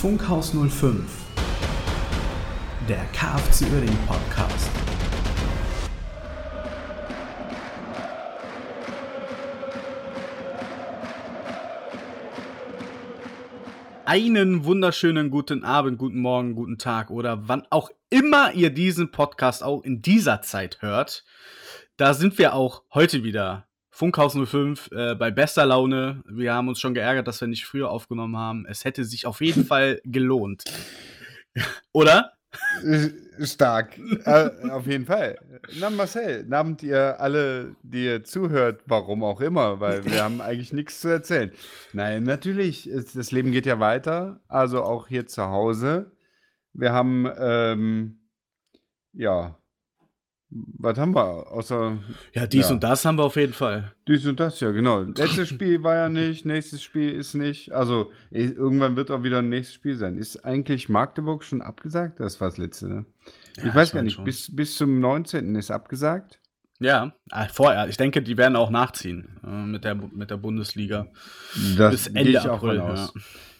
Funkhaus 0.00 0.54
05, 0.54 1.04
der 2.88 3.04
KFC 3.12 3.70
Uerdingen 3.70 3.98
Podcast. 4.06 4.70
Einen 14.06 14.64
wunderschönen 14.64 15.30
guten 15.30 15.64
Abend, 15.64 15.98
guten 15.98 16.20
Morgen, 16.20 16.54
guten 16.54 16.78
Tag 16.78 17.10
oder 17.10 17.46
wann 17.48 17.66
auch 17.68 17.90
immer 18.08 18.54
ihr 18.54 18.70
diesen 18.70 19.10
Podcast 19.10 19.62
auch 19.62 19.82
in 19.82 20.00
dieser 20.00 20.40
Zeit 20.40 20.80
hört. 20.80 21.26
Da 21.98 22.14
sind 22.14 22.38
wir 22.38 22.54
auch 22.54 22.84
heute 22.94 23.22
wieder. 23.22 23.69
Funkhaus 24.00 24.32
05 24.32 24.92
äh, 24.92 25.14
bei 25.14 25.30
bester 25.30 25.66
Laune. 25.66 26.22
Wir 26.26 26.54
haben 26.54 26.68
uns 26.68 26.80
schon 26.80 26.94
geärgert, 26.94 27.28
dass 27.28 27.38
wir 27.42 27.48
nicht 27.48 27.66
früher 27.66 27.90
aufgenommen 27.90 28.34
haben. 28.34 28.64
Es 28.64 28.86
hätte 28.86 29.04
sich 29.04 29.26
auf 29.26 29.42
jeden 29.42 29.66
Fall 29.66 30.00
gelohnt. 30.04 30.64
Oder? 31.92 32.32
Stark. 33.42 33.98
äh, 34.24 34.70
auf 34.70 34.86
jeden 34.86 35.04
Fall. 35.04 35.38
Na, 35.78 35.90
Marcel, 35.90 36.46
nahmt 36.46 36.82
ihr 36.82 37.20
alle, 37.20 37.76
die 37.82 38.06
ihr 38.06 38.24
zuhört, 38.24 38.80
warum 38.86 39.22
auch 39.22 39.42
immer, 39.42 39.80
weil 39.80 40.02
wir 40.06 40.24
haben 40.24 40.40
eigentlich 40.40 40.72
nichts 40.72 41.02
zu 41.02 41.08
erzählen. 41.08 41.52
Nein, 41.92 42.22
natürlich, 42.22 42.88
das 43.14 43.32
Leben 43.32 43.52
geht 43.52 43.66
ja 43.66 43.80
weiter, 43.80 44.40
also 44.48 44.82
auch 44.82 45.08
hier 45.08 45.26
zu 45.26 45.42
Hause. 45.42 46.10
Wir 46.72 46.94
haben, 46.94 47.30
ähm, 47.38 48.18
ja, 49.12 49.59
was 50.50 50.98
haben 50.98 51.14
wir 51.14 51.52
außer. 51.52 51.98
Ja, 52.34 52.46
dies 52.46 52.68
ja. 52.68 52.74
und 52.74 52.82
das 52.82 53.04
haben 53.04 53.18
wir 53.18 53.24
auf 53.24 53.36
jeden 53.36 53.52
Fall. 53.52 53.92
Dies 54.08 54.26
und 54.26 54.40
das, 54.40 54.58
ja, 54.60 54.70
genau. 54.72 55.00
Letztes 55.16 55.48
Spiel 55.48 55.82
war 55.82 55.94
ja 55.94 56.08
nicht, 56.08 56.44
nächstes 56.44 56.82
Spiel 56.82 57.10
ist 57.10 57.34
nicht. 57.34 57.72
Also 57.72 58.10
irgendwann 58.30 58.96
wird 58.96 59.10
auch 59.10 59.22
wieder 59.22 59.38
ein 59.38 59.48
nächstes 59.48 59.74
Spiel 59.74 59.96
sein. 59.96 60.16
Ist 60.16 60.44
eigentlich 60.44 60.88
Magdeburg 60.88 61.44
schon 61.44 61.62
abgesagt? 61.62 62.18
Das 62.18 62.40
war 62.40 62.48
das 62.48 62.58
letzte, 62.58 62.88
ne? 62.88 63.06
Ja, 63.56 63.66
ich 63.66 63.74
weiß 63.74 63.92
gar 63.92 64.02
nicht, 64.02 64.24
bis, 64.24 64.54
bis 64.54 64.76
zum 64.76 65.00
19. 65.00 65.54
ist 65.54 65.70
abgesagt. 65.70 66.40
Ja, 66.80 67.12
ah, 67.30 67.46
vorher. 67.48 67.88
Ich 67.88 67.98
denke, 67.98 68.22
die 68.22 68.38
werden 68.38 68.56
auch 68.56 68.70
nachziehen 68.70 69.38
äh, 69.44 69.66
mit, 69.66 69.84
der, 69.84 69.94
mit 69.94 70.30
der 70.30 70.38
Bundesliga. 70.38 71.08
Das 71.76 71.92
bis 71.92 72.06
Ende 72.08 72.40
April. 72.40 72.76
Ja. 72.76 73.10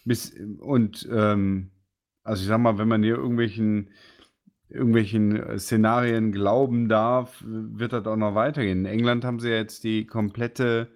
Bis, 0.07 0.35
und 0.59 1.07
ähm, 1.13 1.71
also 2.25 2.43
ich 2.43 2.49
sag 2.49 2.59
mal, 2.59 2.79
wenn 2.79 2.89
man 2.89 3.03
hier 3.03 3.17
irgendwelchen 3.17 3.91
irgendwelchen 4.71 5.37
äh, 5.37 5.59
Szenarien 5.59 6.33
glauben 6.33 6.89
darf, 6.89 7.43
wird 7.47 7.93
das 7.93 8.07
auch 8.07 8.17
noch 8.17 8.35
weitergehen. 8.35 8.81
In 8.81 8.87
England 8.87 9.25
haben 9.25 9.41
sie 9.41 9.51
ja 9.51 9.57
jetzt 9.57 9.85
die 9.85 10.07
komplette 10.07 10.89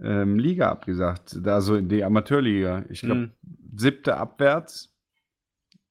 ähm, 0.00 0.38
Liga 0.38 0.70
abgesagt, 0.70 1.38
also 1.44 1.80
die 1.80 2.04
Amateurliga. 2.04 2.84
Ich 2.88 3.00
glaube, 3.00 3.20
mhm. 3.20 3.30
siebte 3.76 4.16
abwärts. 4.16 4.94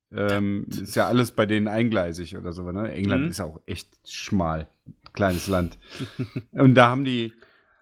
Ähm, 0.09 0.67
ist 0.69 0.95
ja 0.95 1.07
alles 1.07 1.31
bei 1.31 1.45
denen 1.45 1.67
eingleisig 1.67 2.37
oder 2.37 2.53
so. 2.53 2.71
Ne? 2.71 2.91
England 2.93 3.23
mhm. 3.23 3.29
ist 3.29 3.41
auch 3.41 3.59
echt 3.65 3.89
schmal, 4.09 4.69
kleines 5.11 5.47
Land. 5.47 5.77
Und 6.51 6.75
da 6.75 6.87
haben 6.89 7.03
die 7.03 7.33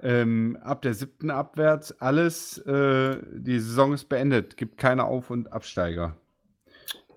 ähm, 0.02 0.58
ab 0.62 0.82
der 0.82 0.94
siebten 0.94 1.30
abwärts 1.30 1.92
alles, 2.02 2.58
äh, 2.60 3.18
die 3.34 3.60
Saison 3.60 3.94
ist 3.94 4.10
beendet, 4.10 4.58
gibt 4.58 4.78
keine 4.78 5.06
Auf- 5.06 5.30
und 5.30 5.54
Absteiger. 5.54 6.16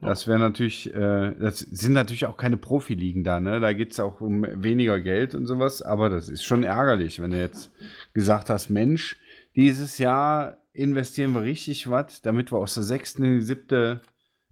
Das 0.00 0.28
wäre 0.28 0.38
natürlich, 0.38 0.94
äh, 0.94 1.34
das 1.38 1.58
sind 1.58 1.92
natürlich 1.92 2.26
auch 2.26 2.36
keine 2.36 2.56
Profiligen 2.56 3.24
da, 3.24 3.40
ne? 3.40 3.58
Da 3.60 3.72
geht 3.72 3.92
es 3.92 4.00
auch 4.00 4.20
um 4.20 4.46
weniger 4.62 5.00
Geld 5.00 5.34
und 5.34 5.46
sowas, 5.46 5.82
aber 5.82 6.08
das 6.08 6.28
ist 6.28 6.44
schon 6.44 6.62
ärgerlich, 6.62 7.20
wenn 7.20 7.32
du 7.32 7.38
jetzt 7.40 7.72
gesagt 8.14 8.48
hast, 8.48 8.70
Mensch, 8.70 9.16
dieses 9.56 9.98
Jahr 9.98 10.58
investieren 10.72 11.34
wir 11.34 11.42
richtig 11.42 11.90
was, 11.90 12.22
damit 12.22 12.52
wir 12.52 12.58
aus 12.58 12.74
der 12.74 12.84
sechsten 12.84 13.24
in 13.24 13.38
die 13.40 13.44
siebte, 13.44 14.02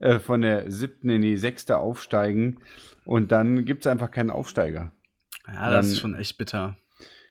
äh, 0.00 0.18
von 0.18 0.42
der 0.42 0.70
siebten 0.70 1.10
in 1.10 1.22
die 1.22 1.36
sechste 1.36 1.78
aufsteigen 1.78 2.58
und 3.04 3.30
dann 3.30 3.64
gibt 3.64 3.86
es 3.86 3.90
einfach 3.90 4.10
keinen 4.10 4.30
Aufsteiger. 4.30 4.90
Ja, 5.46 5.70
das 5.70 5.86
dann, 5.86 5.92
ist 5.92 6.00
schon 6.00 6.14
echt 6.16 6.38
bitter. 6.38 6.76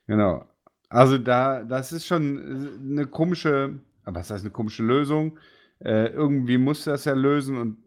Genau. 0.08 0.46
Also 0.88 1.18
da, 1.18 1.64
das 1.64 1.92
ist 1.92 2.06
schon 2.06 2.80
eine 2.82 3.08
komische, 3.08 3.80
was 4.06 4.32
heißt 4.32 4.46
eine 4.46 4.52
komische 4.52 4.84
Lösung? 4.84 5.38
Äh, 5.80 6.08
irgendwie 6.08 6.58
muss 6.58 6.86
das 6.86 7.06
ja 7.06 7.14
lösen 7.14 7.58
und 7.58 7.78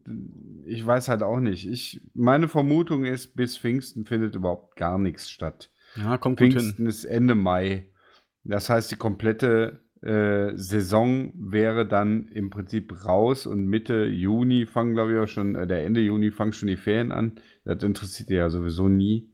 ich 0.67 0.85
weiß 0.85 1.09
halt 1.09 1.23
auch 1.23 1.41
nicht. 1.41 1.67
Ich, 1.67 2.01
meine 2.15 2.49
Vermutung 2.49 3.05
ist, 3.05 3.35
bis 3.35 3.57
Pfingsten 3.57 4.05
findet 4.05 4.35
überhaupt 4.35 4.77
gar 4.77 4.99
nichts 4.99 5.31
statt. 5.31 5.71
Ja, 5.97 6.19
kommt 6.19 6.39
Pfingsten 6.39 6.69
gut 6.69 6.77
hin. 6.77 6.87
ist 6.87 7.05
Ende 7.05 7.35
Mai. 7.35 7.87
Das 8.45 8.69
heißt, 8.69 8.91
die 8.91 8.97
komplette 8.97 9.81
äh, 10.03 10.53
Saison 10.55 11.33
wäre 11.35 11.87
dann 11.87 12.29
im 12.29 12.51
Prinzip 12.51 13.05
raus 13.05 13.47
und 13.47 13.67
Mitte 13.67 14.05
Juni 14.05 14.67
fangen, 14.67 14.95
glaube 14.95 15.15
ich, 15.15 15.19
auch 15.19 15.29
schon, 15.29 15.55
äh, 15.55 15.67
der 15.67 15.85
Ende 15.85 16.01
Juni 16.01 16.31
fangen 16.31 16.53
schon 16.53 16.69
die 16.69 16.77
Ferien 16.77 17.11
an. 17.11 17.41
Das 17.65 17.83
interessiert 17.83 18.31
ja 18.31 18.49
sowieso 18.51 18.89
nie. 18.89 19.33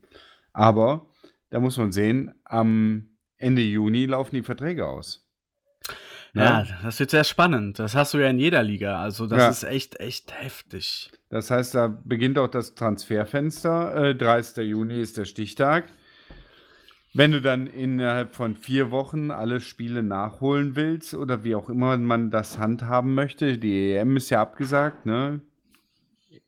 Aber 0.52 1.10
da 1.50 1.60
muss 1.60 1.76
man 1.76 1.92
sehen, 1.92 2.32
am 2.44 3.08
Ende 3.36 3.62
Juni 3.62 4.06
laufen 4.06 4.36
die 4.36 4.42
Verträge 4.42 4.86
aus. 4.86 5.23
Ja, 6.34 6.64
das 6.82 6.98
wird 6.98 7.10
sehr 7.10 7.24
spannend. 7.24 7.78
Das 7.78 7.94
hast 7.94 8.12
du 8.14 8.18
ja 8.18 8.28
in 8.28 8.38
jeder 8.38 8.62
Liga. 8.62 9.00
Also 9.00 9.26
das 9.26 9.38
Ja. 9.38 9.48
ist 9.50 9.62
echt, 9.64 10.00
echt 10.00 10.32
heftig. 10.40 11.10
Das 11.30 11.50
heißt, 11.50 11.74
da 11.74 11.86
beginnt 12.04 12.38
auch 12.38 12.48
das 12.48 12.74
Transferfenster. 12.74 14.10
Äh, 14.10 14.14
30. 14.16 14.64
Juni 14.68 15.00
ist 15.00 15.16
der 15.16 15.24
Stichtag. 15.26 15.84
Wenn 17.12 17.30
du 17.30 17.40
dann 17.40 17.68
innerhalb 17.68 18.34
von 18.34 18.56
vier 18.56 18.90
Wochen 18.90 19.30
alle 19.30 19.60
Spiele 19.60 20.02
nachholen 20.02 20.74
willst 20.74 21.14
oder 21.14 21.44
wie 21.44 21.54
auch 21.54 21.68
immer 21.70 21.96
man 21.96 22.32
das 22.32 22.58
handhaben 22.58 23.14
möchte, 23.14 23.56
die 23.56 23.92
EM 23.92 24.16
ist 24.16 24.30
ja 24.30 24.42
abgesagt, 24.42 25.06
ne? 25.06 25.40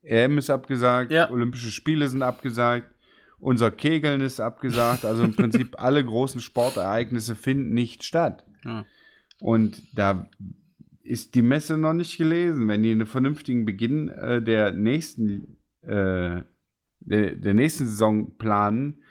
EM 0.03 0.38
ist 0.38 0.50
abgesagt, 0.50 1.12
Ja. 1.12 1.30
Olympische 1.30 1.70
Spiele 1.70 2.08
sind 2.08 2.22
abgesagt, 2.22 2.91
unser 3.38 3.70
Kegeln 3.70 4.20
ist 4.20 4.41
abgesagt. 4.41 5.04
Also 5.04 5.22
im 5.22 5.36
Prinzip 5.36 5.76
alle 5.80 6.04
großen 6.04 6.41
Sportereignisse 6.41 7.36
finden 7.36 7.72
nicht 7.72 8.03
statt. 8.03 8.42
Ja. 8.64 8.84
Und 9.41 9.82
da 9.97 10.28
ist 11.02 11.34
die 11.34 11.42
Messe 11.42 11.76
noch 11.78 11.92
nicht 11.92 12.19
gelesen. 12.19 12.69
Wenn 12.69 12.82
die 12.82 12.92
einen 12.92 13.06
vernünftigen 13.06 13.64
Beginn 13.64 14.08
äh, 14.08 14.42
der 14.42 14.72
nächsten 14.72 15.58
äh, 15.82 16.42
der, 17.06 17.36
der 17.36 17.54
nächsten 17.54 17.86
Saison 17.86 18.36
planen, 18.36 19.02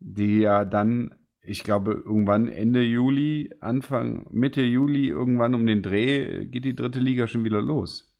die 0.00 0.40
ja 0.40 0.64
dann, 0.64 1.14
ich 1.40 1.64
glaube, 1.64 1.92
irgendwann 1.92 2.48
Ende 2.48 2.82
Juli, 2.82 3.50
Anfang, 3.60 4.26
Mitte 4.30 4.62
Juli, 4.62 5.08
irgendwann 5.08 5.54
um 5.54 5.66
den 5.66 5.82
Dreh, 5.82 6.44
geht 6.46 6.64
die 6.64 6.76
dritte 6.76 6.98
Liga 6.98 7.26
schon 7.26 7.44
wieder 7.44 7.62
los. 7.62 8.12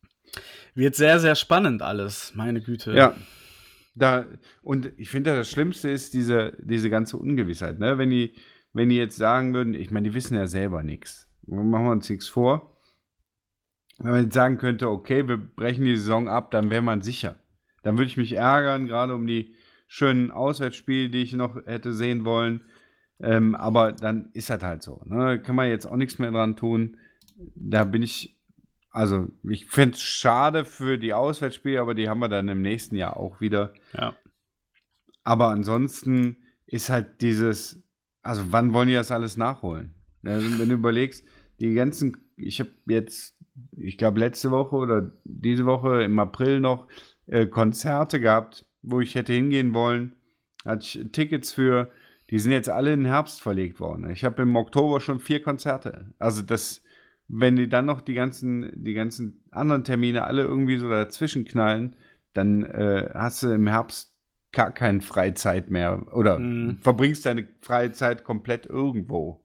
Wird 0.75 0.95
sehr, 0.95 1.19
sehr 1.19 1.35
spannend 1.35 1.83
alles, 1.83 2.33
meine 2.35 2.61
Güte. 2.61 2.95
Ja. 2.95 3.15
Da, 3.95 4.27
und 4.63 4.93
ich 4.97 5.11
finde, 5.11 5.35
das 5.35 5.51
Schlimmste 5.51 5.91
ist 5.91 6.15
diese, 6.15 6.57
diese 6.61 6.89
ganze 6.89 7.17
Ungewissheit. 7.17 7.81
Ne? 7.81 7.99
Wenn, 7.99 8.11
die, 8.11 8.35
wenn 8.73 8.89
die 8.89 8.97
jetzt 8.97 9.17
sagen 9.17 9.55
würden, 9.55 9.75
ich 9.75 9.91
meine, 9.91 10.09
die 10.09 10.15
wissen 10.15 10.37
ja 10.37 10.47
selber 10.47 10.85
nichts 10.85 11.28
machen 11.49 11.85
wir 11.85 11.93
uns 11.93 12.09
nichts 12.09 12.29
vor. 12.29 12.77
Wenn 13.99 14.13
man 14.13 14.25
jetzt 14.25 14.35
sagen 14.35 14.59
könnte, 14.59 14.89
okay, 14.89 15.27
wir 15.27 15.37
brechen 15.37 15.85
die 15.85 15.97
Saison 15.97 16.29
ab, 16.29 16.51
dann 16.51 16.71
wäre 16.71 16.83
man 16.83 17.03
sicher. 17.03 17.37
Dann 17.83 17.97
würde 17.97 18.11
ich 18.11 18.17
mich 18.17 18.33
ärgern, 18.35 18.87
gerade 18.87 19.15
um 19.15 19.27
die 19.27 19.55
schönen 19.89 20.31
Auswärtsspiele, 20.31 21.11
die 21.11 21.23
ich 21.23 21.33
noch 21.33 21.57
hätte 21.67 21.93
sehen 21.93 22.25
wollen. 22.25 22.63
Ähm, 23.21 23.55
aber 23.57 23.93
dann 23.93 24.31
ist 24.33 24.51
das 24.51 24.63
halt 24.63 24.83
so. 24.83 25.03
Ne? 25.07 25.41
Kann 25.41 25.57
man 25.57 25.69
jetzt 25.69 25.87
auch 25.87 25.97
nichts 25.97 26.19
mehr 26.19 26.31
dran 26.31 26.57
tun. 26.57 26.99
Da 27.57 27.85
bin 27.85 28.03
ich, 28.03 28.39
also 28.91 29.29
ich 29.43 29.67
finde 29.67 29.97
es 29.97 30.03
schade 30.03 30.65
für 30.65 30.99
die 30.99 31.15
Auswärtsspiele, 31.15 31.81
aber 31.81 31.95
die 31.95 32.09
haben 32.09 32.21
wir 32.21 32.29
dann 32.29 32.49
im 32.49 32.63
nächsten 32.63 32.95
Jahr 32.95 33.17
auch 33.17 33.41
wieder. 33.41 33.73
Ja. 33.93 34.15
Aber 35.25 35.49
ansonsten 35.49 36.37
ist 36.67 36.91
halt 36.91 37.21
dieses, 37.21 37.83
also 38.23 38.53
wann 38.53 38.73
wollen 38.73 38.89
die 38.89 38.95
das 38.95 39.11
alles 39.11 39.37
nachholen? 39.37 39.95
Also, 40.25 40.59
wenn 40.59 40.69
du 40.69 40.75
überlegst, 40.75 41.25
die 41.61 41.75
ganzen, 41.75 42.17
ich 42.37 42.61
habe 42.61 42.71
jetzt, 42.87 43.37
ich 43.77 43.99
glaube, 43.99 44.21
letzte 44.21 44.51
Woche 44.51 44.77
oder 44.77 45.13
diese 45.25 45.67
Woche 45.67 46.03
im 46.03 46.19
April 46.19 46.61
noch 46.61 46.87
äh, 47.27 47.47
Konzerte 47.47 48.21
gehabt, 48.21 48.65
wo 48.83 49.01
ich 49.01 49.15
hätte 49.15 49.33
hingehen 49.33 49.75
wollen. 49.75 50.15
Hatte 50.65 50.85
ich 50.85 51.13
Tickets 51.13 51.53
für, 51.53 51.91
die 52.31 52.39
sind 52.39 52.53
jetzt 52.53 52.69
alle 52.69 52.93
in 52.93 53.01
den 53.01 53.07
Herbst 53.07 53.41
verlegt 53.41 53.81
worden. 53.81 54.11
Ich 54.11 54.25
habe 54.25 54.43
im 54.43 54.57
Oktober 54.57 55.01
schon 55.01 55.21
vier 55.21 55.43
Konzerte. 55.43 56.13
Also 56.19 56.43
das, 56.43 56.83
wenn 57.29 57.57
die 57.57 57.69
dann 57.69 57.87
noch 57.87 58.01
die 58.01 58.15
ganzen, 58.15 58.71
die 58.75 58.95
ganzen 58.95 59.45
anderen 59.51 59.85
Termine 59.85 60.25
alle 60.25 60.43
irgendwie 60.43 60.79
so 60.79 60.89
dazwischen 60.89 61.45
knallen, 61.45 61.97
dann 62.35 62.65
äh, 62.65 63.11
hast 63.15 63.43
du 63.43 63.49
im 63.49 63.67
Herbst 63.67 64.15
gar 64.53 64.73
keine 64.73 65.01
Freizeit 65.01 65.71
mehr 65.71 66.07
oder 66.15 66.39
mhm. 66.39 66.79
verbringst 66.79 67.27
deine 67.27 67.49
Freizeit 67.61 68.25
komplett 68.25 68.67
irgendwo. 68.67 69.45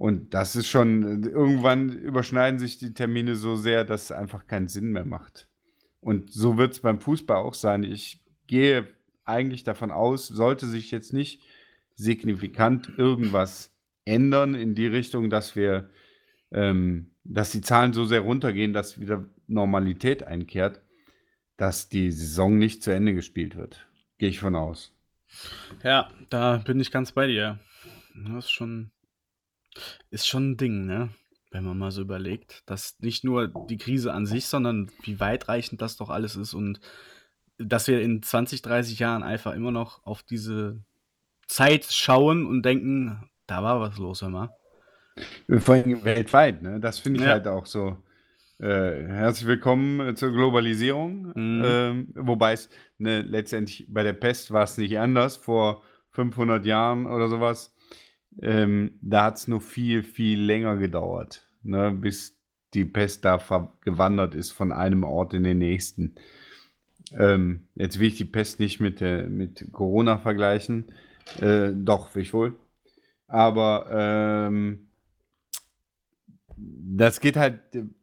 Und 0.00 0.32
das 0.32 0.56
ist 0.56 0.68
schon, 0.68 1.24
irgendwann 1.24 1.90
überschneiden 1.90 2.58
sich 2.58 2.78
die 2.78 2.94
Termine 2.94 3.36
so 3.36 3.56
sehr, 3.56 3.84
dass 3.84 4.04
es 4.04 4.12
einfach 4.12 4.46
keinen 4.46 4.66
Sinn 4.66 4.92
mehr 4.92 5.04
macht. 5.04 5.46
Und 6.00 6.32
so 6.32 6.56
wird 6.56 6.72
es 6.72 6.80
beim 6.80 7.00
Fußball 7.00 7.36
auch 7.36 7.52
sein. 7.52 7.84
Ich 7.84 8.24
gehe 8.46 8.88
eigentlich 9.26 9.62
davon 9.62 9.90
aus, 9.90 10.26
sollte 10.26 10.64
sich 10.64 10.90
jetzt 10.90 11.12
nicht 11.12 11.42
signifikant 11.96 12.90
irgendwas 12.96 13.74
ändern 14.06 14.54
in 14.54 14.74
die 14.74 14.86
Richtung, 14.86 15.28
dass 15.28 15.54
wir, 15.54 15.90
ähm, 16.50 17.10
dass 17.24 17.52
die 17.52 17.60
Zahlen 17.60 17.92
so 17.92 18.06
sehr 18.06 18.20
runtergehen, 18.20 18.72
dass 18.72 18.98
wieder 19.00 19.26
Normalität 19.48 20.22
einkehrt, 20.22 20.80
dass 21.58 21.90
die 21.90 22.10
Saison 22.10 22.56
nicht 22.56 22.82
zu 22.82 22.90
Ende 22.90 23.12
gespielt 23.12 23.54
wird. 23.54 23.86
Gehe 24.16 24.30
ich 24.30 24.40
von 24.40 24.56
aus. 24.56 24.94
Ja, 25.84 26.10
da 26.30 26.56
bin 26.56 26.80
ich 26.80 26.90
ganz 26.90 27.12
bei 27.12 27.26
dir. 27.26 27.60
Das 28.14 28.46
ist 28.46 28.50
schon, 28.50 28.92
ist 30.10 30.26
schon 30.26 30.52
ein 30.52 30.56
Ding, 30.56 30.86
ne? 30.86 31.10
Wenn 31.50 31.64
man 31.64 31.78
mal 31.78 31.90
so 31.90 32.00
überlegt, 32.00 32.62
dass 32.66 32.98
nicht 33.00 33.24
nur 33.24 33.48
die 33.48 33.76
Krise 33.76 34.12
an 34.12 34.24
sich, 34.24 34.46
sondern 34.46 34.90
wie 35.02 35.18
weitreichend 35.18 35.82
das 35.82 35.96
doch 35.96 36.08
alles 36.08 36.36
ist 36.36 36.54
und 36.54 36.80
dass 37.58 37.88
wir 37.88 38.00
in 38.00 38.22
20, 38.22 38.62
30 38.62 38.98
Jahren 38.98 39.22
einfach 39.22 39.54
immer 39.54 39.72
noch 39.72 40.04
auf 40.06 40.22
diese 40.22 40.78
Zeit 41.46 41.86
schauen 41.90 42.46
und 42.46 42.62
denken, 42.64 43.28
da 43.46 43.62
war 43.62 43.80
was 43.80 43.98
los, 43.98 44.22
hör 44.22 44.30
mal. 44.30 44.50
Vor 45.58 45.74
allem 45.74 46.04
weltweit, 46.04 46.62
ne? 46.62 46.78
Das 46.80 47.00
finde 47.00 47.20
ich 47.20 47.26
ja. 47.26 47.32
halt 47.32 47.48
auch 47.48 47.66
so. 47.66 47.98
Äh, 48.60 49.06
herzlich 49.06 49.48
willkommen 49.48 50.16
zur 50.16 50.32
Globalisierung. 50.32 51.32
Mhm. 51.34 51.62
Ähm, 51.64 52.08
wobei 52.14 52.52
es 52.52 52.68
ne, 52.98 53.22
letztendlich 53.22 53.86
bei 53.88 54.02
der 54.02 54.12
Pest 54.12 54.52
war 54.52 54.64
es 54.64 54.78
nicht 54.78 54.98
anders. 54.98 55.36
Vor 55.36 55.82
500 56.10 56.64
Jahren 56.66 57.06
oder 57.06 57.28
sowas. 57.28 57.74
Ähm, 58.40 58.92
da 59.00 59.24
hat 59.24 59.36
es 59.36 59.48
nur 59.48 59.60
viel, 59.60 60.02
viel 60.02 60.40
länger 60.40 60.76
gedauert, 60.76 61.46
ne, 61.62 61.90
bis 61.90 62.36
die 62.74 62.84
Pest 62.84 63.24
da 63.24 63.38
gewandert 63.82 64.34
ist 64.34 64.52
von 64.52 64.72
einem 64.72 65.02
Ort 65.02 65.34
in 65.34 65.42
den 65.42 65.58
nächsten. 65.58 66.14
Ähm, 67.12 67.66
jetzt 67.74 67.98
will 67.98 68.08
ich 68.08 68.16
die 68.16 68.24
Pest 68.24 68.60
nicht 68.60 68.80
mit, 68.80 69.02
äh, 69.02 69.24
mit 69.24 69.72
Corona 69.72 70.18
vergleichen. 70.18 70.92
Äh, 71.40 71.72
doch, 71.74 72.14
will 72.14 72.22
ich 72.22 72.32
wohl. 72.32 72.54
Aber 73.26 73.86
ähm, 73.90 74.86
das 76.56 77.20
geht 77.20 77.36
halt 77.36 77.60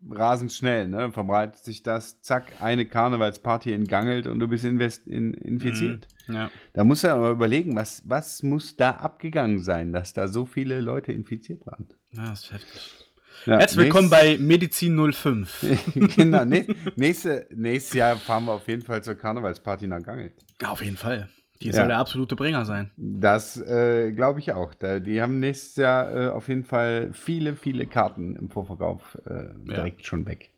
rasend 0.10 0.52
schnell, 0.52 0.88
ne? 0.88 1.12
Verbreitet 1.12 1.64
sich 1.64 1.84
das, 1.84 2.22
zack, 2.22 2.62
eine 2.62 2.86
Karnevalsparty 2.86 3.72
entgangelt 3.72 4.28
und 4.28 4.40
du 4.40 4.48
bist 4.48 4.66
in, 4.66 5.34
infiziert. 5.34 6.08
Mhm, 6.10 6.17
ja. 6.28 6.52
Da 6.74 6.84
musst 6.84 7.04
du 7.04 7.12
aber 7.12 7.32
überlegen, 7.32 7.76
was, 7.76 8.02
was 8.06 8.44
muss 8.44 8.76
da 8.76 8.92
abgegangen 8.92 9.60
sein, 9.60 9.94
dass 9.94 10.14
da 10.14 10.28
so 10.28 10.46
viele 10.46 10.82
Leute 10.82 11.12
infiziert 11.12 11.66
waren. 11.66 11.88
Ja, 12.12 12.30
das 12.30 12.44
ist 12.44 12.54
heftig. 12.54 13.08
Ja, 13.46 13.60
Herzlich 13.60 13.86
willkommen 13.86 14.10
bei 14.10 14.38
Medizin 14.40 15.14
05. 15.14 15.66
genau, 16.16 16.44
nächste, 16.96 17.48
nächstes 17.54 17.94
Jahr 17.94 18.18
fahren 18.18 18.46
wir 18.46 18.54
auf 18.54 18.68
jeden 18.68 18.82
Fall 18.82 19.04
zur 19.04 19.16
Karnevalsparty 19.16 19.88
nach 19.88 20.02
Gangelt. 20.02 20.34
Ja, 20.62 20.70
auf 20.70 20.82
jeden 20.82 20.98
Fall. 20.98 21.30
Die 21.62 21.72
soll 21.72 21.82
ja. 21.82 21.88
der 21.88 21.98
absolute 21.98 22.36
Bringer 22.36 22.66
sein. 22.66 22.92
Das 22.98 23.58
äh, 23.58 24.12
glaube 24.12 24.40
ich 24.40 24.52
auch. 24.54 24.74
Da, 24.74 25.00
die 25.00 25.22
haben 25.22 25.40
nächstes 25.40 25.76
Jahr 25.76 26.16
äh, 26.16 26.30
auf 26.30 26.50
jeden 26.50 26.64
Fall 26.64 27.12
viele, 27.14 27.56
viele 27.56 27.88
Karten 27.88 28.36
im 28.36 28.50
Vorverkauf 28.50 29.18
äh, 29.26 29.46
direkt 29.66 30.06
schon 30.06 30.26
weg. 30.26 30.52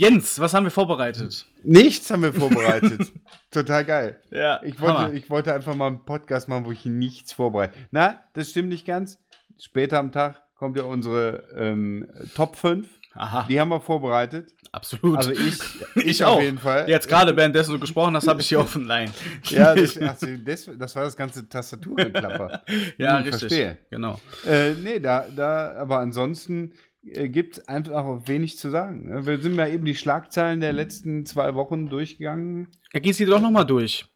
Jens, 0.00 0.40
was 0.40 0.54
haben 0.54 0.64
wir 0.64 0.70
vorbereitet? 0.70 1.44
Nichts 1.62 2.10
haben 2.10 2.22
wir 2.22 2.32
vorbereitet. 2.32 3.12
Total 3.50 3.84
geil. 3.84 4.18
Ja, 4.30 4.58
ich 4.62 4.80
wollte, 4.80 5.14
ich 5.14 5.28
wollte 5.28 5.52
einfach 5.52 5.74
mal 5.74 5.88
einen 5.88 6.06
Podcast 6.06 6.48
machen, 6.48 6.64
wo 6.64 6.72
ich 6.72 6.86
nichts 6.86 7.34
vorbereite. 7.34 7.74
Na, 7.90 8.18
das 8.32 8.48
stimmt 8.48 8.70
nicht 8.70 8.86
ganz. 8.86 9.18
Später 9.58 9.98
am 9.98 10.10
Tag 10.10 10.40
kommt 10.54 10.78
ja 10.78 10.84
unsere 10.84 11.44
ähm, 11.54 12.08
Top 12.34 12.56
5. 12.56 12.88
Aha. 13.12 13.44
Die 13.46 13.60
haben 13.60 13.68
wir 13.68 13.82
vorbereitet. 13.82 14.54
Absolut. 14.72 15.18
Also 15.18 15.32
ich, 15.32 15.58
ich, 15.96 16.06
ich 16.06 16.24
auch. 16.24 16.36
auf 16.36 16.42
jeden 16.44 16.56
Fall. 16.56 16.88
Jetzt 16.88 17.06
gerade 17.06 17.36
währenddessen 17.36 17.72
du 17.72 17.78
gesprochen 17.78 18.16
hast, 18.16 18.26
habe 18.26 18.40
ich 18.40 18.48
hier 18.48 18.60
offline. 18.60 19.10
ja, 19.50 19.74
das, 19.74 19.98
das, 19.98 20.70
das, 20.78 20.96
war 20.96 21.04
das 21.04 21.14
ganze 21.14 21.46
Tastaturklapper. 21.46 22.62
ja, 22.96 23.18
hm, 23.18 23.24
richtig. 23.24 23.40
Verstehe. 23.40 23.78
Genau. 23.90 24.18
Äh, 24.48 24.72
nee, 24.76 24.98
da, 24.98 25.26
da, 25.28 25.74
aber 25.74 25.98
ansonsten 25.98 26.72
gibt 27.02 27.58
es 27.58 27.68
einfach 27.68 28.04
auch 28.04 28.26
wenig 28.26 28.58
zu 28.58 28.70
sagen. 28.70 29.08
Ne? 29.08 29.26
Wir 29.26 29.40
sind 29.40 29.54
ja 29.56 29.66
eben 29.66 29.84
die 29.84 29.94
Schlagzeilen 29.94 30.60
der 30.60 30.72
letzten 30.72 31.24
zwei 31.24 31.54
Wochen 31.54 31.88
durchgegangen. 31.88 32.68
Ja, 32.92 33.00
geh 33.00 33.12
sie 33.12 33.24
doch 33.24 33.40
nochmal 33.40 33.66
durch. 33.66 34.06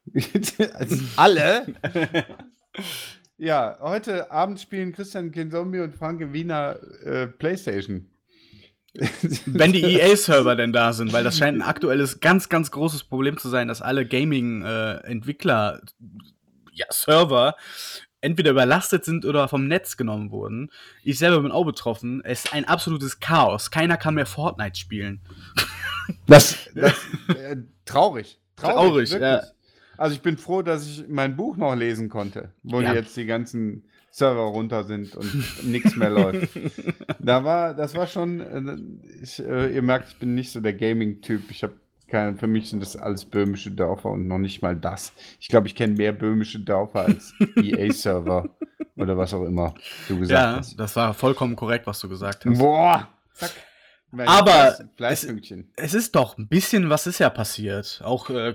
also 0.74 0.96
alle? 1.16 1.66
ja, 3.38 3.78
heute 3.80 4.30
Abend 4.30 4.60
spielen 4.60 4.92
Christian 4.92 5.32
Kinzombie 5.32 5.80
und 5.80 5.96
Franke 5.96 6.32
Wiener 6.32 6.78
äh, 7.04 7.26
Playstation. 7.26 8.10
Wenn 9.46 9.72
die 9.72 9.82
EA-Server 9.82 10.54
denn 10.54 10.72
da 10.72 10.92
sind, 10.92 11.12
weil 11.12 11.24
das 11.24 11.38
scheint 11.38 11.58
ein 11.58 11.62
aktuelles, 11.62 12.20
ganz, 12.20 12.48
ganz 12.48 12.70
großes 12.70 13.04
Problem 13.04 13.38
zu 13.38 13.48
sein, 13.48 13.66
dass 13.66 13.82
alle 13.82 14.06
Gaming-Entwickler, 14.06 15.80
äh, 15.82 16.06
ja, 16.72 16.86
Server 16.90 17.56
entweder 18.24 18.50
überlastet 18.50 19.04
sind 19.04 19.24
oder 19.24 19.48
vom 19.48 19.68
Netz 19.68 19.96
genommen 19.96 20.30
wurden. 20.30 20.70
Ich 21.02 21.18
selber 21.18 21.40
bin 21.40 21.52
auch 21.52 21.64
betroffen. 21.64 22.22
Es 22.24 22.46
ist 22.46 22.54
ein 22.54 22.64
absolutes 22.64 23.20
Chaos. 23.20 23.70
Keiner 23.70 23.96
kann 23.96 24.14
mehr 24.14 24.26
Fortnite 24.26 24.78
spielen. 24.78 25.20
Das, 26.26 26.68
das 26.74 26.92
äh, 27.28 27.56
traurig. 27.86 28.38
Traurig, 28.56 29.08
traurig 29.08 29.22
ja. 29.22 29.42
Also 29.96 30.14
ich 30.14 30.20
bin 30.20 30.36
froh, 30.36 30.60
dass 30.60 30.86
ich 30.86 31.04
mein 31.08 31.34
Buch 31.34 31.56
noch 31.56 31.74
lesen 31.74 32.10
konnte, 32.10 32.52
wo 32.62 32.82
ja. 32.82 32.92
jetzt 32.92 33.16
die 33.16 33.24
ganzen 33.24 33.84
Server 34.10 34.42
runter 34.42 34.84
sind 34.84 35.16
und 35.16 35.64
nichts 35.64 35.96
mehr 35.96 36.10
läuft. 36.10 36.50
Da 37.20 37.42
war, 37.42 37.72
das 37.72 37.94
war 37.94 38.06
schon, 38.06 38.40
äh, 38.40 39.22
ich, 39.22 39.38
äh, 39.40 39.74
ihr 39.74 39.82
merkt, 39.82 40.10
ich 40.10 40.16
bin 40.16 40.34
nicht 40.34 40.52
so 40.52 40.60
der 40.60 40.74
Gaming-Typ. 40.74 41.50
Ich 41.50 41.62
habe 41.62 41.74
keine, 42.14 42.36
für 42.36 42.46
mich 42.46 42.70
sind 42.70 42.80
das 42.80 42.96
alles 42.96 43.24
böhmische 43.24 43.72
Dörfer 43.72 44.10
und 44.10 44.28
noch 44.28 44.38
nicht 44.38 44.62
mal 44.62 44.76
das. 44.76 45.12
Ich 45.40 45.48
glaube, 45.48 45.66
ich 45.66 45.74
kenne 45.74 45.94
mehr 45.94 46.12
böhmische 46.12 46.60
Dörfer 46.60 47.06
als 47.06 47.34
EA-Server 47.56 48.48
oder 48.96 49.18
was 49.18 49.34
auch 49.34 49.42
immer 49.42 49.74
du 50.06 50.20
gesagt 50.20 50.40
ja, 50.40 50.56
hast. 50.56 50.70
Ja, 50.70 50.76
das 50.76 50.94
war 50.94 51.12
vollkommen 51.12 51.56
korrekt, 51.56 51.88
was 51.88 51.98
du 51.98 52.08
gesagt 52.08 52.46
hast. 52.46 52.56
Boah, 52.56 53.08
zack. 53.32 53.50
Aber 54.26 54.78
es, 55.08 55.24
es, 55.74 55.94
ist 55.94 56.14
doch 56.14 56.38
ein 56.38 56.46
bisschen, 56.46 56.88
was 56.88 57.08
ist 57.08 57.18
ja 57.18 57.30
passiert. 57.30 58.00
Auch 58.04 58.30
äh, 58.30 58.54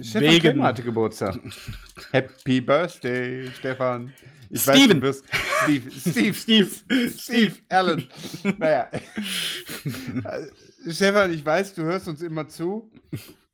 Stefan 0.00 0.22
wegen... 0.22 0.62
hatte 0.62 0.82
Geburtstag. 0.82 1.38
Happy 2.12 2.62
Birthday, 2.62 3.50
Stefan. 3.58 4.14
Ich 4.48 4.62
Steven. 4.62 5.02
Weiß, 5.02 5.22
Steve, 5.64 5.90
Steve, 5.90 6.34
Steve, 6.34 6.70
Steve, 7.14 7.52
Allen. 7.68 8.08
Naja. 8.56 8.88
Stefan, 10.88 11.32
ich 11.32 11.44
weiß, 11.44 11.74
du 11.74 11.82
hörst 11.82 12.08
uns 12.08 12.22
immer 12.22 12.48
zu. 12.48 12.90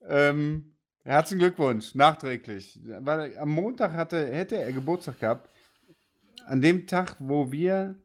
Ähm, 0.08 0.76
herzlichen 1.02 1.40
Glückwunsch, 1.40 1.94
nachträglich. 1.94 2.78
Weil 3.00 3.36
am 3.38 3.50
Montag 3.50 3.92
hatte, 3.92 4.26
hätte 4.26 4.56
er 4.56 4.72
Geburtstag 4.72 5.18
gehabt. 5.18 5.50
An 6.46 6.60
dem 6.60 6.86
Tag, 6.86 7.16
wo 7.18 7.50
wir 7.50 7.96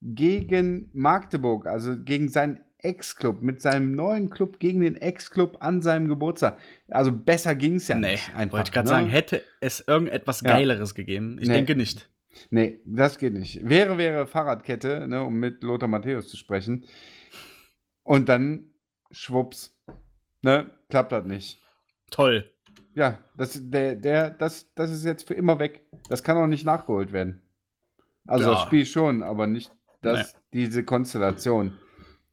gegen 0.00 0.90
Magdeburg, 0.92 1.66
also 1.66 1.96
gegen 1.98 2.28
seinen 2.28 2.60
Ex-Club, 2.78 3.42
mit 3.42 3.60
seinem 3.60 3.96
neuen 3.96 4.30
Club 4.30 4.60
gegen 4.60 4.80
den 4.80 4.94
Ex-Club 4.96 5.56
an 5.60 5.82
seinem 5.82 6.06
Geburtstag. 6.06 6.58
Also 6.88 7.10
besser 7.10 7.56
ging 7.56 7.76
es 7.76 7.88
ja 7.88 7.96
nee, 7.96 8.12
nicht. 8.12 8.34
Einfach, 8.36 8.58
wollte 8.58 8.68
ich 8.68 8.72
gerade 8.72 8.86
ne? 8.86 8.94
sagen, 8.94 9.08
hätte 9.08 9.42
es 9.60 9.82
irgendetwas 9.86 10.44
Geileres 10.44 10.90
ja. 10.90 10.94
gegeben? 10.94 11.38
Ich 11.40 11.48
nee. 11.48 11.54
denke 11.54 11.74
nicht. 11.74 12.08
Nee, 12.50 12.80
das 12.84 13.18
geht 13.18 13.32
nicht. 13.32 13.68
Wäre, 13.68 13.98
wäre 13.98 14.28
Fahrradkette, 14.28 15.08
ne, 15.08 15.24
um 15.24 15.40
mit 15.40 15.64
Lothar 15.64 15.88
Matthäus 15.88 16.28
zu 16.28 16.36
sprechen. 16.36 16.84
Und 18.04 18.28
dann 18.28 18.70
schwupps. 19.10 19.76
Ne, 20.42 20.70
klappt 20.88 21.12
das 21.12 21.24
nicht. 21.24 21.60
Toll. 22.10 22.50
Ja, 22.94 23.18
das, 23.36 23.58
der, 23.60 23.94
der, 23.94 24.30
das, 24.30 24.72
das 24.74 24.90
ist 24.90 25.04
jetzt 25.04 25.26
für 25.26 25.34
immer 25.34 25.58
weg. 25.58 25.86
Das 26.08 26.22
kann 26.22 26.36
auch 26.36 26.46
nicht 26.46 26.64
nachgeholt 26.64 27.12
werden. 27.12 27.42
Also 28.26 28.46
ja. 28.46 28.54
das 28.54 28.62
Spiel 28.62 28.86
schon, 28.86 29.22
aber 29.22 29.46
nicht 29.46 29.70
das, 30.02 30.34
nee. 30.34 30.60
diese 30.60 30.84
Konstellation. 30.84 31.78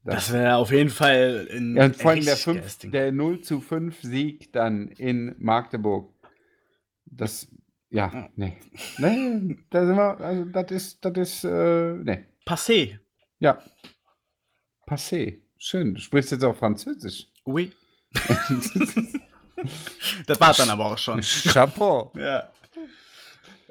Das, 0.03 0.15
das 0.15 0.34
wäre 0.34 0.55
auf 0.58 0.72
jeden 0.72 0.89
Fall 0.89 1.48
in 1.50 1.75
ja, 1.75 1.86
und 1.86 1.96
vor 1.96 2.12
allem 2.12 2.25
der, 2.25 2.36
5, 2.36 2.91
der 2.91 3.12
0 3.12 3.41
zu 3.41 3.60
5 3.60 4.01
Sieg 4.01 4.53
dann 4.53 4.89
in 4.89 5.36
Magdeburg. 5.39 6.13
Das, 7.05 7.48
ja, 7.89 8.29
nee. 8.36 8.58
Nee, 8.98 9.58
da 9.70 9.86
sind 9.86 9.96
wir, 9.96 10.20
also 10.20 10.46
das 10.46 10.72
ist, 10.72 11.05
das 11.05 11.17
ist, 11.17 11.44
äh, 11.44 11.94
nee. 11.94 12.25
Passé. 12.46 13.00
Ja. 13.39 13.60
Passé. 14.86 15.44
Schön. 15.65 15.95
Du 15.95 16.00
sprichst 16.00 16.29
jetzt 16.29 16.43
auch 16.43 16.55
Französisch. 16.55 17.25
Oui. 17.43 17.72
das 20.27 20.39
war 20.39 20.53
dann 20.53 20.69
aber 20.69 20.86
auch 20.86 20.98
schon. 21.00 21.22
Chapeau. 21.22 22.12
Ja. 22.15 22.51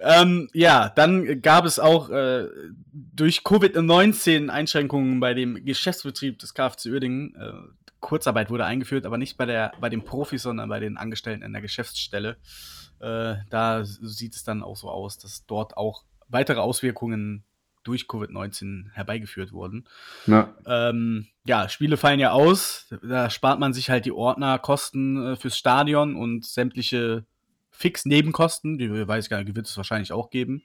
Ähm, 0.01 0.49
ja, 0.53 0.89
dann 0.89 1.41
gab 1.41 1.65
es 1.65 1.79
auch 1.79 2.11
äh, 2.11 2.49
durch 2.93 3.43
Covid-19 3.43 4.49
Einschränkungen 4.49 5.21
bei 5.21 5.35
dem 5.35 5.65
Geschäftsbetrieb 5.65 6.41
des 6.41 6.53
KfC 6.53 6.91
Uerdingen. 6.91 7.37
Äh, 7.37 7.53
Kurzarbeit 8.01 8.51
wurde 8.51 8.65
eingeführt, 8.65 9.07
aber 9.07 9.17
nicht 9.17 9.37
bei, 9.37 9.47
der, 9.47 9.71
bei 9.81 9.89
den 9.89 10.03
Profis, 10.03 10.43
sondern 10.43 10.69
bei 10.69 10.81
den 10.81 10.97
Angestellten 10.97 11.45
in 11.45 11.53
der 11.53 11.63
Geschäftsstelle. 11.63 12.39
Äh, 12.99 13.37
da 13.51 13.85
sieht 13.85 14.35
es 14.35 14.43
dann 14.43 14.65
auch 14.65 14.77
so 14.77 14.91
aus, 14.91 15.17
dass 15.19 15.47
dort 15.47 15.77
auch 15.77 16.03
weitere 16.27 16.59
Auswirkungen 16.59 17.45
durch 17.85 18.05
Covid-19 18.05 18.91
herbeigeführt 18.93 19.53
wurden. 19.53 19.85
Ja. 20.27 20.55
Ähm, 20.67 21.29
ja, 21.45 21.69
Spiele 21.69 21.97
fallen 21.97 22.21
ja 22.21 22.33
aus. 22.33 22.93
Da 23.03 23.31
spart 23.31 23.61
man 23.61 23.73
sich 23.73 23.91
halt 23.91 24.07
die 24.07 24.13
Ordnerkosten 24.13 25.35
äh, 25.35 25.37
fürs 25.37 25.57
Stadion 25.57 26.17
und 26.17 26.45
sämtliche 26.45 27.25
Fix-Nebenkosten, 27.71 28.79
die 28.79 28.91
weiß 28.91 29.25
ich 29.25 29.31
gar 29.31 29.43
nicht, 29.43 29.55
wird 29.55 29.67
es 29.67 29.77
wahrscheinlich 29.77 30.13
auch 30.13 30.31
geben. 30.31 30.63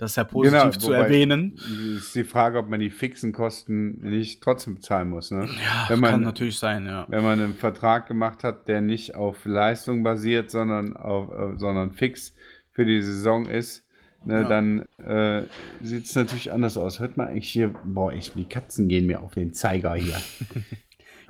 Das 0.00 0.12
ist 0.12 0.16
ja 0.16 0.24
positiv 0.24 0.58
genau, 0.58 0.70
zu 0.70 0.92
erwähnen. 0.92 1.58
Ist 1.96 2.14
die 2.14 2.24
Frage, 2.24 2.58
ob 2.58 2.70
man 2.70 2.80
die 2.80 2.88
fixen 2.88 3.34
Kosten 3.34 4.00
nicht 4.00 4.42
trotzdem 4.42 4.76
bezahlen 4.76 5.10
muss. 5.10 5.30
Ne? 5.30 5.46
Ja, 5.46 5.88
wenn 5.88 6.00
man, 6.00 6.10
kann 6.12 6.22
natürlich 6.22 6.58
sein, 6.58 6.86
ja. 6.86 7.04
Wenn 7.08 7.22
man 7.22 7.38
einen 7.38 7.54
Vertrag 7.54 8.06
gemacht 8.06 8.42
hat, 8.42 8.66
der 8.66 8.80
nicht 8.80 9.14
auf 9.14 9.44
Leistung 9.44 10.02
basiert, 10.02 10.50
sondern, 10.50 10.96
auf, 10.96 11.30
äh, 11.30 11.58
sondern 11.58 11.92
fix 11.92 12.34
für 12.70 12.86
die 12.86 13.02
Saison 13.02 13.44
ist, 13.44 13.86
ne, 14.24 14.42
ja. 14.42 14.48
dann 14.48 14.86
äh, 15.04 15.46
sieht 15.80 16.06
es 16.06 16.14
natürlich 16.14 16.52
anders 16.52 16.76
aus. 16.76 17.00
Hört 17.00 17.16
man 17.16 17.28
eigentlich 17.28 17.48
hier, 17.48 17.74
boah, 17.84 18.12
echt, 18.12 18.34
die 18.36 18.44
Katzen 18.44 18.88
gehen 18.88 19.06
mir 19.06 19.20
auf 19.22 19.34
den 19.34 19.52
Zeiger 19.52 19.94
hier. 19.94 20.20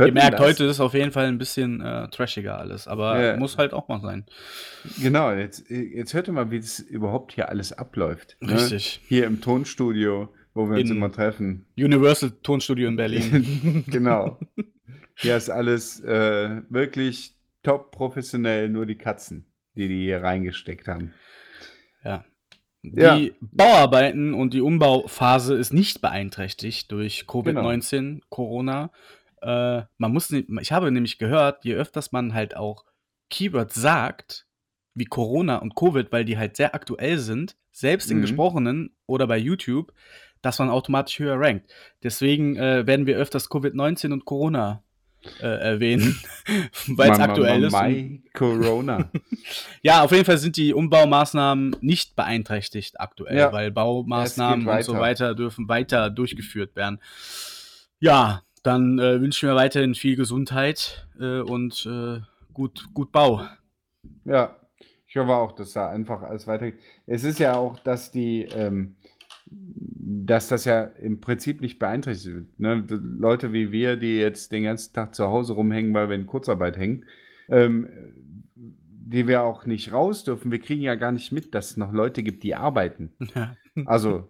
Ihr 0.06 0.12
merkt, 0.12 0.34
das? 0.34 0.40
heute 0.40 0.64
ist 0.64 0.80
auf 0.80 0.94
jeden 0.94 1.12
Fall 1.12 1.26
ein 1.26 1.38
bisschen 1.38 1.80
äh, 1.80 2.08
trashiger 2.08 2.58
alles, 2.58 2.88
aber 2.88 3.20
ja. 3.20 3.36
muss 3.36 3.58
halt 3.58 3.72
auch 3.72 3.88
mal 3.88 4.00
sein. 4.00 4.24
Genau, 5.00 5.32
jetzt, 5.32 5.68
jetzt 5.68 6.14
hört 6.14 6.28
ihr 6.28 6.32
mal, 6.32 6.50
wie 6.50 6.56
es 6.56 6.78
überhaupt 6.78 7.32
hier 7.32 7.48
alles 7.48 7.72
abläuft. 7.72 8.36
Ne? 8.40 8.54
Richtig. 8.54 9.02
Hier 9.06 9.26
im 9.26 9.40
Tonstudio, 9.40 10.32
wo 10.54 10.68
wir 10.70 10.76
in 10.76 10.82
uns 10.82 10.90
immer 10.90 11.12
treffen. 11.12 11.66
Universal 11.76 12.30
Tonstudio 12.42 12.88
in 12.88 12.96
Berlin. 12.96 13.84
genau. 13.88 14.38
Hier 15.16 15.36
ist 15.36 15.50
alles 15.50 16.00
äh, 16.00 16.62
wirklich 16.70 17.34
top 17.62 17.90
professionell, 17.90 18.68
nur 18.70 18.86
die 18.86 18.96
Katzen, 18.96 19.46
die 19.74 19.88
die 19.88 20.04
hier 20.04 20.22
reingesteckt 20.22 20.88
haben. 20.88 21.12
Ja. 22.04 22.24
Die 22.82 23.00
ja. 23.00 23.18
Bauarbeiten 23.40 24.32
und 24.32 24.54
die 24.54 24.62
Umbauphase 24.62 25.54
ist 25.54 25.72
nicht 25.72 26.00
beeinträchtigt 26.00 26.90
durch 26.90 27.24
Covid-19, 27.26 27.98
genau. 27.98 28.20
Corona. 28.30 28.90
Äh, 29.42 29.82
man 29.98 30.12
muss, 30.12 30.30
ich 30.30 30.72
habe 30.72 30.90
nämlich 30.90 31.18
gehört, 31.18 31.64
je 31.64 31.74
öfters 31.74 32.12
man 32.12 32.32
halt 32.32 32.56
auch 32.56 32.84
Keywords 33.28 33.74
sagt, 33.74 34.46
wie 34.94 35.04
Corona 35.04 35.56
und 35.56 35.74
Covid, 35.74 36.10
weil 36.10 36.24
die 36.24 36.38
halt 36.38 36.56
sehr 36.56 36.74
aktuell 36.74 37.18
sind, 37.18 37.56
selbst 37.70 38.10
in 38.10 38.18
mhm. 38.18 38.22
gesprochenen 38.22 38.96
oder 39.06 39.26
bei 39.26 39.38
YouTube, 39.38 39.92
dass 40.42 40.58
man 40.58 40.70
automatisch 40.70 41.18
höher 41.18 41.38
rankt. 41.38 41.70
Deswegen 42.02 42.56
äh, 42.56 42.86
werden 42.86 43.06
wir 43.06 43.16
öfters 43.16 43.50
Covid-19 43.50 44.12
und 44.12 44.24
Corona 44.24 44.82
äh, 45.40 45.46
erwähnen, 45.46 46.18
weil 46.88 47.12
es 47.12 47.18
aktuell 47.18 47.64
ist. 47.64 47.72
My 47.72 48.22
Corona. 48.32 49.10
ja, 49.82 50.02
auf 50.02 50.12
jeden 50.12 50.24
Fall 50.24 50.38
sind 50.38 50.56
die 50.56 50.74
Umbaumaßnahmen 50.74 51.76
nicht 51.80 52.16
beeinträchtigt 52.16 53.00
aktuell, 53.00 53.38
ja. 53.38 53.52
weil 53.52 53.70
Baumaßnahmen 53.70 54.66
und 54.66 54.82
so 54.84 54.94
weiter 54.94 55.34
dürfen 55.34 55.68
weiter 55.68 56.10
durchgeführt 56.10 56.76
werden. 56.76 57.00
Ja, 57.98 58.42
dann 58.62 58.98
äh, 58.98 59.20
wünsche 59.20 59.46
ich 59.46 59.50
mir 59.50 59.56
weiterhin 59.56 59.94
viel 59.94 60.16
Gesundheit 60.16 61.06
äh, 61.18 61.40
und 61.40 61.86
äh, 61.86 62.20
gut, 62.52 62.86
gut 62.92 63.12
Bau. 63.12 63.46
Ja, 64.24 64.56
ich 65.06 65.16
hoffe 65.16 65.34
auch, 65.34 65.52
dass 65.52 65.72
da 65.72 65.90
einfach 65.90 66.22
alles 66.22 66.46
weitergeht. 66.46 66.80
Es 67.06 67.24
ist 67.24 67.38
ja 67.38 67.56
auch, 67.56 67.78
dass 67.80 68.10
die, 68.12 68.42
ähm, 68.42 68.96
dass 69.50 70.48
das 70.48 70.64
ja 70.64 70.82
im 70.82 71.20
Prinzip 71.20 71.60
nicht 71.60 71.78
beeinträchtigt 71.78 72.34
wird. 72.34 72.60
Ne? 72.60 72.84
Leute 72.88 73.52
wie 73.52 73.72
wir, 73.72 73.96
die 73.96 74.18
jetzt 74.18 74.52
den 74.52 74.64
ganzen 74.64 74.92
Tag 74.92 75.14
zu 75.14 75.26
Hause 75.26 75.54
rumhängen, 75.54 75.94
weil 75.94 76.08
wir 76.08 76.16
in 76.16 76.26
Kurzarbeit 76.26 76.76
hängen, 76.76 77.04
ähm, 77.48 77.88
die 78.54 79.26
wir 79.26 79.42
auch 79.42 79.66
nicht 79.66 79.92
raus 79.92 80.24
dürfen. 80.24 80.52
Wir 80.52 80.60
kriegen 80.60 80.82
ja 80.82 80.94
gar 80.94 81.12
nicht 81.12 81.32
mit, 81.32 81.54
dass 81.54 81.72
es 81.72 81.76
noch 81.76 81.92
Leute 81.92 82.22
gibt, 82.22 82.42
die 82.42 82.54
arbeiten. 82.54 83.12
Ja. 83.34 83.56
Also, 83.86 84.28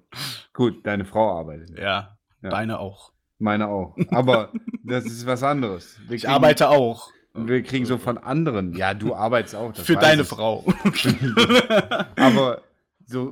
gut, 0.52 0.86
deine 0.86 1.06
Frau 1.06 1.32
arbeitet. 1.32 1.76
Ja, 1.76 2.18
ja. 2.42 2.50
deine 2.50 2.78
auch. 2.78 3.10
Meine 3.38 3.68
auch. 3.68 3.96
Aber 4.10 4.52
das 4.84 5.06
ist 5.06 5.26
was 5.26 5.42
anderes. 5.42 5.98
Wir 6.06 6.16
ich 6.16 6.28
arbeite 6.28 6.68
auch. 6.68 7.10
Wir 7.32 7.62
kriegen 7.62 7.86
so 7.86 7.96
von 7.96 8.18
anderen. 8.18 8.74
Ja, 8.74 8.92
du 8.92 9.14
arbeitest 9.14 9.56
auch. 9.56 9.74
Für 9.74 9.96
deine 9.96 10.22
ich. 10.22 10.28
Frau. 10.28 10.66
Aber 12.16 12.60
so 13.06 13.30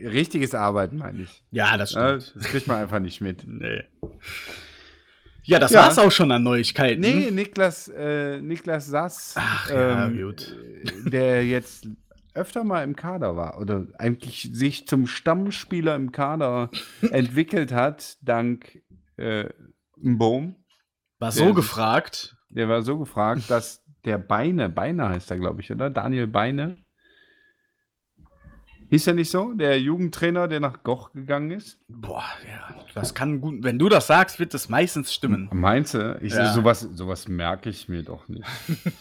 richtiges 0.00 0.54
Arbeiten 0.54 0.98
meine 0.98 1.22
ich. 1.22 1.42
Ja, 1.50 1.76
das 1.76 1.90
stimmt. 1.90 2.32
Das 2.34 2.44
kriegt 2.44 2.66
man 2.66 2.78
einfach 2.78 3.00
nicht 3.00 3.20
mit. 3.20 3.44
Nee. 3.48 3.82
Ja, 5.42 5.58
das 5.58 5.70
ja. 5.70 5.82
war's 5.84 5.98
auch 5.98 6.12
schon 6.12 6.30
an 6.30 6.42
Neuigkeiten. 6.42 7.00
Nee, 7.00 7.30
Niklas, 7.30 7.88
äh, 7.88 8.38
Niklas 8.38 8.86
Sass, 8.86 9.34
Ach, 9.38 9.70
ja, 9.70 10.06
ähm, 10.06 10.20
gut. 10.20 10.54
der 11.06 11.46
jetzt 11.46 11.88
öfter 12.34 12.64
mal 12.64 12.84
im 12.84 12.94
Kader 12.96 13.34
war 13.34 13.58
oder 13.58 13.86
eigentlich 13.98 14.50
sich 14.52 14.86
zum 14.86 15.06
Stammspieler 15.06 15.96
im 15.96 16.12
Kader 16.12 16.70
entwickelt 17.10 17.72
hat, 17.72 18.18
dank 18.20 18.78
äh, 19.16 19.48
Bohm. 19.96 20.56
War 21.18 21.32
so 21.32 21.54
gefragt. 21.54 22.36
Der 22.50 22.68
war 22.68 22.82
so 22.82 22.98
gefragt, 22.98 23.50
dass 23.50 23.82
der 24.04 24.18
Beine, 24.18 24.68
Beine 24.68 25.08
heißt 25.08 25.30
er, 25.30 25.38
glaube 25.38 25.60
ich, 25.60 25.70
oder? 25.72 25.90
Daniel 25.90 26.26
Beine. 26.26 26.76
Hieß 28.90 29.06
er 29.08 29.14
nicht 29.14 29.30
so? 29.30 29.52
Der 29.52 29.80
Jugendtrainer, 29.80 30.48
der 30.48 30.60
nach 30.60 30.82
Goch 30.82 31.12
gegangen 31.12 31.50
ist? 31.50 31.78
Boah, 31.88 32.24
ja, 32.46 32.74
das 32.94 33.14
kann 33.14 33.40
gut. 33.40 33.62
Wenn 33.62 33.78
du 33.78 33.88
das 33.88 34.06
sagst, 34.06 34.38
wird 34.38 34.54
das 34.54 34.68
meistens 34.68 35.12
stimmen. 35.12 35.48
Meinst 35.52 35.94
du? 35.94 36.18
Ich, 36.22 36.32
ja. 36.32 36.52
sowas, 36.52 36.80
sowas 36.80 37.28
merke 37.28 37.68
ich 37.68 37.88
mir 37.88 38.02
doch 38.02 38.28
nicht. 38.28 38.46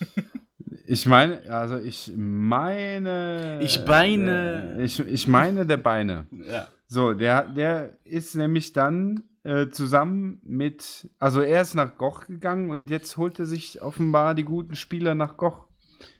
ich 0.85 1.05
meine, 1.05 1.41
also 1.49 1.77
ich 1.77 2.11
meine. 2.15 3.59
Ich 3.61 3.85
beine. 3.85 4.75
Äh, 4.77 4.83
ich, 4.83 4.99
ich 4.99 5.27
meine 5.27 5.65
der 5.65 5.77
Beine. 5.77 6.27
Ja. 6.31 6.67
So, 6.87 7.13
der, 7.13 7.43
der 7.43 7.97
ist 8.03 8.35
nämlich 8.35 8.73
dann 8.73 9.23
äh, 9.43 9.69
zusammen 9.69 10.41
mit, 10.43 11.09
also 11.19 11.41
er 11.41 11.61
ist 11.61 11.75
nach 11.75 11.97
Goch 11.97 12.27
gegangen 12.27 12.71
und 12.71 12.89
jetzt 12.89 13.15
holt 13.15 13.39
er 13.39 13.45
sich 13.45 13.81
offenbar 13.81 14.35
die 14.35 14.43
guten 14.43 14.75
Spieler 14.75 15.15
nach 15.15 15.37
Goch. 15.37 15.65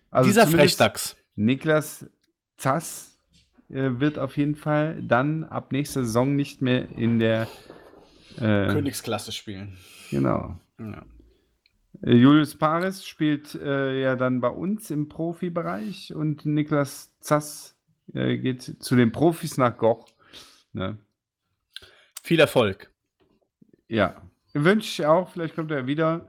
Also 0.10 0.30
Dieser 0.30 0.48
Frechdachs. 0.48 1.18
Niklas 1.36 2.10
Zass 2.56 3.17
wird 3.70 4.18
auf 4.18 4.38
jeden 4.38 4.56
Fall 4.56 5.02
dann 5.02 5.44
ab 5.44 5.72
nächster 5.72 6.04
Saison 6.04 6.36
nicht 6.36 6.62
mehr 6.62 6.90
in 6.98 7.20
der 7.20 7.48
äh, 8.38 8.68
Königsklasse 8.68 9.32
spielen. 9.32 9.78
Genau. 10.10 10.58
Ja. 10.80 11.06
Äh, 12.04 12.14
Julius 12.14 12.56
Paris 12.56 13.06
spielt 13.06 13.56
äh, 13.56 14.02
ja 14.02 14.16
dann 14.16 14.42
bei 14.42 14.50
uns 14.50 14.92
im 14.92 15.10
Profibereich 15.10 16.14
und 16.14 16.46
Niklas 16.46 17.12
Zass 17.20 17.78
äh, 18.14 18.38
geht 18.38 18.62
zu 18.62 18.96
den 18.96 19.12
Profis 19.12 19.58
nach 19.58 19.78
Goch. 19.78 20.08
Ne? 20.74 20.98
Viel 22.24 22.40
Erfolg. 22.40 22.92
Ja, 23.88 24.22
wünsche 24.54 24.90
ich 24.90 25.06
auch. 25.06 25.30
Vielleicht 25.30 25.56
kommt 25.56 25.72
er 25.72 25.88
wieder. 25.88 26.28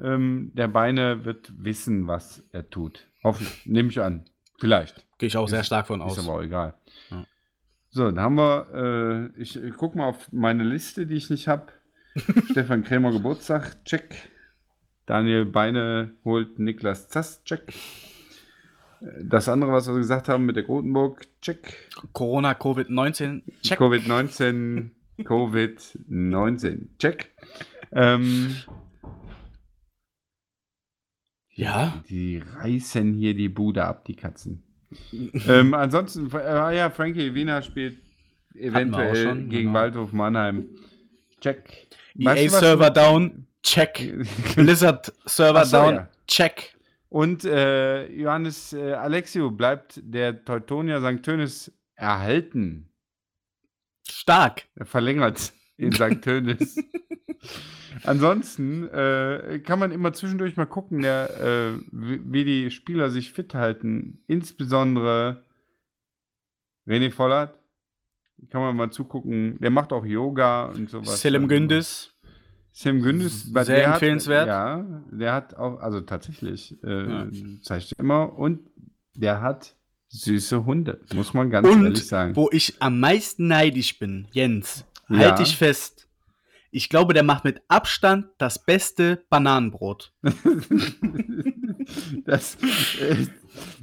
Ähm, 0.00 0.50
der 0.54 0.68
Beine 0.68 1.24
wird 1.24 1.52
wissen, 1.56 2.06
was 2.06 2.44
er 2.52 2.68
tut. 2.68 3.08
Hoffentlich, 3.22 3.64
nehme 3.64 3.88
ich 3.88 4.00
an. 4.00 4.28
Vielleicht. 4.58 5.04
Gehe 5.18 5.28
ich 5.28 5.36
auch 5.36 5.44
ist, 5.44 5.50
sehr 5.50 5.64
stark 5.64 5.86
von 5.86 6.00
aus. 6.02 6.16
Ist 6.16 6.24
aber 6.24 6.38
auch 6.38 6.42
egal. 6.42 6.74
Ja. 7.10 7.24
So, 7.90 8.04
dann 8.10 8.20
haben 8.20 8.34
wir, 8.36 9.32
äh, 9.36 9.40
ich, 9.40 9.56
ich 9.56 9.74
gucke 9.74 9.96
mal 9.96 10.08
auf 10.08 10.30
meine 10.32 10.64
Liste, 10.64 11.06
die 11.06 11.14
ich 11.14 11.30
nicht 11.30 11.48
habe. 11.48 11.72
Stefan 12.50 12.84
Krämer 12.84 13.12
Geburtstag, 13.12 13.84
check. 13.84 14.30
Daniel 15.06 15.44
Beine 15.44 16.12
holt 16.24 16.58
Niklas 16.58 17.08
Zass, 17.08 17.42
check. 17.44 17.72
Das 19.22 19.48
andere, 19.48 19.72
was 19.72 19.86
wir 19.86 19.94
gesagt 19.94 20.28
haben 20.28 20.46
mit 20.46 20.56
der 20.56 20.64
Grotenburg, 20.64 21.26
check. 21.42 21.90
Corona, 22.12 22.52
Covid-19, 22.52 23.42
check. 23.62 23.78
Covid-19, 23.78 24.90
Covid-19. 25.18 26.88
Check. 26.98 27.30
Ähm, 27.92 28.56
ja. 31.56 32.02
Die 32.08 32.38
reißen 32.38 33.14
hier 33.14 33.34
die 33.34 33.48
Bude 33.48 33.84
ab, 33.84 34.04
die 34.04 34.14
Katzen. 34.14 34.62
ähm, 35.48 35.74
ansonsten, 35.74 36.30
äh, 36.32 36.76
ja, 36.76 36.90
Frankie 36.90 37.34
Wiener 37.34 37.62
spielt 37.62 37.98
eventuell 38.54 39.24
schon, 39.24 39.48
gegen 39.48 39.68
genau. 39.68 39.78
Waldhof 39.80 40.12
Mannheim. 40.12 40.68
Check. 41.40 41.88
EA-Server 42.18 42.90
down, 42.90 43.46
check. 43.62 44.14
Blizzard-Server 44.56 45.64
so, 45.64 45.76
down, 45.76 45.94
ja. 45.94 46.08
check. 46.26 46.76
Und 47.08 47.44
äh, 47.44 48.06
Johannes 48.12 48.72
äh, 48.72 48.92
Alexio 48.92 49.50
bleibt 49.50 50.00
der 50.02 50.44
Teutonia 50.44 51.00
St. 51.00 51.22
Tönis 51.22 51.72
erhalten. 51.94 52.90
Stark. 54.08 54.66
Er 54.74 54.86
verlängert 54.86 55.52
in 55.76 55.92
St. 55.92 56.20
Tönis. 56.22 56.76
Ansonsten 58.04 58.88
äh, 58.88 59.60
kann 59.64 59.78
man 59.78 59.90
immer 59.90 60.12
zwischendurch 60.12 60.56
mal 60.56 60.66
gucken, 60.66 61.02
der, 61.02 61.40
äh, 61.40 61.78
wie, 61.90 62.44
die 62.44 62.70
Spieler 62.70 63.10
sich 63.10 63.32
fit 63.32 63.54
halten. 63.54 64.22
Insbesondere 64.26 65.44
René 66.86 67.10
Vollert. 67.10 67.58
Kann 68.50 68.60
man 68.60 68.76
mal 68.76 68.90
zugucken. 68.90 69.58
Der 69.60 69.70
macht 69.70 69.92
auch 69.92 70.04
Yoga 70.04 70.66
und 70.66 70.90
sowas. 70.90 71.20
Selim 71.20 71.48
Gündis. 71.48 72.14
Selim 72.70 73.02
Gündis. 73.02 73.44
Sehr 73.44 73.86
empfehlenswert. 73.86 74.42
Hat, 74.42 74.46
ja, 74.46 75.02
der 75.10 75.32
hat 75.32 75.56
auch, 75.56 75.80
also 75.80 76.02
tatsächlich, 76.02 76.76
äh, 76.84 77.08
ja. 77.08 77.26
zeigt 77.62 77.92
immer. 77.98 78.38
Und 78.38 78.60
der 79.14 79.40
hat 79.40 79.74
Süße 80.08 80.64
Hunde, 80.64 81.00
muss 81.14 81.34
man 81.34 81.50
ganz 81.50 81.66
Und 81.66 81.84
ehrlich 81.84 82.06
sagen. 82.06 82.36
Wo 82.36 82.48
ich 82.52 82.80
am 82.80 83.00
meisten 83.00 83.48
neidisch 83.48 83.98
bin, 83.98 84.28
Jens, 84.32 84.84
ja. 85.08 85.18
halte 85.18 85.42
ich 85.42 85.56
fest. 85.56 86.08
Ich 86.70 86.88
glaube, 86.88 87.14
der 87.14 87.22
macht 87.22 87.44
mit 87.44 87.62
Abstand 87.68 88.26
das 88.38 88.58
beste 88.58 89.24
Bananenbrot. 89.30 90.12
das, 92.24 92.56
äh, 93.00 93.26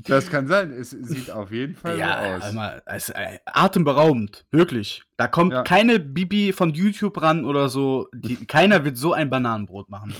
das 0.05 0.29
kann 0.29 0.47
sein. 0.47 0.71
Es 0.71 0.91
sieht 0.91 1.31
auf 1.31 1.51
jeden 1.51 1.75
Fall 1.75 1.97
ja, 1.97 2.21
so 2.21 2.35
aus. 2.35 2.43
Einmal, 2.43 2.83
es, 2.85 3.09
äh, 3.09 3.39
atemberaubend, 3.45 4.45
wirklich. 4.51 5.03
Da 5.17 5.27
kommt 5.27 5.53
ja. 5.53 5.63
keine 5.63 5.99
Bibi 5.99 6.53
von 6.53 6.73
YouTube 6.73 7.21
ran 7.21 7.45
oder 7.45 7.69
so. 7.69 8.09
Die, 8.13 8.45
keiner 8.45 8.85
wird 8.85 8.97
so 8.97 9.13
ein 9.13 9.29
Bananenbrot 9.29 9.89
machen. 9.89 10.13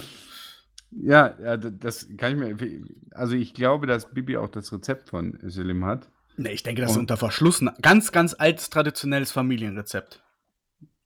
Ja, 0.91 1.35
ja, 1.43 1.57
das 1.57 2.07
kann 2.17 2.33
ich 2.33 2.39
mir. 2.39 2.85
Also 3.11 3.35
ich 3.35 3.53
glaube, 3.53 3.87
dass 3.87 4.11
Bibi 4.11 4.37
auch 4.37 4.49
das 4.49 4.71
Rezept 4.71 5.09
von 5.09 5.37
Selim 5.43 5.85
hat. 5.85 6.09
Ne, 6.37 6.51
ich 6.51 6.63
denke, 6.63 6.81
das 6.81 6.91
ist 6.91 6.97
unter 6.97 7.17
Verschluss. 7.17 7.63
Ganz, 7.81 8.11
ganz 8.11 8.35
altes, 8.37 8.69
traditionelles 8.69 9.31
Familienrezept. 9.31 10.22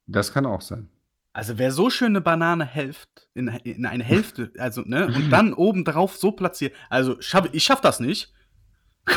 Das 0.07 0.33
kann 0.33 0.45
auch 0.45 0.61
sein. 0.61 0.89
Also 1.33 1.59
wer 1.59 1.71
so 1.71 1.91
schön 1.91 2.07
eine 2.07 2.21
Banane 2.21 2.65
helft, 2.65 3.29
in, 3.35 3.47
in 3.47 3.85
eine 3.85 4.03
Hälfte, 4.03 4.51
also, 4.57 4.81
ne, 4.81 5.05
und 5.05 5.29
dann 5.31 5.53
oben 5.53 5.85
drauf 5.85 6.17
so 6.17 6.31
platziert, 6.31 6.73
also 6.89 7.21
schaff, 7.21 7.47
ich 7.51 7.63
schaff 7.63 7.81
das 7.81 7.99
nicht. 7.99 8.33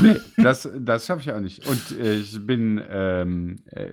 Nee, 0.00 0.16
das, 0.36 0.68
das 0.78 1.06
schaffe 1.06 1.22
ich 1.22 1.32
auch 1.32 1.40
nicht. 1.40 1.66
Und 1.66 1.98
äh, 1.98 2.16
ich 2.16 2.46
bin 2.46 2.82
ähm, 2.90 3.56
äh, 3.70 3.86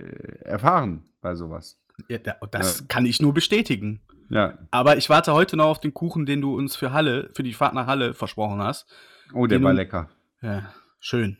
erfahren 0.44 1.04
bei 1.22 1.34
sowas. 1.34 1.80
Ja, 2.08 2.18
das 2.18 2.80
ja. 2.80 2.86
kann 2.86 3.06
ich 3.06 3.20
nur 3.22 3.34
bestätigen. 3.34 4.00
Ja. 4.30 4.58
Aber 4.70 4.98
ich 4.98 5.08
warte 5.08 5.32
heute 5.32 5.56
noch 5.56 5.66
auf 5.66 5.80
den 5.80 5.94
Kuchen, 5.94 6.26
den 6.26 6.40
du 6.40 6.54
uns 6.54 6.76
für 6.76 6.92
Halle, 6.92 7.30
für 7.32 7.42
die 7.42 7.54
Fahrt 7.54 7.74
nach 7.74 7.86
Halle 7.86 8.14
versprochen 8.14 8.60
hast. 8.60 8.86
Oh, 9.32 9.46
der 9.46 9.62
war 9.62 9.72
du, 9.72 9.78
lecker. 9.78 10.10
Ja, 10.42 10.72
schön. 11.00 11.38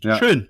Ja. 0.00 0.16
Schön. 0.16 0.48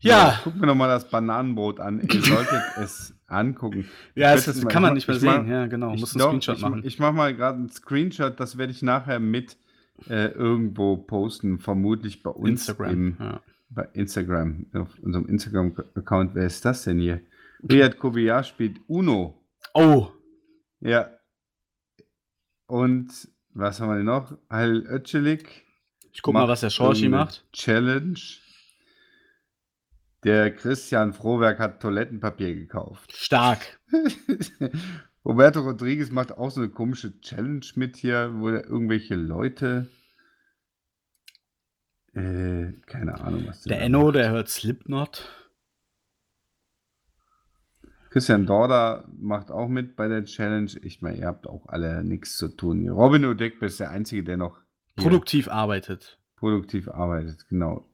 Ja. 0.00 0.28
ja 0.28 0.40
guck 0.44 0.56
mir 0.56 0.66
nochmal 0.66 0.88
das 0.88 1.08
Bananenbrot 1.08 1.80
an. 1.80 2.00
Ihr 2.00 2.22
solltet 2.22 2.62
es 2.76 3.14
angucken. 3.26 3.88
Ja, 4.14 4.34
das, 4.34 4.44
das 4.44 4.66
kann 4.66 4.82
man 4.82 4.94
nicht 4.94 5.08
mehr 5.08 5.18
sehen. 5.18 5.44
Mach, 5.44 5.46
ja, 5.46 5.66
genau. 5.66 5.94
Muss 5.94 6.14
einen 6.14 6.28
Screenshot 6.28 6.56
ich, 6.56 6.62
machen. 6.62 6.82
Ich 6.84 6.98
mache 6.98 7.12
mal 7.12 7.34
gerade 7.34 7.58
einen 7.58 7.70
Screenshot. 7.70 8.38
Das 8.38 8.58
werde 8.58 8.72
ich 8.72 8.82
nachher 8.82 9.18
mit 9.18 9.56
äh, 10.08 10.28
irgendwo 10.28 10.96
posten. 10.96 11.58
Vermutlich 11.58 12.22
bei 12.22 12.30
uns 12.30 12.68
Instagram. 12.68 12.92
Im, 12.92 13.16
ja. 13.18 13.40
Bei 13.70 13.88
Instagram. 13.94 14.66
Auf 14.74 14.98
unserem 15.00 15.26
Instagram-Account. 15.26 16.34
Wer 16.34 16.46
ist 16.46 16.64
das 16.64 16.84
denn 16.84 16.98
hier? 16.98 17.20
Riyad 17.68 17.98
Kobiya 17.98 18.42
spielt 18.42 18.80
Uno. 18.86 19.42
Oh. 19.74 20.08
Ja. 20.80 21.10
Und 22.66 23.10
was 23.54 23.80
haben 23.80 23.88
wir 23.88 23.96
denn 23.96 24.06
noch? 24.06 24.36
Al 24.48 24.84
Öcelik 24.86 25.66
ich 26.16 26.22
guck 26.22 26.32
mal, 26.32 26.48
was 26.48 26.60
der 26.60 26.70
Schorschi 26.70 27.10
macht. 27.10 27.44
Challenge. 27.52 28.18
Der 30.24 30.54
Christian 30.54 31.12
Frohwerk 31.12 31.58
hat 31.58 31.80
Toilettenpapier 31.80 32.54
gekauft. 32.54 33.12
Stark. 33.14 33.80
Roberto 35.24 35.60
Rodriguez 35.60 36.10
macht 36.10 36.32
auch 36.32 36.50
so 36.50 36.60
eine 36.60 36.70
komische 36.70 37.20
Challenge 37.20 37.66
mit 37.74 37.96
hier, 37.96 38.32
wo 38.36 38.48
irgendwelche 38.48 39.14
Leute. 39.14 39.88
Äh, 42.14 42.72
keine 42.86 43.20
Ahnung, 43.20 43.46
was 43.46 43.62
der 43.62 43.80
Enno, 43.82 44.10
der 44.10 44.30
hört 44.30 44.48
Slipknot. 44.48 45.28
Christian 48.10 48.46
Dorda 48.46 49.04
macht 49.18 49.50
auch 49.50 49.68
mit 49.68 49.96
bei 49.96 50.08
der 50.08 50.24
Challenge. 50.24 50.70
Ich 50.82 51.02
meine, 51.02 51.18
ihr 51.18 51.26
habt 51.26 51.46
auch 51.46 51.66
alle 51.66 52.02
nichts 52.02 52.36
zu 52.36 52.48
tun. 52.48 52.88
Robin 52.88 53.26
Udekbe 53.26 53.66
ist 53.66 53.78
der 53.78 53.90
Einzige, 53.90 54.24
der 54.24 54.38
noch 54.38 54.58
Produktiv 54.96 55.48
arbeitet. 55.48 56.18
Produktiv 56.36 56.88
arbeitet, 56.88 57.46
genau. 57.48 57.86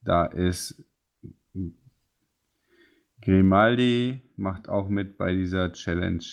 Da 0.00 0.24
ist 0.24 0.82
Grimaldi, 3.22 4.22
macht 4.36 4.68
auch 4.68 4.88
mit 4.88 5.16
bei 5.16 5.32
dieser 5.32 5.72
Challenge. 5.72 6.24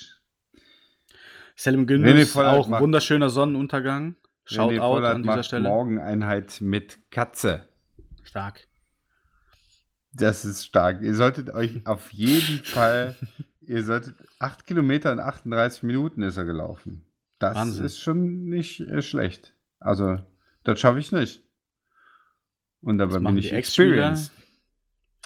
Selim 1.56 1.86
Gündüz, 1.88 2.36
auch 2.36 2.72
ein 2.72 2.82
wunderschöner 2.82 3.30
Sonnenuntergang. 3.30 4.16
Schaut 4.46 4.80
out 4.80 5.04
an 5.04 5.24
dieser 5.24 5.44
Stelle. 5.44 5.70
Morgeneinheit 5.70 6.60
mit 6.62 7.12
Katze. 7.12 7.68
Stark. 8.24 8.68
Das 10.14 10.44
ist 10.46 10.66
stark. 10.66 11.02
Ihr 11.02 11.14
solltet 11.14 11.52
euch 11.52 11.86
auf 11.86 12.12
jeden 12.12 12.60
Fall, 12.64 13.16
ihr 13.62 13.84
solltet 13.84 14.16
8 14.40 14.66
Kilometer 14.66 15.14
in 15.14 15.20
38 15.20 15.84
Minuten 15.84 16.24
ist 16.24 16.38
er 16.38 16.46
gelaufen. 16.46 17.06
Das 17.38 17.56
Wahnsinn. 17.56 17.86
ist 17.86 18.00
schon 18.00 18.46
nicht 18.46 18.82
äh, 18.82 19.02
schlecht. 19.02 19.54
Also, 19.80 20.18
das 20.64 20.80
schaffe 20.80 21.00
ich 21.00 21.12
nicht. 21.12 21.44
Und 22.82 22.98
dabei 22.98 23.20
bin 23.20 23.38
ich 23.38 23.54
experienced. 23.54 24.32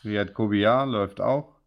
Riyad 0.04 0.34
Kobiar 0.34 0.86
läuft 0.86 1.22
auch. 1.22 1.60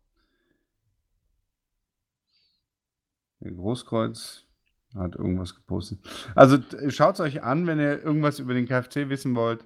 Der 3.41 3.53
Großkreuz 3.53 4.47
hat 4.95 5.15
irgendwas 5.17 5.55
gepostet. 5.55 6.01
Also 6.35 6.59
schaut 6.89 7.15
es 7.15 7.21
euch 7.21 7.43
an, 7.43 7.67
wenn 7.67 7.79
ihr 7.79 8.03
irgendwas 8.03 8.39
über 8.39 8.55
den 8.55 8.67
KFC 8.67 9.09
wissen 9.09 9.35
wollt. 9.35 9.65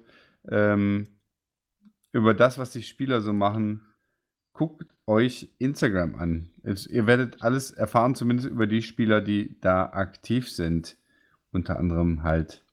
Ähm, 0.49 1.07
über 2.11 2.33
das, 2.33 2.57
was 2.57 2.71
die 2.71 2.83
Spieler 2.83 3.21
so 3.21 3.33
machen. 3.33 3.81
Guckt 4.53 4.85
euch 5.07 5.49
Instagram 5.59 6.15
an. 6.15 6.49
Es, 6.63 6.85
ihr 6.85 7.07
werdet 7.07 7.41
alles 7.41 7.71
erfahren, 7.71 8.15
zumindest 8.15 8.49
über 8.49 8.67
die 8.67 8.81
Spieler, 8.81 9.21
die 9.21 9.59
da 9.61 9.85
aktiv 9.85 10.51
sind. 10.51 10.97
Unter 11.51 11.79
anderem 11.79 12.23
halt 12.23 12.63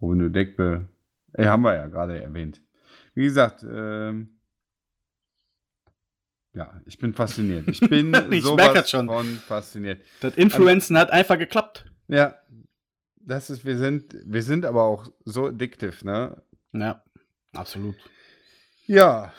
Robin 0.00 0.32
Dekbe. 0.32 0.88
Äh, 1.32 1.46
haben 1.46 1.62
wir 1.62 1.74
ja 1.74 1.86
gerade 1.86 2.20
erwähnt. 2.20 2.60
Wie 3.14 3.24
gesagt, 3.24 3.64
ähm, 3.68 4.30
ja, 6.54 6.80
ich 6.86 6.98
bin 6.98 7.12
fasziniert. 7.14 7.68
Ich 7.68 7.80
bin 7.88 8.14
ich 8.30 8.44
sowas 8.44 8.88
schon. 8.88 9.08
von 9.08 9.26
fasziniert. 9.46 10.02
Das 10.20 10.34
Influenzen 10.36 10.96
also, 10.96 11.08
hat 11.08 11.12
einfach 11.12 11.38
geklappt. 11.38 11.84
Ja, 12.08 12.36
das 13.16 13.50
ist, 13.50 13.64
wir 13.64 13.76
sind, 13.78 14.16
wir 14.24 14.42
sind 14.42 14.64
aber 14.64 14.82
auch 14.82 15.08
so 15.24 15.46
addictive, 15.46 16.04
ne? 16.04 16.42
Ja, 16.72 17.02
absolut. 17.52 17.96
Ja. 18.86 19.32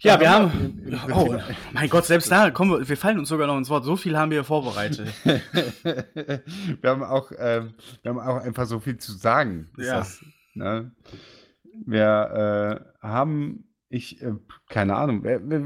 Ja, 0.00 0.18
wir 0.18 0.30
haben. 0.30 1.00
Oh, 1.14 1.38
mein 1.72 1.88
Gott, 1.88 2.06
selbst 2.06 2.30
da, 2.30 2.50
kommen 2.50 2.72
wir, 2.72 2.88
wir 2.88 2.96
fallen 2.96 3.20
uns 3.20 3.28
sogar 3.28 3.46
noch 3.46 3.56
ins 3.56 3.70
Wort. 3.70 3.84
So 3.84 3.94
viel 3.94 4.18
haben 4.18 4.32
wir 4.32 4.42
vorbereitet. 4.42 5.08
wir, 5.24 6.90
haben 6.90 7.04
auch, 7.04 7.30
äh, 7.30 7.62
wir 8.02 8.08
haben 8.10 8.18
auch 8.18 8.42
einfach 8.42 8.66
so 8.66 8.80
viel 8.80 8.98
zu 8.98 9.12
sagen. 9.12 9.70
Ja. 9.78 9.98
Das, 9.98 10.20
ne? 10.54 10.90
Wir 11.86 12.82
äh, 13.02 13.06
haben, 13.06 13.64
ich, 13.92 14.22
äh, 14.22 14.32
keine 14.68 14.96
Ahnung, 14.96 15.22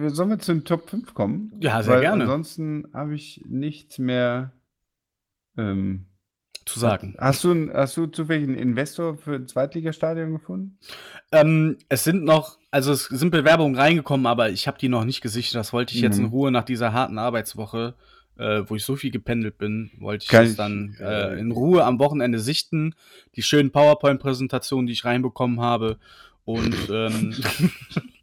sollen 0.08 0.30
wir 0.30 0.38
zu 0.38 0.52
den 0.52 0.64
Top 0.64 0.90
5 0.90 1.14
kommen? 1.14 1.52
Ja, 1.60 1.82
sehr 1.82 1.94
Weil 1.94 2.00
gerne. 2.02 2.24
Ansonsten 2.24 2.88
habe 2.92 3.14
ich 3.14 3.42
nichts 3.46 3.98
mehr. 3.98 4.52
Ähm, 5.56 6.06
zu 6.66 6.80
sagen. 6.80 7.14
Hast 7.18 7.44
du, 7.44 7.72
hast 7.72 7.96
du 7.96 8.06
zufällig 8.08 8.48
einen 8.48 8.58
Investor 8.58 9.16
für 9.16 9.36
ein 9.36 9.46
Zweitligastadion 9.46 10.32
gefunden? 10.32 10.78
Ähm, 11.30 11.78
es 11.88 12.02
sind 12.02 12.24
noch, 12.24 12.58
also 12.72 12.92
es 12.92 13.04
sind 13.04 13.30
Bewerbungen 13.30 13.76
reingekommen, 13.76 14.26
aber 14.26 14.50
ich 14.50 14.66
habe 14.66 14.76
die 14.76 14.88
noch 14.88 15.04
nicht 15.04 15.20
gesichert. 15.20 15.54
Das 15.54 15.72
wollte 15.72 15.94
ich 15.94 16.00
mhm. 16.00 16.06
jetzt 16.06 16.18
in 16.18 16.24
Ruhe 16.26 16.50
nach 16.50 16.64
dieser 16.64 16.92
harten 16.92 17.18
Arbeitswoche, 17.18 17.94
äh, 18.36 18.62
wo 18.66 18.74
ich 18.74 18.84
so 18.84 18.96
viel 18.96 19.12
gependelt 19.12 19.58
bin, 19.58 19.92
wollte 20.00 20.24
ich 20.24 20.28
Kann 20.28 20.44
das 20.44 20.56
dann 20.56 20.96
äh, 20.98 21.34
äh, 21.34 21.38
in 21.38 21.52
Ruhe 21.52 21.84
am 21.84 22.00
Wochenende 22.00 22.40
sichten. 22.40 22.96
Die 23.36 23.42
schönen 23.42 23.70
PowerPoint-Präsentationen, 23.70 24.88
die 24.88 24.92
ich 24.92 25.04
reinbekommen 25.04 25.60
habe. 25.60 25.98
Und 26.44 26.76
ähm, 26.90 27.32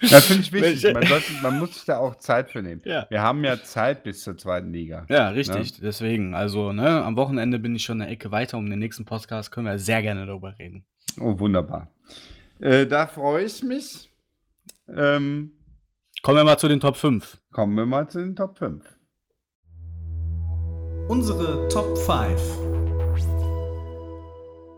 Das 0.00 0.26
finde 0.26 0.42
ich 0.42 0.52
wichtig. 0.52 0.92
Man, 0.92 1.06
sollte, 1.06 1.32
man, 1.42 1.58
muss 1.58 1.74
sich 1.74 1.84
da 1.84 1.98
auch 1.98 2.16
Zeit 2.16 2.50
für 2.50 2.62
nehmen. 2.62 2.82
Ja. 2.84 3.06
Wir 3.08 3.22
haben 3.22 3.44
ja 3.44 3.62
Zeit 3.62 4.02
bis 4.02 4.22
zur 4.22 4.36
zweiten 4.36 4.72
Liga. 4.72 5.06
Ja, 5.08 5.28
richtig. 5.30 5.78
Ne? 5.78 5.78
Deswegen, 5.82 6.34
also 6.34 6.72
ne, 6.72 7.02
am 7.04 7.16
Wochenende 7.16 7.58
bin 7.58 7.74
ich 7.74 7.84
schon 7.84 8.00
eine 8.00 8.10
Ecke 8.10 8.30
weiter. 8.30 8.58
Um 8.58 8.68
den 8.68 8.78
nächsten 8.78 9.04
Podcast 9.04 9.52
können 9.52 9.66
wir 9.66 9.78
sehr 9.78 10.02
gerne 10.02 10.26
darüber 10.26 10.58
reden. 10.58 10.84
Oh, 11.20 11.38
wunderbar. 11.38 11.88
Äh, 12.60 12.86
da 12.86 13.06
freue 13.06 13.44
ich 13.44 13.62
mich. 13.62 14.10
Ähm, 14.88 15.52
kommen 16.22 16.38
wir 16.38 16.44
mal 16.44 16.58
zu 16.58 16.68
den 16.68 16.80
Top 16.80 16.96
5. 16.96 17.38
Kommen 17.50 17.76
wir 17.76 17.86
mal 17.86 18.08
zu 18.08 18.18
den 18.18 18.36
Top 18.36 18.58
5. 18.58 18.84
Unsere 21.08 21.68
Top 21.68 21.98
5. 21.98 22.40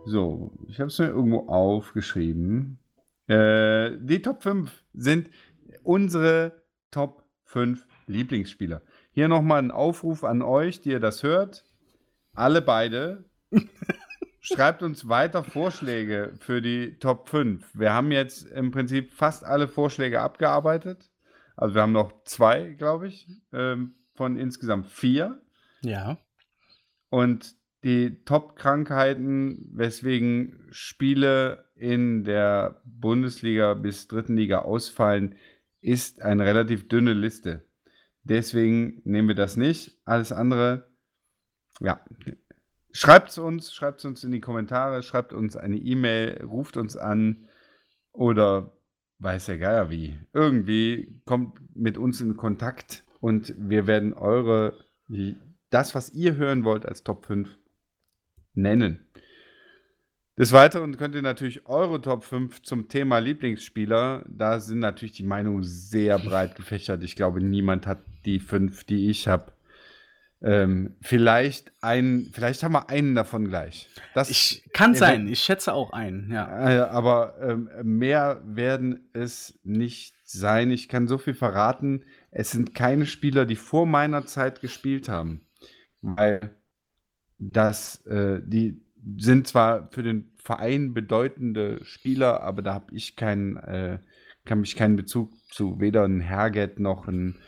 So, 0.07 0.53
ich 0.69 0.81
habe 0.81 0.89
es 0.89 0.99
mir 0.99 1.07
irgendwo 1.07 1.49
aufgeschrieben. 1.49 2.79
Äh, 3.27 3.93
die 3.99 4.23
Top 4.23 4.43
5 4.43 4.85
sind 4.93 5.31
unsere 5.83 6.63
Top 6.91 7.25
5 7.45 7.87
Lieblingsspieler. 8.07 8.83
Hier 9.13 9.29
nochmal 9.29 9.61
ein 9.61 9.71
Aufruf 9.71 10.25
an 10.25 10.43
euch, 10.43 10.81
die 10.81 10.91
ihr 10.91 11.01
das 11.01 11.23
hört. 11.23 11.65
Alle 12.35 12.63
beide. 12.63 13.25
Schreibt 14.41 14.83
uns 14.83 15.09
weiter 15.09 15.43
Vorschläge 15.43 16.35
für 16.39 16.61
die 16.61 16.99
Top 16.99 17.31
5. 17.31 17.67
Wir 17.75 17.95
haben 17.95 18.13
jetzt 18.13 18.47
im 18.51 18.73
Prinzip 18.73 19.13
fast 19.15 19.45
alle 19.45 19.69
Vorschläge 19.69 20.21
abgearbeitet. 20.21 21.11
Also 21.57 21.75
wir 21.75 21.83
haben 21.83 21.93
noch 21.93 22.25
zwei, 22.25 22.71
glaube 22.73 23.09
ich, 23.09 23.27
ähm, 23.53 23.95
von 24.15 24.37
insgesamt 24.37 24.89
vier. 24.89 25.41
Ja. 25.83 26.19
Und 27.09 27.55
die 27.85 28.25
Top-Krankheiten, 28.25 29.71
weswegen 29.73 30.67
Spiele 30.71 31.64
in 31.75 32.25
der 32.25 32.81
Bundesliga 32.85 33.75
bis 33.75 34.09
dritten 34.09 34.37
Liga 34.37 34.61
ausfallen, 34.61 35.37
ist 35.81 36.23
eine 36.23 36.45
relativ 36.45 36.89
dünne 36.89 37.13
Liste. 37.13 37.65
Deswegen 38.23 39.03
nehmen 39.05 39.29
wir 39.29 39.35
das 39.35 39.57
nicht. 39.57 39.99
Alles 40.05 40.33
andere, 40.33 40.89
ja. 41.81 42.01
Schreibt 42.93 43.31
es 43.31 43.39
uns, 43.39 43.75
schreibt 43.75 43.99
es 43.99 44.05
uns 44.05 44.25
in 44.25 44.31
die 44.31 44.41
Kommentare, 44.41 45.03
schreibt 45.03 45.33
uns 45.33 45.57
eine 45.57 45.77
E-Mail, 45.77 46.43
ruft 46.45 46.77
uns 46.77 46.97
an 46.97 47.49
oder 48.13 48.73
weiß 49.19 49.47
der 49.47 49.59
Geier 49.59 49.91
wie. 49.91 50.19
Irgendwie 50.33 51.21
kommt 51.25 51.59
mit 51.77 51.99
uns 51.99 52.21
in 52.21 52.37
Kontakt 52.37 53.05
und 53.21 53.55
wir 53.59 53.87
werden 53.87 54.15
eure, 54.15 54.79
das, 55.71 55.95
was 55.95 56.13
ihr 56.13 56.37
hören 56.37 56.65
wollt 56.65 56.87
als 56.87 57.03
Top 57.03 57.27
5, 57.27 57.59
nennen. 58.55 59.07
Des 60.37 60.51
Weiteren 60.51 60.97
könnt 60.97 61.15
ihr 61.15 61.23
natürlich 61.23 61.67
eure 61.67 62.01
Top 62.01 62.25
5 62.25 62.63
zum 62.63 62.89
Thema 62.89 63.19
Lieblingsspieler, 63.19 64.25
da 64.29 64.59
sind 64.59 64.81
natürlich 64.81 65.13
die 65.13 65.23
Meinungen 65.23 65.63
sehr 65.63 66.19
breit 66.19 66.57
gefächert. 66.57 67.05
Ich 67.05 67.15
glaube, 67.15 67.41
niemand 67.41 67.87
hat 67.87 68.01
die 68.25 68.41
fünf, 68.41 68.83
die 68.83 69.11
ich 69.11 69.29
habe. 69.29 69.53
Ähm, 70.43 70.97
vielleicht 71.01 71.73
einen, 71.81 72.33
vielleicht 72.33 72.65
haben 72.65 72.73
wir 72.73 72.91
einen 72.91 73.15
davon 73.15 73.47
gleich. 73.47 73.89
Das 74.13 74.29
ich, 74.29 74.69
kann 74.73 74.95
sein, 74.95 75.29
ich 75.29 75.39
schätze 75.39 75.73
auch 75.73 75.93
einen, 75.93 76.31
ja. 76.33 76.69
Äh, 76.69 76.81
aber 76.81 77.37
ähm, 77.41 77.71
mehr 77.83 78.43
werden 78.45 79.09
es 79.13 79.59
nicht 79.63 80.17
sein. 80.25 80.73
Ich 80.73 80.89
kann 80.89 81.07
so 81.07 81.17
viel 81.17 81.35
verraten. 81.35 82.05
Es 82.33 82.51
sind 82.51 82.75
keine 82.75 83.07
Spieler, 83.07 83.47
die 83.47 83.57
vor 83.57 83.87
meiner 83.87 84.27
Zeit 84.27 84.61
gespielt 84.61 85.09
haben. 85.09 85.47
Weil 86.03 86.57
das, 87.39 88.05
äh, 88.07 88.41
die, 88.45 88.84
sind 89.17 89.47
zwar 89.47 89.89
für 89.91 90.03
den 90.03 90.31
Verein 90.37 90.95
bedeutende 90.95 91.85
Spieler, 91.85 92.43
aber 92.43 92.63
da 92.63 92.75
habe 92.75 92.95
ich 92.95 93.17
keinen, 93.17 93.57
äh, 93.57 93.99
kann 94.45 94.61
mich 94.61 94.77
keinen 94.77 94.97
Bezug 94.97 95.33
zu 95.51 95.81
weder 95.81 96.05
ein 96.05 96.21
Herget 96.21 96.79
noch 96.79 97.09
ein 97.09 97.39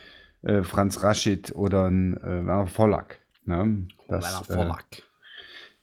äh, 0.41 0.63
Franz 0.63 1.03
Raschid 1.03 1.53
oder 1.55 1.85
ein 1.85 2.17
äh, 2.17 2.45
Werner 2.45 2.67
Vollack. 2.67 3.19
Ne? 3.45 3.87
Das, 4.07 4.23
Werner 4.23 4.43
Vollack. 4.43 4.85
Äh, 4.91 5.01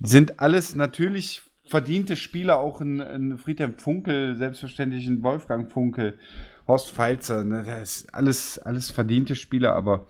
sind 0.01 0.41
alles 0.41 0.75
natürlich 0.75 1.43
verdiente 1.65 2.17
Spieler, 2.17 2.59
auch 2.59 2.81
ein, 2.81 3.01
ein 3.01 3.39
Friedhelm 3.39 3.79
Funkel, 3.79 4.37
selbstverständlich 4.37 5.07
ein 5.07 5.23
Wolfgang 5.23 5.71
Funkel, 5.71 6.19
Horst 6.67 6.91
Feilzer, 6.91 7.45
ne? 7.45 7.63
das 7.65 7.97
ist 7.97 8.15
alles, 8.15 8.59
alles 8.59 8.91
verdiente 8.91 9.37
Spieler, 9.37 9.75
aber 9.75 10.07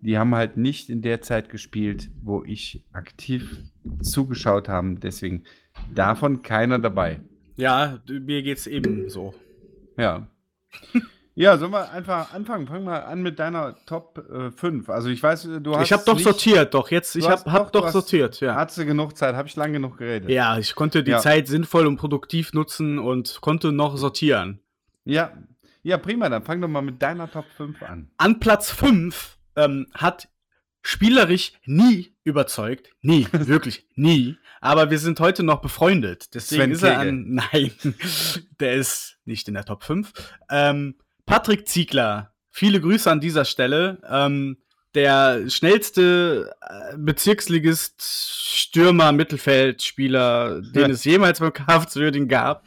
die 0.00 0.18
haben 0.18 0.34
halt 0.34 0.56
nicht 0.56 0.90
in 0.90 1.02
der 1.02 1.20
Zeit 1.20 1.48
gespielt, 1.48 2.10
wo 2.22 2.44
ich 2.44 2.84
aktiv 2.92 3.58
zugeschaut 4.02 4.68
habe. 4.68 4.96
Deswegen 4.96 5.44
davon 5.94 6.42
keiner 6.42 6.78
dabei. 6.78 7.20
Ja, 7.56 8.00
mir 8.08 8.42
geht's 8.42 8.66
eben 8.66 9.08
so. 9.08 9.34
Ja. 9.96 10.28
Ja, 11.40 11.56
sollen 11.56 11.70
wir 11.70 11.92
einfach 11.92 12.34
anfangen? 12.34 12.66
Fang 12.66 12.82
mal 12.82 12.98
an 12.98 13.22
mit 13.22 13.38
deiner 13.38 13.76
Top 13.86 14.18
äh, 14.28 14.50
5. 14.50 14.90
Also 14.90 15.08
ich 15.08 15.22
weiß, 15.22 15.48
du 15.62 15.76
hast. 15.76 15.84
Ich 15.84 15.92
habe 15.92 16.02
doch 16.04 16.14
nicht, 16.14 16.24
sortiert, 16.24 16.74
doch 16.74 16.90
jetzt. 16.90 17.14
Ich 17.14 17.28
habe 17.28 17.52
hab 17.52 17.70
doch, 17.70 17.82
doch 17.82 17.90
sortiert, 17.90 18.40
ja. 18.40 18.56
Hast 18.56 18.76
du 18.76 18.84
genug 18.84 19.16
Zeit? 19.16 19.36
Habe 19.36 19.46
ich 19.46 19.54
lang 19.54 19.72
genug 19.72 19.98
geredet? 19.98 20.28
Ja, 20.30 20.58
ich 20.58 20.74
konnte 20.74 21.04
die 21.04 21.12
ja. 21.12 21.20
Zeit 21.20 21.46
sinnvoll 21.46 21.86
und 21.86 21.96
produktiv 21.96 22.54
nutzen 22.54 22.98
und 22.98 23.38
konnte 23.40 23.70
noch 23.70 23.96
sortieren. 23.96 24.58
Ja, 25.04 25.32
ja, 25.84 25.96
prima. 25.96 26.28
Dann 26.28 26.42
fang 26.42 26.60
doch 26.60 26.66
mal 26.66 26.82
mit 26.82 27.00
deiner 27.00 27.30
Top 27.30 27.44
5 27.56 27.84
an. 27.84 28.10
An 28.16 28.40
Platz 28.40 28.72
5 28.72 29.37
ähm, 29.58 29.86
hat 29.94 30.28
spielerisch 30.82 31.52
nie 31.64 32.14
überzeugt. 32.24 32.90
Nie, 33.02 33.26
wirklich 33.32 33.86
nie. 33.94 34.36
Aber 34.60 34.90
wir 34.90 34.98
sind 34.98 35.20
heute 35.20 35.42
noch 35.42 35.60
befreundet. 35.60 36.34
Deswegen 36.34 36.62
Sven 36.62 36.72
ist 36.72 36.82
er 36.82 36.96
Kegel. 36.96 37.08
an. 37.08 37.34
Nein, 37.52 37.72
der 38.60 38.74
ist 38.74 39.18
nicht 39.24 39.48
in 39.48 39.54
der 39.54 39.64
Top 39.64 39.84
5. 39.84 40.12
Ähm, 40.50 40.96
Patrick 41.26 41.68
Ziegler, 41.68 42.32
viele 42.50 42.80
Grüße 42.80 43.10
an 43.10 43.20
dieser 43.20 43.44
Stelle. 43.44 44.00
Ähm, 44.08 44.58
der 44.94 45.48
schnellste 45.50 46.54
äh, 46.60 46.96
Bezirksligist 46.96 48.02
Stürmer 48.02 49.12
Mittelfeldspieler, 49.12 50.62
den 50.62 50.82
ja. 50.82 50.88
es 50.88 51.04
jemals 51.04 51.40
beim 51.40 51.52
KFC 51.52 51.96
Würding 51.96 52.28
gab. 52.28 52.66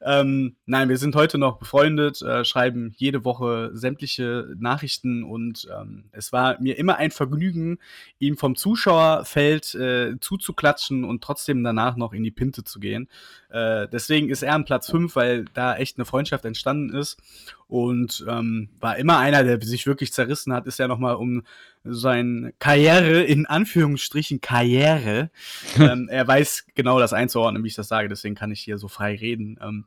Ähm, 0.00 0.54
nein, 0.64 0.88
wir 0.88 0.96
sind 0.96 1.16
heute 1.16 1.38
noch 1.38 1.58
befreundet, 1.58 2.22
äh, 2.22 2.44
schreiben 2.44 2.94
jede 2.96 3.24
Woche 3.24 3.70
sämtliche 3.72 4.54
Nachrichten 4.56 5.24
und 5.24 5.66
ähm, 5.76 6.04
es 6.12 6.32
war 6.32 6.60
mir 6.60 6.78
immer 6.78 6.96
ein 6.96 7.10
Vergnügen, 7.10 7.78
ihm 8.20 8.36
vom 8.36 8.54
Zuschauerfeld 8.54 9.74
äh, 9.74 10.20
zuzuklatschen 10.20 11.04
und 11.04 11.24
trotzdem 11.24 11.64
danach 11.64 11.96
noch 11.96 12.12
in 12.12 12.22
die 12.22 12.30
Pinte 12.30 12.62
zu 12.62 12.78
gehen. 12.78 13.08
Äh, 13.50 13.88
deswegen 13.88 14.28
ist 14.28 14.42
er 14.42 14.54
an 14.54 14.64
Platz 14.64 14.90
5, 14.90 15.16
weil 15.16 15.44
da 15.54 15.76
echt 15.76 15.96
eine 15.96 16.04
Freundschaft 16.04 16.44
entstanden 16.44 16.94
ist 16.94 17.18
und 17.66 18.24
ähm, 18.28 18.68
war 18.80 18.96
immer 18.96 19.18
einer, 19.18 19.42
der 19.42 19.60
sich 19.62 19.86
wirklich 19.86 20.12
zerrissen 20.12 20.52
hat, 20.52 20.66
ist 20.66 20.78
ja 20.78 20.88
nochmal 20.88 21.16
um 21.16 21.42
sein 21.84 22.52
Karriere, 22.58 23.22
in 23.22 23.46
Anführungsstrichen 23.46 24.40
Karriere. 24.40 25.30
ähm, 25.78 26.08
er 26.10 26.28
weiß 26.28 26.66
genau 26.74 26.98
das 26.98 27.12
einzuordnen, 27.12 27.64
wie 27.64 27.68
ich 27.68 27.74
das 27.74 27.88
sage, 27.88 28.08
deswegen 28.08 28.34
kann 28.34 28.52
ich 28.52 28.60
hier 28.60 28.78
so 28.78 28.88
frei 28.88 29.14
reden. 29.14 29.58
Ähm, 29.62 29.84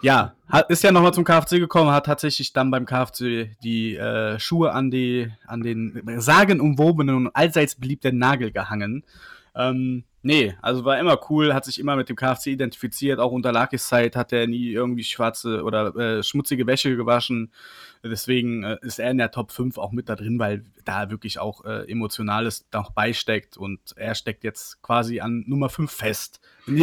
ja, 0.00 0.34
hat, 0.48 0.70
ist 0.70 0.84
ja 0.84 0.92
nochmal 0.92 1.14
zum 1.14 1.24
KFC 1.24 1.58
gekommen, 1.58 1.90
hat 1.90 2.06
tatsächlich 2.06 2.52
dann 2.52 2.70
beim 2.70 2.86
KFC 2.86 3.56
die 3.62 3.96
äh, 3.96 4.38
Schuhe 4.38 4.72
an, 4.72 4.90
die, 4.90 5.32
an 5.46 5.62
den 5.62 6.02
sagenumwobenen 6.18 7.16
und 7.16 7.36
allseits 7.36 7.74
beliebten 7.74 8.18
Nagel 8.18 8.52
gehangen. 8.52 9.02
Ähm, 9.58 10.04
nee, 10.22 10.54
also 10.62 10.84
war 10.84 11.00
immer 11.00 11.18
cool, 11.28 11.52
hat 11.52 11.64
sich 11.64 11.80
immer 11.80 11.96
mit 11.96 12.08
dem 12.08 12.14
KFC 12.14 12.46
identifiziert. 12.46 13.18
Auch 13.18 13.32
unter 13.32 13.50
Lakis 13.50 13.88
Zeit 13.88 14.14
hat 14.14 14.32
er 14.32 14.46
nie 14.46 14.70
irgendwie 14.70 15.02
schwarze 15.02 15.64
oder 15.64 15.94
äh, 15.96 16.22
schmutzige 16.22 16.66
Wäsche 16.68 16.96
gewaschen. 16.96 17.52
Deswegen 18.04 18.62
äh, 18.62 18.78
ist 18.82 19.00
er 19.00 19.10
in 19.10 19.18
der 19.18 19.32
Top 19.32 19.50
5 19.50 19.76
auch 19.76 19.90
mit 19.90 20.08
da 20.08 20.14
drin, 20.14 20.38
weil 20.38 20.64
da 20.84 21.10
wirklich 21.10 21.40
auch 21.40 21.64
äh, 21.64 21.90
Emotionales 21.90 22.66
noch 22.72 22.92
beisteckt 22.92 23.56
und 23.56 23.80
er 23.96 24.14
steckt 24.14 24.44
jetzt 24.44 24.80
quasi 24.80 25.18
an 25.18 25.44
Nummer 25.48 25.68
5 25.68 25.90
fest. 25.90 26.40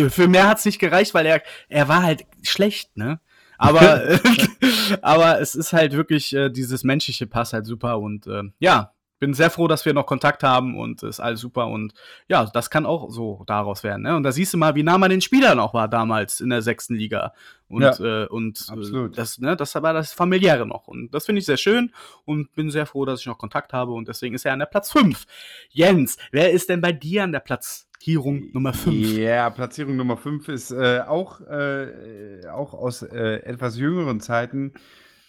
Für 0.10 0.28
mehr 0.28 0.50
hat 0.50 0.58
es 0.58 0.66
nicht 0.66 0.80
gereicht, 0.80 1.14
weil 1.14 1.26
er, 1.26 1.42
er 1.70 1.88
war 1.88 2.04
halt 2.04 2.26
schlecht, 2.44 2.98
ne? 2.98 3.22
Aber, 3.58 4.20
aber 5.02 5.40
es 5.40 5.56
ist 5.56 5.72
halt 5.72 5.94
wirklich, 5.94 6.36
äh, 6.36 6.50
dieses 6.50 6.84
menschliche 6.84 7.26
Pass 7.26 7.54
halt 7.54 7.66
super 7.66 8.00
und 8.00 8.28
äh, 8.28 8.44
ja, 8.60 8.95
bin 9.20 9.34
sehr 9.34 9.50
froh, 9.50 9.68
dass 9.68 9.86
wir 9.86 9.94
noch 9.94 10.06
Kontakt 10.06 10.44
haben 10.44 10.78
und 10.78 11.04
ist 11.04 11.20
alles 11.20 11.40
super 11.40 11.68
und 11.68 11.94
ja, 12.28 12.46
das 12.46 12.70
kann 12.70 12.86
auch 12.86 13.10
so 13.10 13.44
daraus 13.48 13.84
werden. 13.84 14.04
Ne? 14.04 14.16
Und 14.16 14.24
da 14.24 14.32
siehst 14.32 14.54
du 14.54 14.58
mal, 14.58 14.76
wie 14.76 14.84
nah 14.84 14.98
man 14.98 15.10
den 15.10 15.22
Spielern 15.22 15.60
auch 15.60 15.74
war 15.74 15.88
damals 15.88 16.42
in 16.42 16.50
der 16.50 16.62
sechsten 16.62 16.96
Liga. 16.96 17.34
Und, 17.68 17.82
ja, 17.82 18.24
äh, 18.24 18.28
und 18.28 18.68
äh, 18.70 19.10
das, 19.16 19.40
ne, 19.40 19.56
das 19.56 19.74
war 19.76 19.94
das 19.94 20.14
familiäre 20.14 20.66
noch. 20.66 20.88
Und 20.88 21.14
das 21.14 21.26
finde 21.26 21.40
ich 21.40 21.46
sehr 21.46 21.58
schön 21.58 21.92
und 22.26 22.54
bin 22.54 22.70
sehr 22.70 22.86
froh, 22.86 23.06
dass 23.06 23.22
ich 23.22 23.26
noch 23.26 23.38
Kontakt 23.38 23.74
habe 23.74 23.94
und 23.94 24.08
deswegen 24.08 24.36
ist 24.36 24.46
er 24.46 24.54
an 24.54 24.60
der 24.60 24.66
Platz 24.68 24.92
5. 24.92 25.26
Jens, 25.70 26.18
wer 26.32 26.52
ist 26.52 26.70
denn 26.70 26.82
bei 26.82 26.92
dir 26.92 27.24
an 27.24 27.32
der 27.32 27.40
Platzierung 27.40 28.52
Nummer 28.52 28.74
5? 28.74 29.18
Ja, 29.18 29.50
Platzierung 29.50 29.96
Nummer 29.96 30.18
5 30.18 30.50
ist 30.50 30.72
äh, 30.72 31.02
auch, 31.08 31.42
äh, 31.42 32.48
auch 32.50 32.74
aus 32.74 33.02
äh, 33.02 33.38
etwas 33.44 33.78
jüngeren 33.78 34.20
Zeiten 34.20 34.74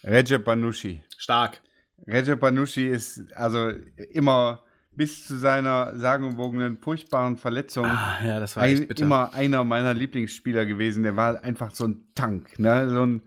Recep 0.03 0.45
Banushi. 0.45 1.01
Stark. 1.17 1.61
Recep 2.05 2.39
Banushi 2.39 2.87
ist 2.87 3.33
also 3.35 3.71
immer 4.11 4.63
bis 4.97 5.27
zu 5.27 5.37
seiner 5.37 5.95
sagenumwogenen, 5.95 6.77
furchtbaren 6.77 7.37
Verletzung 7.37 7.85
ah, 7.85 8.17
ja, 8.25 8.45
ein, 8.55 8.83
immer 8.83 9.33
einer 9.33 9.63
meiner 9.63 9.93
Lieblingsspieler 9.93 10.65
gewesen. 10.65 11.03
Der 11.03 11.15
war 11.15 11.43
einfach 11.43 11.73
so 11.73 11.87
ein 11.87 12.03
Tank, 12.15 12.57
ne? 12.57 12.89
so, 12.89 13.05
ein, 13.05 13.21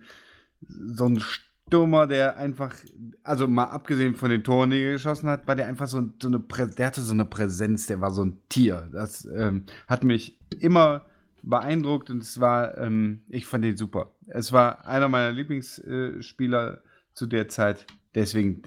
so 0.68 1.06
ein 1.06 1.20
Stürmer, 1.20 2.09
der 2.09 2.37
einfach, 2.37 2.74
also 3.22 3.46
mal 3.46 3.66
abgesehen 3.66 4.16
von 4.16 4.30
den 4.30 4.42
Toren, 4.42 4.70
die 4.70 4.83
er 4.83 4.92
geschossen 4.94 5.28
hat, 5.28 5.46
war 5.46 5.54
der 5.54 5.68
einfach 5.68 5.87
so, 5.87 6.11
so 6.20 6.26
eine, 6.26 6.40
Prä 6.40 6.66
der 6.66 6.88
hatte 6.88 7.02
so 7.02 7.12
eine 7.12 7.24
Präsenz, 7.24 7.87
der 7.87 8.00
war 8.00 8.11
so 8.11 8.24
ein 8.24 8.38
Tier. 8.48 8.88
Das 8.92 9.24
ähm, 9.24 9.66
hat 9.87 10.02
mich 10.02 10.37
immer 10.59 11.06
beeindruckt 11.42 12.11
und 12.11 12.22
es 12.22 12.40
war, 12.40 12.76
ähm, 12.78 13.22
ich 13.28 13.46
fand 13.46 13.64
ihn 13.64 13.76
super. 13.76 14.11
Es 14.26 14.52
war 14.52 14.87
einer 14.88 15.09
meiner 15.09 15.30
Lieblingsspieler 15.30 16.74
äh, 16.74 16.78
zu 17.14 17.26
der 17.26 17.46
Zeit. 17.46 17.87
Deswegen 18.14 18.62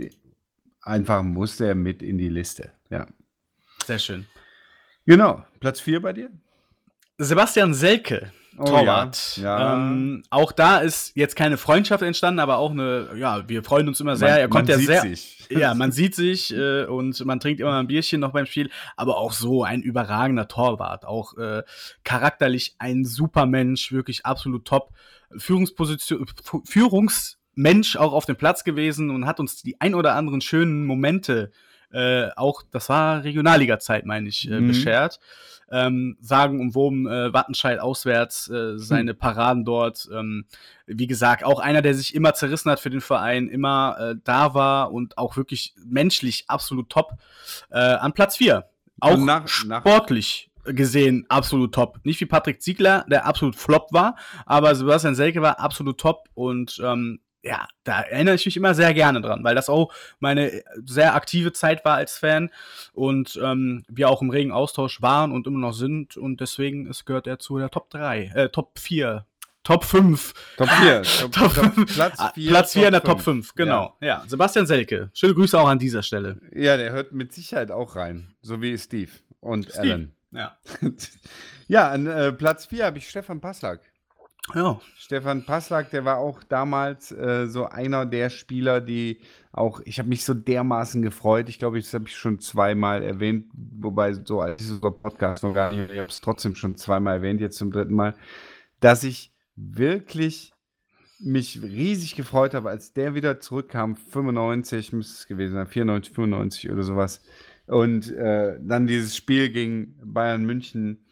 einfach 0.82 1.24
musste 1.24 1.68
er 1.68 1.76
mit 1.76 2.02
in 2.02 2.18
die 2.18 2.30
Liste. 2.30 2.72
Ja. 2.90 3.08
Sehr 3.86 4.00
schön. 4.00 4.26
Genau. 5.06 5.46
Platz 5.60 5.80
4 5.82 6.02
bei 6.02 6.14
dir? 6.14 6.30
Sebastian 7.18 7.74
Selke. 7.74 8.32
Oh, 8.58 8.66
Torwart. 8.66 9.38
Ja, 9.38 9.60
ja. 9.60 9.74
Ähm, 9.74 10.24
auch 10.30 10.52
da 10.52 10.78
ist 10.78 11.16
jetzt 11.16 11.36
keine 11.36 11.58
Freundschaft 11.58 12.04
entstanden, 12.04 12.40
aber 12.40 12.58
auch 12.58 12.72
eine, 12.72 13.10
ja, 13.16 13.48
wir 13.50 13.64
freuen 13.64 13.88
uns 13.88 14.00
immer 14.00 14.16
sehr. 14.16 14.30
Man, 14.30 14.40
er 14.40 14.48
kommt 14.48 14.70
ja 14.70 14.78
sehr. 14.78 15.02
Sich. 15.02 15.40
Ja, 15.50 15.76
man 15.76 15.92
sieht 15.92 16.16
sich 16.16 16.52
äh, 16.56 16.86
und 16.86 17.24
man 17.26 17.40
trinkt 17.40 17.62
immer 17.62 17.78
ein 17.78 17.86
Bierchen 17.86 18.22
noch 18.22 18.32
beim 18.32 18.48
Spiel, 18.48 18.72
aber 18.96 19.18
auch 19.18 19.34
so 19.34 19.64
ein 19.64 19.84
überragender 19.84 20.48
Torwart. 20.48 21.06
Auch 21.06 21.38
äh, 21.38 21.64
charakterlich 22.04 22.76
ein 22.80 23.06
super 23.06 23.46
Mensch, 23.46 23.92
wirklich 23.92 24.26
absolut 24.26 24.66
top. 24.66 24.94
Führungsposition, 25.36 26.26
Führungs 26.66 27.38
Mensch 27.56 27.96
auch 27.96 28.14
auf 28.14 28.26
dem 28.26 28.36
Platz 28.36 28.64
gewesen 28.64 29.10
und 29.10 29.26
hat 29.26 29.40
uns 29.40 29.62
die 29.62 29.80
ein 29.80 29.96
oder 29.96 30.16
anderen 30.16 30.42
schönen 30.42 30.86
Momente 30.86 31.52
äh, 31.94 32.30
auch, 32.36 32.64
das 32.72 32.90
war 32.90 33.24
Regionalliga-Zeit, 33.24 34.06
meine 34.06 34.28
ich, 34.28 34.50
äh, 34.50 34.60
mhm. 34.60 34.68
beschert. 34.68 35.20
Ähm, 35.72 36.18
sagen 36.20 36.60
umwoben 36.60 37.08
äh, 37.08 37.34
Wattenscheid 37.34 37.80
auswärts, 37.80 38.50
äh, 38.50 38.78
seine 38.78 39.12
hm. 39.12 39.18
Paraden 39.18 39.66
dort. 39.66 40.08
Ähm, 40.14 40.46
wie 40.86 41.08
gesagt, 41.08 41.44
auch 41.44 41.60
einer, 41.60 41.82
der 41.82 41.96
sich 41.96 42.14
immer 42.14 42.34
zerrissen 42.34 42.70
hat 42.70 42.80
für 42.80 42.92
den 42.92 43.02
Verein, 43.02 43.48
immer 43.48 43.96
äh, 44.00 44.16
da 44.24 44.54
war 44.54 44.92
und 44.92 45.18
auch 45.18 45.36
wirklich 45.36 45.74
menschlich 45.84 46.46
absolut 46.48 46.90
top. 46.90 47.14
Äh, 47.72 47.78
an 47.78 48.14
Platz 48.14 48.38
4. 48.38 48.66
Auch 49.00 49.18
nach, 49.18 49.48
sportlich 49.48 50.52
gesehen 50.66 51.26
absolut 51.30 51.74
top. 51.74 52.00
Nicht 52.04 52.22
wie 52.22 52.26
Patrick 52.26 52.62
Ziegler, 52.62 53.06
der 53.10 53.26
absolut 53.26 53.56
flop 53.56 53.92
war, 53.92 54.16
aber 54.46 54.76
Sebastian 54.76 55.16
Selke 55.16 55.42
war 55.42 55.60
absolut 55.60 56.00
top 56.00 56.30
und 56.36 56.80
ähm, 56.84 57.20
ja, 57.44 57.68
da 57.84 58.02
erinnere 58.02 58.36
ich 58.36 58.46
mich 58.46 58.58
immer 58.58 58.74
sehr 58.74 58.94
gerne 58.94 59.22
dran, 59.22 59.44
weil 59.44 59.54
das 59.54 59.70
auch 59.70 59.94
meine 60.20 60.64
sehr 60.86 61.14
aktive 61.14 61.52
Zeit 61.52 61.84
war 61.84 61.96
als 61.96 62.18
Fan 62.18 62.50
und 62.94 63.40
ähm, 63.44 63.84
wir 63.90 64.10
auch 64.10 64.22
im 64.22 64.30
regen 64.30 64.54
Austausch 64.54 65.02
waren 65.02 65.32
und 65.32 65.46
immer 65.46 65.60
noch 65.60 65.74
sind 65.74 66.16
und 66.16 66.40
deswegen 66.40 66.88
ist, 66.88 67.06
gehört 67.06 67.28
er 67.28 67.40
zu 67.40 67.58
der 67.58 67.70
Top 67.70 67.90
3, 67.90 68.32
äh, 68.34 68.50
Top 68.50 68.80
4 68.80 69.26
Top 69.64 69.86
5. 69.86 70.34
Top 70.58 70.70
4. 70.70 71.04
Top, 71.22 71.32
Top, 71.32 71.54
Top, 71.54 71.86
Platz 71.88 72.22
4. 72.34 72.50
Platz 72.50 72.74
4 72.74 72.88
in 72.88 72.92
der 72.92 73.04
Top 73.04 73.22
5, 73.22 73.56
genau. 73.56 73.96
Ja. 74.02 74.08
ja. 74.08 74.24
Sebastian 74.28 74.66
Selke. 74.66 75.10
Schöne 75.14 75.34
Grüße 75.34 75.58
auch 75.58 75.68
an 75.70 75.80
dieser 75.80 76.04
Stelle. 76.04 76.38
Ja, 76.54 76.76
der 76.76 76.92
hört 76.92 77.14
mit 77.14 77.32
Sicherheit 77.34 77.72
auch 77.72 77.96
rein. 77.96 78.36
So 78.42 78.62
wie 78.62 78.78
Steve 78.78 79.12
und 79.40 79.70
Steve. 79.70 79.82
Alan. 79.82 80.12
Ja. 80.32 80.58
ja, 81.68 81.90
an 81.90 82.08
äh, 82.08 82.34
Platz 82.34 82.66
4 82.66 82.86
habe 82.86 82.98
ich 82.98 83.10
Stefan 83.10 83.40
Passlack. 83.40 83.80
Ja. 84.54 84.80
Stefan 84.98 85.46
Passlack, 85.46 85.90
der 85.92 86.04
war 86.04 86.18
auch 86.18 86.44
damals 86.44 87.12
äh, 87.12 87.48
so 87.48 87.66
einer 87.66 88.06
der 88.06 88.30
Spieler, 88.30 88.82
die 88.82 89.20
auch, 89.54 89.80
ich 89.86 90.00
habe 90.00 90.10
mich 90.10 90.26
so 90.26 90.34
dermaßen 90.34 91.02
gefreut. 91.02 91.48
Ich 91.48 91.60
glaube, 91.60 91.80
das 91.80 91.94
habe 91.94 92.06
ich 92.08 92.16
schon 92.16 92.40
zweimal 92.40 93.04
erwähnt, 93.04 93.46
wobei 93.54 94.14
so 94.14 94.42
als 94.42 94.58
dieser 94.58 94.80
Podcast 94.92 95.44
noch 95.44 95.54
gar 95.54 95.72
nicht, 95.72 95.92
ich 95.92 95.98
habe 95.98 96.10
es 96.10 96.20
trotzdem 96.20 96.56
schon 96.56 96.76
zweimal 96.76 97.18
erwähnt, 97.18 97.40
jetzt 97.40 97.58
zum 97.58 97.72
dritten 97.72 97.94
Mal, 97.94 98.16
dass 98.80 99.04
ich 99.04 99.32
wirklich 99.56 100.54
mich 101.20 101.62
riesig 101.62 102.16
gefreut 102.16 102.54
habe, 102.54 102.70
als 102.70 102.92
der 102.92 103.16
wieder 103.16 103.40
zurückkam, 103.40 103.96
95 103.96 104.92
müsste 104.92 105.14
es 105.14 105.28
gewesen 105.28 105.54
sein, 105.54 105.68
94, 105.68 106.14
95 106.14 106.72
oder 106.72 106.84
sowas. 106.84 107.22
Und 107.66 108.12
äh, 108.12 108.58
dann 108.62 108.88
dieses 108.88 109.16
Spiel 109.16 109.50
gegen 109.50 109.96
Bayern 110.04 110.44
München, 110.44 111.03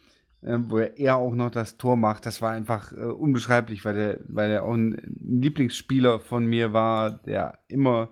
äh, 0.42 0.58
wo 0.68 0.78
er 0.78 1.16
auch 1.16 1.34
noch 1.34 1.50
das 1.50 1.76
Tor 1.76 1.96
macht, 1.96 2.26
das 2.26 2.42
war 2.42 2.52
einfach 2.52 2.92
äh, 2.92 2.96
unbeschreiblich, 2.96 3.84
weil 3.84 3.94
der, 3.94 4.20
weil 4.28 4.50
er 4.50 4.64
auch 4.64 4.74
ein 4.74 5.00
Lieblingsspieler 5.20 6.20
von 6.20 6.46
mir 6.46 6.72
war, 6.72 7.10
der 7.10 7.58
immer 7.68 8.10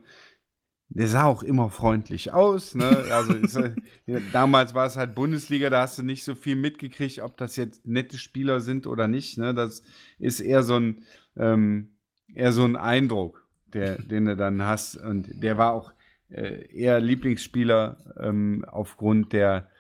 der 0.93 1.07
sah 1.07 1.25
auch 1.25 1.45
immer 1.45 1.71
freundlich 1.71 2.33
aus. 2.33 2.75
Ne? 2.75 3.05
Also 3.13 3.35
ist, 3.35 3.57
damals 4.33 4.75
war 4.75 4.87
es 4.87 4.97
halt 4.97 5.15
Bundesliga, 5.15 5.71
da 5.71 5.83
hast 5.83 5.99
du 5.99 6.03
nicht 6.03 6.25
so 6.25 6.35
viel 6.35 6.57
mitgekriegt, 6.57 7.21
ob 7.21 7.37
das 7.37 7.55
jetzt 7.57 7.87
nette 7.87 8.19
Spieler 8.19 8.61
sind 8.61 8.89
oder 8.89 9.07
nicht. 9.07 9.39
Ne? 9.39 9.55
Das 9.55 9.85
ist 10.19 10.41
eher 10.41 10.65
so 10.65 10.77
ein, 10.77 11.03
ähm, 11.37 11.91
eher 12.35 12.53
so 12.53 12.65
ein 12.65 12.75
Eindruck, 12.75 13.47
der, 13.73 14.03
den 14.03 14.25
du 14.27 14.37
dann 14.37 14.63
hast. 14.63 14.97
Und 14.97 15.43
der 15.43 15.59
war 15.59 15.75
auch 15.75 15.93
äh, 16.29 16.67
eher 16.75 17.01
Lieblingsspieler 17.01 17.97
ähm, 18.19 18.65
aufgrund 18.67 19.33
der, 19.33 19.71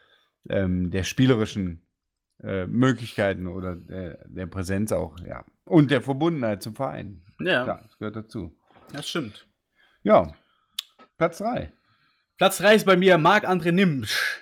ähm, 0.49 0.93
der 0.93 1.03
spielerischen 1.03 1.83
äh, 2.43 2.67
Möglichkeiten 2.67 3.47
oder 3.47 3.77
der, 3.77 4.19
der 4.27 4.47
Präsenz 4.47 4.93
auch, 4.93 5.19
ja. 5.21 5.45
Und 5.65 5.91
der 5.91 6.03
Verbundenheit 6.03 6.63
zum 6.63 6.75
Verein. 6.75 7.23
Ja. 7.41 7.65
Klar, 7.65 7.81
das 7.83 7.99
gehört 7.99 8.17
dazu. 8.17 8.57
Das 8.93 9.09
stimmt. 9.09 9.47
Ja, 10.03 10.33
Platz 11.17 11.39
3. 11.39 11.73
Platz 12.39 12.59
3 12.59 12.75
ist 12.77 12.87
bei 12.87 12.97
mir 12.97 13.19
Marc-André 13.19 13.73
Nimsch. 13.73 14.41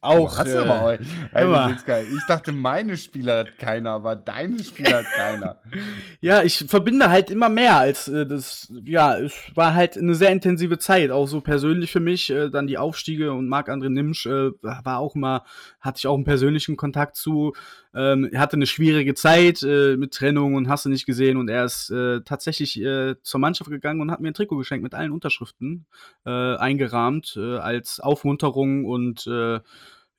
Auch. 0.00 0.38
Hast 0.38 0.48
äh, 0.48 0.58
aber 0.58 0.98
also 1.32 2.16
ich 2.16 2.26
dachte, 2.28 2.52
meine 2.52 2.96
Spieler 2.96 3.38
hat 3.38 3.58
keiner, 3.58 3.90
aber 3.90 4.14
deine 4.14 4.62
Spieler 4.62 4.98
hat 4.98 5.06
keiner. 5.06 5.60
ja, 6.20 6.42
ich 6.42 6.64
verbinde 6.68 7.10
halt 7.10 7.30
immer 7.30 7.48
mehr 7.48 7.76
als 7.76 8.06
äh, 8.06 8.26
das. 8.26 8.72
Ja, 8.84 9.18
es 9.18 9.32
war 9.54 9.74
halt 9.74 9.96
eine 9.96 10.14
sehr 10.14 10.30
intensive 10.30 10.78
Zeit, 10.78 11.10
auch 11.10 11.26
so 11.26 11.40
persönlich 11.40 11.90
für 11.90 12.00
mich. 12.00 12.30
Äh, 12.30 12.50
dann 12.50 12.66
die 12.66 12.78
Aufstiege 12.78 13.32
und 13.32 13.48
Marc-André 13.48 13.88
Nimsch 13.88 14.26
äh, 14.26 14.50
war 14.62 14.98
auch 14.98 15.16
immer, 15.16 15.44
hatte 15.80 15.98
ich 15.98 16.06
auch 16.06 16.14
einen 16.14 16.24
persönlichen 16.24 16.76
Kontakt 16.76 17.16
zu. 17.16 17.52
Ähm, 17.96 18.28
er 18.30 18.40
hatte 18.40 18.56
eine 18.56 18.66
schwierige 18.66 19.14
Zeit 19.14 19.62
äh, 19.62 19.96
mit 19.96 20.12
Trennung 20.12 20.54
und 20.54 20.68
hast 20.68 20.84
du 20.84 20.90
nicht 20.90 21.06
gesehen 21.06 21.38
und 21.38 21.48
er 21.48 21.64
ist 21.64 21.90
äh, 21.90 22.20
tatsächlich 22.20 22.78
äh, 22.80 23.14
zur 23.22 23.40
Mannschaft 23.40 23.70
gegangen 23.70 24.02
und 24.02 24.10
hat 24.10 24.20
mir 24.20 24.28
ein 24.28 24.34
Trikot 24.34 24.58
geschenkt 24.58 24.82
mit 24.82 24.94
allen 24.94 25.12
Unterschriften 25.12 25.86
äh, 26.26 26.56
eingerahmt 26.56 27.36
äh, 27.36 27.56
als 27.56 27.98
Aufmunterung 27.98 28.84
und 28.84 29.26
äh, 29.26 29.60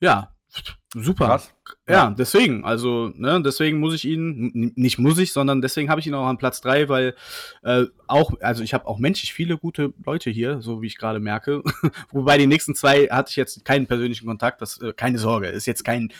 ja, 0.00 0.32
super. 0.94 1.26
Krass. 1.26 1.54
Ja, 1.86 1.94
ja, 1.94 2.10
deswegen, 2.10 2.64
also, 2.64 3.12
ne, 3.14 3.42
deswegen 3.42 3.78
muss 3.78 3.94
ich 3.94 4.04
ihn, 4.06 4.72
nicht 4.74 4.98
muss 4.98 5.18
ich, 5.18 5.32
sondern 5.32 5.60
deswegen 5.60 5.90
habe 5.90 6.00
ich 6.00 6.06
ihn 6.06 6.14
auch 6.14 6.26
an 6.26 6.38
Platz 6.38 6.60
3, 6.62 6.88
weil 6.88 7.14
äh, 7.62 7.84
auch, 8.06 8.32
also 8.40 8.62
ich 8.62 8.74
habe 8.74 8.86
auch 8.86 8.98
menschlich 8.98 9.32
viele 9.32 9.58
gute 9.58 9.92
Leute 10.04 10.30
hier, 10.30 10.60
so 10.62 10.82
wie 10.82 10.86
ich 10.86 10.98
gerade 10.98 11.20
merke. 11.20 11.62
Wobei 12.10 12.38
die 12.38 12.46
nächsten 12.46 12.74
zwei 12.74 13.06
hatte 13.06 13.30
ich 13.30 13.36
jetzt 13.36 13.64
keinen 13.64 13.86
persönlichen 13.86 14.26
Kontakt, 14.26 14.62
das, 14.62 14.80
äh, 14.80 14.92
keine 14.94 15.18
Sorge, 15.18 15.48
ist 15.48 15.66
jetzt 15.66 15.84
kein 15.84 16.12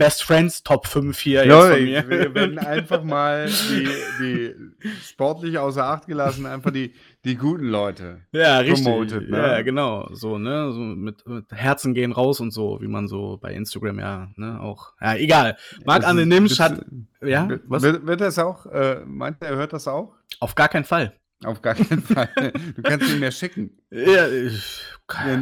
Best 0.00 0.22
Friends 0.22 0.62
Top 0.62 0.86
5 0.86 1.18
hier 1.18 1.44
jetzt 1.44 1.54
von 1.54 1.84
mir. 1.84 2.08
Wir 2.08 2.34
werden 2.34 2.58
einfach 2.74 3.02
mal 3.02 3.46
die, 3.48 3.88
die 4.18 4.54
sportlich 5.02 5.58
außer 5.58 5.84
Acht 5.84 6.06
gelassen, 6.06 6.46
einfach 6.46 6.70
die, 6.70 6.94
die 7.26 7.36
guten 7.36 7.66
Leute. 7.66 8.22
Ja, 8.32 8.60
richtig. 8.60 8.84
Promoted, 8.84 9.28
ne? 9.28 9.36
Ja, 9.36 9.62
genau. 9.62 10.08
So, 10.14 10.38
ne, 10.38 10.72
so 10.72 10.80
mit, 10.80 11.26
mit, 11.26 11.52
Herzen 11.52 11.92
gehen 11.92 12.12
raus 12.12 12.40
und 12.40 12.50
so, 12.50 12.78
wie 12.80 12.88
man 12.88 13.08
so 13.08 13.38
bei 13.42 13.52
Instagram 13.52 13.98
ja, 13.98 14.30
ne, 14.36 14.58
auch. 14.60 14.94
Ja, 15.02 15.16
egal. 15.16 15.58
Marc 15.84 16.06
Anne 16.06 16.24
Nimsch 16.24 16.58
hat. 16.60 16.82
Ja, 17.20 17.48
was? 17.66 17.82
Wird, 17.82 18.06
wird 18.06 18.22
das 18.22 18.38
auch, 18.38 18.64
äh, 18.66 19.02
meint 19.04 19.42
er, 19.42 19.56
hört 19.56 19.74
das 19.74 19.86
auch? 19.86 20.14
Auf 20.38 20.54
gar 20.54 20.68
keinen 20.68 20.84
Fall. 20.84 21.12
Auf 21.44 21.60
gar 21.60 21.74
keinen 21.74 22.02
Fall. 22.02 22.52
Du 22.76 22.82
kannst 22.82 23.10
ihn 23.10 23.18
mir 23.18 23.32
schicken. 23.32 23.78
Ja, 23.90 24.28
ich, 24.28 24.78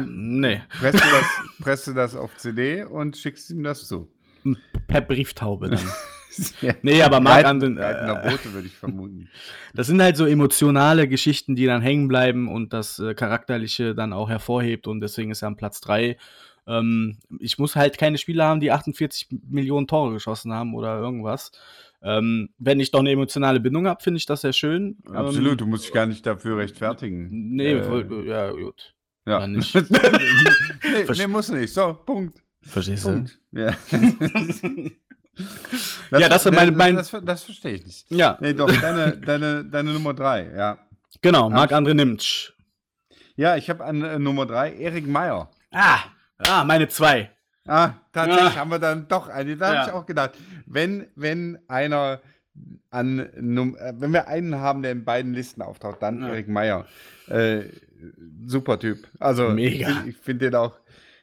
nee. 0.05 0.61
Presst 0.79 0.95
du, 0.95 1.09
das, 1.11 1.25
presst 1.61 1.87
du 1.87 1.93
das 1.93 2.15
auf 2.15 2.35
CD 2.37 2.83
und 2.83 3.15
schickst 3.15 3.49
ihm 3.51 3.63
das 3.63 3.87
zu 3.87 4.09
per 4.87 5.01
Brieftaube 5.01 5.69
dann. 5.69 5.79
ja. 6.61 6.73
Nee, 6.81 7.01
aber 7.01 7.19
Marc 7.19 7.45
Anden. 7.45 7.77
Äh, 7.77 8.29
Boote 8.29 8.53
würde 8.53 8.67
ich 8.67 8.75
vermuten. 8.75 9.29
Das 9.75 9.85
sind 9.85 10.01
halt 10.01 10.17
so 10.17 10.25
emotionale 10.25 11.07
Geschichten, 11.07 11.55
die 11.55 11.67
dann 11.67 11.83
hängen 11.83 12.07
bleiben 12.07 12.47
und 12.47 12.73
das 12.73 12.97
äh, 12.97 13.13
Charakterliche 13.13 13.93
dann 13.93 14.13
auch 14.13 14.27
hervorhebt 14.27 14.87
und 14.87 14.99
deswegen 14.99 15.29
ist 15.29 15.43
er 15.43 15.47
am 15.47 15.57
Platz 15.57 15.79
3. 15.81 16.17
Ähm, 16.65 17.17
ich 17.39 17.59
muss 17.59 17.75
halt 17.75 17.97
keine 17.99 18.17
Spieler 18.17 18.45
haben, 18.45 18.61
die 18.61 18.71
48 18.71 19.27
Millionen 19.47 19.87
Tore 19.87 20.13
geschossen 20.13 20.51
haben 20.51 20.73
oder 20.73 20.99
irgendwas. 20.99 21.51
Ähm, 22.01 22.49
wenn 22.57 22.79
ich 22.79 22.91
doch 22.91 23.01
eine 23.01 23.11
emotionale 23.11 23.59
Bindung 23.59 23.87
habe, 23.87 24.01
finde 24.01 24.17
ich 24.17 24.25
das 24.25 24.41
sehr 24.41 24.53
schön. 24.53 24.97
Absolut, 25.11 25.51
ähm, 25.51 25.57
du 25.57 25.65
musst 25.65 25.85
dich 25.85 25.93
gar 25.93 26.05
nicht 26.05 26.25
dafür 26.25 26.57
rechtfertigen. 26.57 27.27
Nee, 27.55 27.73
äh, 27.73 28.27
ja, 28.27 28.51
gut. 28.51 28.95
Ja. 29.25 29.45
Nicht. 29.47 29.75
nee, 29.75 31.05
nee, 31.17 31.27
muss 31.27 31.49
nicht. 31.49 31.73
So, 31.73 31.93
Punkt. 31.93 32.41
Verstehst 32.61 33.05
du? 33.05 33.25
Ja. 33.51 33.73
Das, 36.11 36.21
ja, 36.21 36.29
das 36.29 36.45
ist 36.45 36.53
mein, 36.53 36.75
mein 36.75 36.95
das, 36.95 37.11
das, 37.11 37.23
das, 37.23 37.43
verstehe 37.43 37.75
ich 37.75 37.85
nicht. 37.85 38.11
Ja. 38.11 38.37
Nee, 38.41 38.53
doch, 38.53 38.69
deine, 38.81 39.15
deine, 39.17 39.63
deine 39.63 39.93
Nummer 39.93 40.13
drei, 40.13 40.51
ja. 40.55 40.77
Genau, 41.21 41.49
Marc-André 41.49 41.93
Nimtsch. 41.93 42.51
Ja, 43.35 43.55
ich 43.55 43.69
habe 43.69 43.85
an 43.85 44.03
äh, 44.03 44.19
Nummer 44.19 44.45
drei 44.45 44.73
Erik 44.73 45.07
Meyer. 45.07 45.49
Ah, 45.71 45.99
ah, 46.39 46.63
meine 46.65 46.89
zwei. 46.89 47.31
Ah, 47.65 47.93
tatsächlich 48.11 48.53
ah. 48.53 48.55
haben 48.57 48.71
wir 48.71 48.79
dann 48.79 49.07
doch 49.07 49.29
eine. 49.29 49.55
Da 49.55 49.73
ja. 49.73 49.79
habe 49.79 49.89
ich 49.89 49.95
auch 49.95 50.05
gedacht, 50.05 50.31
wenn, 50.65 51.07
wenn 51.15 51.57
einer 51.67 52.19
an, 52.89 53.19
äh, 53.19 53.93
wenn 53.97 54.11
wir 54.11 54.27
einen 54.27 54.55
haben, 54.55 54.81
der 54.81 54.91
in 54.91 55.05
beiden 55.05 55.33
Listen 55.33 55.61
auftaucht, 55.61 56.01
dann 56.01 56.21
ja. 56.21 56.29
Erik 56.29 56.47
Meyer. 56.47 56.85
Äh, 57.27 57.65
super 58.45 58.79
Typ. 58.79 59.07
Also, 59.19 59.49
Mega. 59.49 59.89
ich, 59.89 60.09
ich 60.09 60.17
finde 60.17 60.45
den 60.49 60.55
auch 60.55 60.73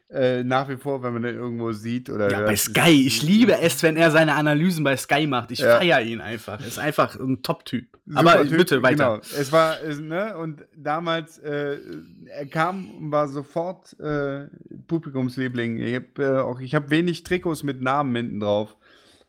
äh, 0.09 0.45
nach 0.45 0.69
wie 0.69 0.77
vor, 0.77 1.03
wenn 1.03 1.15
man 1.15 1.23
den 1.23 1.35
irgendwo 1.35 1.73
sieht 1.73 2.11
oder 2.11 2.31
ja, 2.31 2.39
hört. 2.39 2.49
Bei 2.49 2.57
Sky, 2.57 3.07
ich 3.07 3.23
liebe 3.23 3.59
es, 3.61 3.83
wenn 3.83 3.97
er 3.97 4.11
seine 4.11 4.35
Analysen 4.35 4.85
bei 4.85 4.97
Sky 4.97 5.27
macht. 5.27 5.51
Ich 5.51 5.59
ja. 5.59 5.79
feiere 5.79 6.03
ihn 6.03 6.21
einfach. 6.21 6.61
Er 6.61 6.67
ist 6.67 6.79
einfach 6.79 7.19
ein 7.19 7.43
Top-Typ. 7.43 7.99
Aber 8.15 8.43
typ, 8.43 8.59
bitte 8.59 8.83
weiter. 8.83 9.21
Genau. 9.21 9.41
Es 9.41 9.51
war, 9.51 9.77
ne, 9.83 10.37
und 10.37 10.65
damals, 10.77 11.39
äh, 11.39 11.79
er 12.27 12.47
kam 12.47 12.91
und 12.91 13.11
war 13.13 13.27
sofort 13.29 13.99
äh, 13.99 14.47
Publikumsliebling. 14.87 15.79
Ich 15.79 15.95
habe 15.97 16.07
äh, 16.19 16.39
auch, 16.39 16.61
ich 16.61 16.75
habe 16.75 16.91
wenig 16.91 17.25
Trikots 17.25 17.65
mit 17.65 17.83
Namen 17.83 18.15
hinten 18.15 18.41
drauf. 18.41 18.77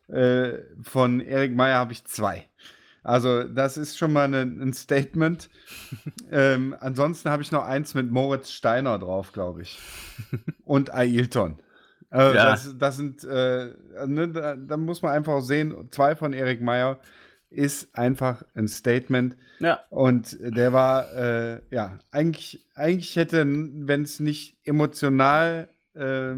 Äh, 0.08 0.60
von 0.82 1.20
Erik 1.20 1.54
Meyer 1.54 1.78
habe 1.78 1.92
ich 1.92 2.04
zwei. 2.04 2.47
Also, 3.08 3.44
das 3.44 3.78
ist 3.78 3.96
schon 3.96 4.12
mal 4.12 4.24
eine, 4.24 4.42
ein 4.42 4.74
Statement. 4.74 5.48
ähm, 6.30 6.76
ansonsten 6.78 7.30
habe 7.30 7.42
ich 7.42 7.50
noch 7.50 7.64
eins 7.64 7.94
mit 7.94 8.10
Moritz 8.10 8.50
Steiner 8.50 8.98
drauf, 8.98 9.32
glaube 9.32 9.62
ich. 9.62 9.78
Und 10.66 10.92
Ailton. 10.92 11.58
Also 12.10 12.36
ja. 12.36 12.44
das, 12.44 12.76
das, 12.76 12.96
sind, 12.98 13.24
äh, 13.24 13.70
ne, 14.06 14.28
da, 14.28 14.56
da, 14.56 14.76
muss 14.76 15.00
man 15.00 15.12
einfach 15.12 15.40
sehen, 15.40 15.88
zwei 15.90 16.16
von 16.16 16.34
Erik 16.34 16.60
Meyer. 16.60 17.00
ist 17.48 17.96
einfach 17.96 18.42
ein 18.54 18.68
Statement. 18.68 19.38
Ja. 19.58 19.80
Und 19.88 20.36
der 20.40 20.74
war, 20.74 21.10
äh, 21.14 21.62
ja, 21.70 21.98
eigentlich, 22.10 22.66
eigentlich 22.74 23.16
hätte, 23.16 23.46
wenn 23.46 24.02
es 24.02 24.20
nicht 24.20 24.58
emotional, 24.64 25.70
äh, 25.94 26.34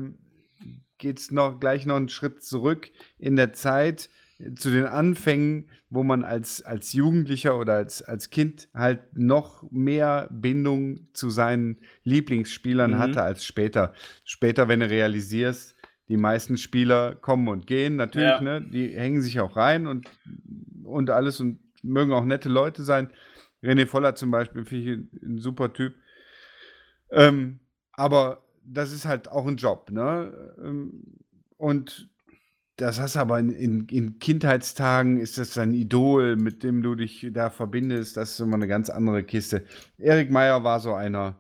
geht 0.99 1.19
es 1.19 1.33
noch 1.33 1.59
gleich 1.59 1.85
noch 1.85 1.97
einen 1.97 2.11
Schritt 2.11 2.45
zurück 2.45 2.91
in 3.19 3.35
der 3.35 3.55
Zeit 3.55 4.09
zu 4.57 4.71
den 4.71 4.87
Anfängen, 4.87 5.69
wo 5.91 6.03
man 6.03 6.25
als, 6.25 6.63
als 6.63 6.93
Jugendlicher 6.93 7.59
oder 7.59 7.75
als, 7.75 8.03
als 8.03 8.31
Kind 8.31 8.69
halt 8.75 9.17
noch 9.17 9.71
mehr 9.71 10.29
Bindung 10.31 11.09
zu 11.13 11.31
seinen 11.31 11.79
Lieblingsspielern 12.05 12.93
mhm. 12.93 12.99
hatte 12.99 13.23
als 13.23 13.45
später. 13.45 13.93
Später, 14.25 14.69
wenn 14.69 14.81
du 14.81 14.89
realisierst, 14.89 15.77
die 16.09 16.17
meisten 16.17 16.57
Spieler 16.57 17.15
kommen 17.15 17.49
und 17.49 17.67
gehen, 17.67 17.97
natürlich, 17.97 18.29
ja. 18.29 18.41
ne? 18.41 18.63
Die 18.63 18.89
hängen 18.89 19.23
sich 19.23 19.41
auch 19.41 19.57
rein 19.57 19.87
und, 19.87 20.09
und 20.85 21.11
alles 21.11 21.41
und 21.41 21.61
mögen 21.83 22.13
auch 22.13 22.25
nette 22.25 22.49
Leute 22.49 22.83
sein. 22.83 23.11
René 23.63 23.87
Voller 23.87 24.15
zum 24.15 24.31
Beispiel, 24.31 24.65
finde 24.65 24.93
ich 24.93 25.23
ein 25.23 25.39
super 25.39 25.73
Typ. 25.73 25.95
Ähm, 27.11 27.61
aber 27.93 28.43
das 28.65 28.93
ist 28.93 29.05
halt 29.05 29.29
auch 29.29 29.47
ein 29.47 29.57
Job, 29.57 29.91
ne? 29.91 30.55
Ähm, 30.63 31.03
und 31.57 32.09
das 32.81 32.99
hast 32.99 33.17
du 33.17 33.21
aber 33.21 33.39
in, 33.39 33.51
in, 33.51 33.87
in, 33.89 34.19
Kindheitstagen, 34.19 35.19
ist 35.19 35.39
das 35.39 35.59
ein 35.59 35.75
Idol, 35.75 36.37
mit 36.37 36.63
dem 36.63 36.83
du 36.83 36.95
dich 36.95 37.27
da 37.31 37.51
verbindest. 37.51 38.17
Das 38.17 38.31
ist 38.31 38.41
immer 38.41 38.55
eine 38.55 38.69
ganz 38.69 38.89
andere 38.89 39.23
Kiste. 39.23 39.67
Erik 39.99 40.31
Meyer 40.31 40.65
war 40.65 40.81
so 40.81 40.95
einer 40.95 41.39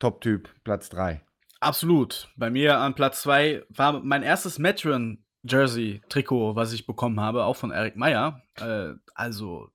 Top-Typ, 0.00 0.48
Platz 0.64 0.88
3. 0.88 1.20
Absolut. 1.60 2.28
Bei 2.36 2.50
mir 2.50 2.78
an 2.78 2.94
Platz 2.94 3.22
2 3.22 3.64
war 3.68 4.00
mein 4.00 4.22
erstes 4.22 4.58
Metron 4.58 5.24
Jersey 5.44 6.02
Trikot, 6.08 6.56
was 6.56 6.72
ich 6.72 6.86
bekommen 6.86 7.20
habe, 7.20 7.44
auch 7.44 7.56
von 7.56 7.70
Erik 7.70 7.96
Meyer. 7.96 8.42
Äh, 8.56 8.94
also, 9.14 9.70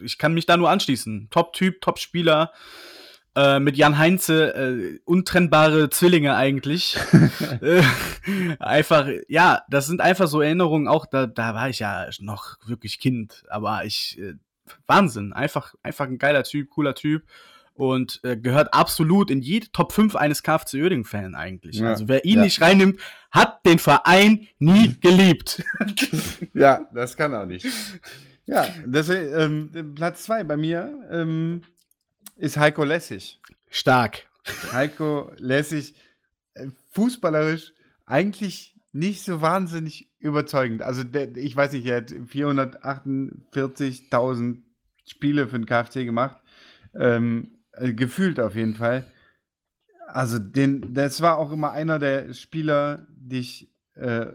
ich 0.00 0.18
kann 0.18 0.34
mich 0.34 0.46
da 0.46 0.56
nur 0.56 0.70
anschließen. 0.70 1.28
Top-Typ, 1.30 1.80
Top-Spieler. 1.80 2.52
Äh, 3.34 3.60
mit 3.60 3.78
Jan 3.78 3.96
Heinze 3.96 4.54
äh, 4.54 5.00
untrennbare 5.06 5.88
Zwillinge 5.88 6.36
eigentlich. 6.36 6.98
äh, 7.62 7.82
einfach, 8.58 9.08
ja, 9.26 9.62
das 9.70 9.86
sind 9.86 10.02
einfach 10.02 10.28
so 10.28 10.42
Erinnerungen, 10.42 10.86
auch 10.86 11.06
da, 11.06 11.26
da 11.26 11.54
war 11.54 11.70
ich 11.70 11.78
ja 11.78 12.08
noch 12.20 12.58
wirklich 12.66 13.00
Kind, 13.00 13.44
aber 13.48 13.86
ich, 13.86 14.18
äh, 14.18 14.34
Wahnsinn, 14.86 15.32
einfach, 15.32 15.74
einfach 15.82 16.06
ein 16.06 16.18
geiler 16.18 16.44
Typ, 16.44 16.68
cooler 16.68 16.94
Typ 16.94 17.24
und 17.74 18.20
äh, 18.22 18.36
gehört 18.36 18.74
absolut 18.74 19.30
in 19.30 19.40
jede 19.40 19.70
Top 19.72 19.92
5 19.92 20.14
eines 20.14 20.42
KFC 20.42 20.74
Uerdingen-Fan 20.74 21.34
eigentlich. 21.34 21.76
Ja, 21.76 21.88
also 21.88 22.08
wer 22.08 22.26
ihn 22.26 22.36
ja. 22.36 22.44
nicht 22.44 22.60
reinnimmt, 22.60 23.00
hat 23.30 23.64
den 23.64 23.78
Verein 23.78 24.46
nie 24.58 24.94
geliebt. 25.00 25.64
ja, 26.52 26.86
das 26.92 27.16
kann 27.16 27.32
er 27.32 27.46
nicht. 27.46 27.66
Ja, 28.44 28.66
das, 28.86 29.08
ähm, 29.08 29.94
Platz 29.94 30.24
2 30.24 30.44
bei 30.44 30.56
mir. 30.58 30.92
Ähm, 31.10 31.62
ist 32.42 32.56
Heiko 32.56 32.82
Lessig. 32.82 33.38
Stark. 33.70 34.26
Heiko 34.72 35.30
Lessig, 35.36 35.94
äh, 36.54 36.66
fußballerisch 36.90 37.72
eigentlich 38.04 38.74
nicht 38.90 39.22
so 39.22 39.40
wahnsinnig 39.40 40.10
überzeugend. 40.18 40.82
Also 40.82 41.04
der, 41.04 41.36
ich 41.36 41.54
weiß 41.54 41.70
nicht, 41.72 41.86
er 41.86 41.98
hat 41.98 42.10
448.000 42.10 44.60
Spiele 45.04 45.46
für 45.46 45.60
den 45.60 45.66
KFC 45.66 46.04
gemacht. 46.04 46.42
Ähm, 46.94 47.58
äh, 47.74 47.92
gefühlt 47.92 48.40
auf 48.40 48.56
jeden 48.56 48.74
Fall. 48.74 49.04
Also 50.08 50.40
den, 50.40 50.94
das 50.94 51.20
war 51.20 51.38
auch 51.38 51.52
immer 51.52 51.70
einer 51.70 52.00
der 52.00 52.34
Spieler, 52.34 53.06
die 53.08 53.38
ich, 53.38 53.70
äh, 53.94 54.26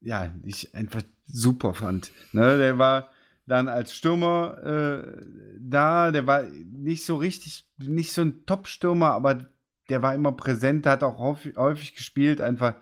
ja, 0.00 0.28
die 0.28 0.50
ich 0.50 0.74
einfach 0.74 1.00
super 1.26 1.72
fand. 1.72 2.12
Ne, 2.32 2.58
der 2.58 2.76
war 2.76 3.08
dann 3.48 3.68
als 3.68 3.94
Stürmer 3.94 4.58
äh, 4.62 5.22
da. 5.58 6.10
Der 6.12 6.26
war 6.26 6.42
nicht 6.42 7.04
so 7.04 7.16
richtig, 7.16 7.66
nicht 7.78 8.12
so 8.12 8.22
ein 8.22 8.44
Top-Stürmer, 8.46 9.12
aber 9.12 9.46
der 9.88 10.02
war 10.02 10.14
immer 10.14 10.32
präsent, 10.32 10.86
hat 10.86 11.02
auch 11.02 11.18
häufig, 11.18 11.56
häufig 11.56 11.94
gespielt. 11.94 12.40
Einfach, 12.40 12.74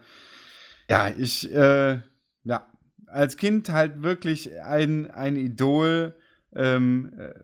ja, 0.90 1.08
ich, 1.08 1.52
äh, 1.54 2.00
ja, 2.44 2.66
als 3.06 3.36
Kind 3.36 3.70
halt 3.70 4.02
wirklich 4.02 4.60
ein, 4.60 5.10
ein 5.10 5.36
Idol, 5.36 6.16
ähm, 6.54 7.12
äh, 7.16 7.34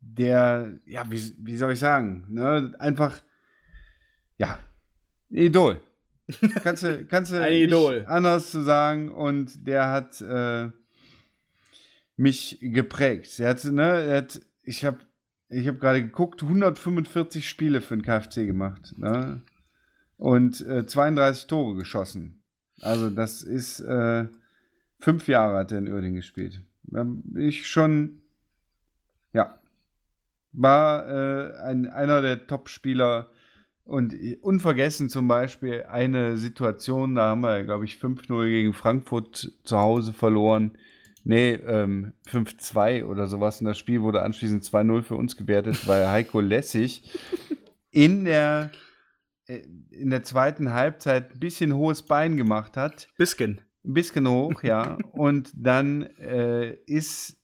der, 0.00 0.78
ja, 0.86 1.10
wie, 1.10 1.34
wie 1.38 1.56
soll 1.56 1.72
ich 1.72 1.78
sagen, 1.78 2.26
ne? 2.28 2.72
einfach, 2.78 3.20
ja, 4.38 4.58
Idol. 5.30 5.80
Kannst 6.62 6.84
du, 6.84 7.04
kannst 7.06 7.32
du 7.32 7.36
ein 7.42 7.52
Idol. 7.52 8.04
anders 8.06 8.50
zu 8.52 8.62
sagen 8.62 9.10
und 9.10 9.66
der 9.66 9.90
hat, 9.90 10.20
äh, 10.20 10.70
mich 12.20 12.58
geprägt. 12.60 13.40
Er 13.40 13.50
hat, 13.50 13.64
ne, 13.64 14.02
er 14.02 14.16
hat, 14.18 14.40
ich 14.62 14.84
habe 14.84 14.98
ich 15.48 15.66
hab 15.66 15.80
gerade 15.80 16.02
geguckt, 16.02 16.42
145 16.42 17.48
Spiele 17.48 17.80
für 17.80 17.96
den 17.96 18.04
KFC 18.04 18.46
gemacht. 18.46 18.94
Ne? 18.96 19.42
Und 20.16 20.60
äh, 20.60 20.86
32 20.86 21.46
Tore 21.48 21.74
geschossen. 21.74 22.42
Also 22.82 23.10
das 23.10 23.42
ist, 23.42 23.80
äh, 23.80 24.28
fünf 25.00 25.26
Jahre 25.28 25.58
hat 25.58 25.72
er 25.72 25.78
in 25.78 25.88
Uerdingen 25.88 26.16
gespielt. 26.16 26.62
Ich 27.36 27.66
schon, 27.66 28.20
ja, 29.32 29.58
war 30.52 31.08
äh, 31.08 31.56
ein, 31.62 31.88
einer 31.88 32.22
der 32.22 32.46
Top-Spieler 32.46 33.30
und 33.84 34.14
unvergessen 34.42 35.08
zum 35.08 35.26
Beispiel 35.26 35.84
eine 35.88 36.36
Situation, 36.36 37.16
da 37.16 37.30
haben 37.30 37.40
wir, 37.40 37.64
glaube 37.64 37.86
ich, 37.86 37.94
5-0 37.94 38.48
gegen 38.48 38.72
Frankfurt 38.72 39.52
zu 39.64 39.78
Hause 39.78 40.12
verloren. 40.12 40.76
Nee, 41.24 41.52
ähm, 41.52 42.12
5-2 42.28 43.04
oder 43.04 43.26
sowas. 43.26 43.60
Und 43.60 43.66
das 43.66 43.78
Spiel 43.78 44.02
wurde 44.02 44.22
anschließend 44.22 44.64
2-0 44.64 45.02
für 45.02 45.16
uns 45.16 45.36
gewertet, 45.36 45.86
weil 45.86 46.08
Heiko 46.08 46.40
Lessig 46.40 47.02
in 47.90 48.24
der, 48.24 48.70
äh, 49.46 49.62
in 49.90 50.10
der 50.10 50.22
zweiten 50.22 50.72
Halbzeit 50.72 51.32
ein 51.32 51.40
bisschen 51.40 51.74
hohes 51.74 52.02
Bein 52.02 52.36
gemacht 52.36 52.76
hat. 52.76 53.08
Bisschen. 53.16 53.60
Ein 53.84 53.94
bisschen 53.94 54.28
hoch, 54.28 54.62
ja. 54.62 54.98
Und 55.12 55.50
dann 55.54 56.02
äh, 56.18 56.74
ist 56.86 57.36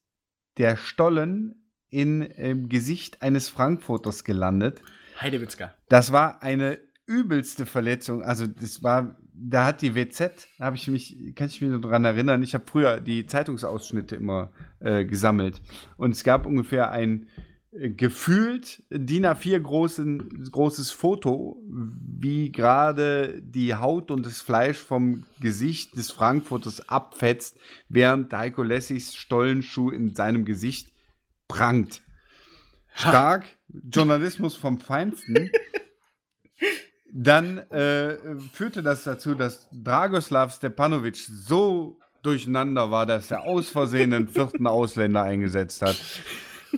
der 0.58 0.76
Stollen 0.76 1.70
in, 1.90 2.22
im 2.22 2.68
Gesicht 2.68 3.22
eines 3.22 3.48
Frankfurters 3.48 4.24
gelandet. 4.24 4.80
Heidewitzka. 5.20 5.74
Das 5.88 6.12
war 6.12 6.42
eine 6.42 6.78
übelste 7.06 7.66
Verletzung. 7.66 8.22
Also 8.22 8.46
das 8.46 8.82
war, 8.82 9.16
da 9.38 9.66
hat 9.66 9.82
die 9.82 9.94
WZ, 9.94 10.48
habe 10.58 10.76
ich 10.76 10.88
mich, 10.88 11.34
kann 11.34 11.48
ich 11.48 11.60
mich 11.60 11.70
nur 11.70 11.80
daran 11.80 12.04
erinnern, 12.04 12.42
ich 12.42 12.54
habe 12.54 12.64
früher 12.66 13.00
die 13.00 13.26
Zeitungsausschnitte 13.26 14.16
immer 14.16 14.50
äh, 14.80 15.04
gesammelt. 15.04 15.60
Und 15.96 16.12
es 16.12 16.24
gab 16.24 16.46
ungefähr 16.46 16.90
ein 16.90 17.28
äh, 17.72 17.90
gefühlt 17.90 18.82
DIN 18.90 19.26
A4 19.26 19.60
großen, 19.60 20.50
großes 20.50 20.90
Foto, 20.90 21.62
wie 21.68 22.50
gerade 22.50 23.40
die 23.42 23.74
Haut 23.74 24.10
und 24.10 24.24
das 24.24 24.40
Fleisch 24.40 24.78
vom 24.78 25.24
Gesicht 25.40 25.96
des 25.96 26.10
Frankfurters 26.10 26.88
abfetzt, 26.88 27.58
während 27.88 28.32
Heiko 28.32 28.62
Lessigs 28.62 29.14
Stollenschuh 29.14 29.90
in 29.90 30.14
seinem 30.14 30.44
Gesicht 30.44 30.92
prangt. 31.48 32.02
Stark, 32.94 33.44
Journalismus 33.68 34.56
vom 34.56 34.80
Feinsten. 34.80 35.50
Dann 37.18 37.58
äh, 37.70 38.18
führte 38.52 38.82
das 38.82 39.04
dazu, 39.04 39.34
dass 39.34 39.66
Dragoslav 39.72 40.54
Stepanovic 40.54 41.16
so 41.16 41.98
durcheinander 42.20 42.90
war, 42.90 43.06
dass 43.06 43.30
er 43.30 43.44
aus 43.44 43.70
Versehen 43.70 44.12
einen 44.12 44.28
vierten 44.28 44.66
Ausländer 44.66 45.22
eingesetzt 45.22 45.80
hat. 45.80 45.96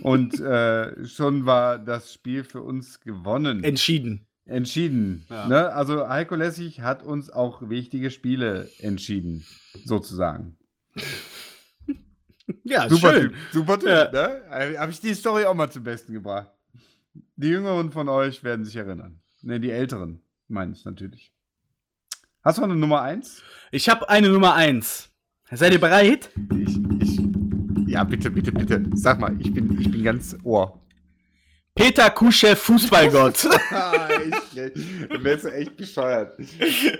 Und 0.01 0.39
äh, 0.39 1.05
schon 1.05 1.45
war 1.45 1.77
das 1.77 2.13
Spiel 2.13 2.45
für 2.45 2.61
uns 2.61 3.01
gewonnen. 3.01 3.65
Entschieden. 3.65 4.27
Entschieden. 4.45 5.25
Ja. 5.29 5.45
Ne? 5.47 5.73
Also 5.73 6.07
Heiko 6.07 6.35
Lessig 6.35 6.79
hat 6.79 7.03
uns 7.03 7.29
auch 7.29 7.69
wichtige 7.69 8.09
Spiele 8.09 8.69
entschieden, 8.79 9.45
sozusagen. 9.83 10.55
Ja, 12.63 12.87
super 12.87 13.13
schön. 13.13 13.29
Typ. 13.29 13.35
Super 13.51 13.77
Typ, 13.77 13.89
ja. 13.89 14.11
ne? 14.11 14.77
Habe 14.79 14.91
ich 14.91 15.01
die 15.01 15.13
Story 15.13 15.43
auch 15.43 15.53
mal 15.53 15.69
zum 15.69 15.83
Besten 15.83 16.13
gebracht. 16.13 16.49
Die 17.35 17.49
Jüngeren 17.49 17.91
von 17.91 18.07
euch 18.07 18.41
werden 18.43 18.63
sich 18.63 18.77
erinnern. 18.77 19.19
Ne, 19.41 19.59
die 19.59 19.71
Älteren 19.71 20.21
meine 20.49 20.73
ich 20.73 20.85
natürlich. 20.85 21.31
Hast 22.43 22.57
du 22.57 22.63
eine 22.63 22.75
Nummer 22.75 23.01
1? 23.01 23.41
Ich 23.71 23.89
habe 23.89 24.09
eine 24.09 24.29
Nummer 24.29 24.55
1. 24.55 25.09
Seid 25.51 25.73
ihr 25.73 25.79
bereit? 25.79 26.29
Ich, 26.53 26.79
ich, 27.01 27.19
ja, 27.87 28.03
bitte, 28.03 28.31
bitte, 28.31 28.51
bitte. 28.51 28.83
Sag 28.93 29.19
mal, 29.19 29.35
ich 29.39 29.53
bin, 29.53 29.79
ich 29.79 29.91
bin 29.91 30.03
ganz 30.03 30.37
Ohr. 30.43 30.79
Peter 31.75 32.09
Kuschew, 32.09 32.55
Fußballgott. 32.55 33.45
du 34.53 35.23
wärst 35.23 35.45
echt 35.45 35.77
bescheuert. 35.77 36.37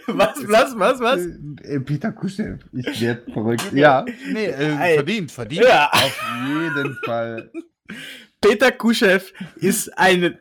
Was, 0.07 0.47
was, 0.47 0.79
was, 0.79 0.99
was? 0.99 1.25
Äh, 1.63 1.79
Peter 1.81 2.12
Kuschew. 2.12 2.57
Ich 2.71 3.01
werde 3.01 3.31
verrückt. 3.31 3.73
Ja, 3.73 4.05
nee, 4.31 4.45
äh, 4.45 4.95
verdient, 4.95 5.31
verdient. 5.31 5.65
Ja. 5.65 5.89
Auf 5.91 6.21
jeden 6.47 6.95
Fall. 7.03 7.51
Peter 8.39 8.71
Kuschew 8.71 9.19
ist 9.57 9.97
eine, 9.97 10.39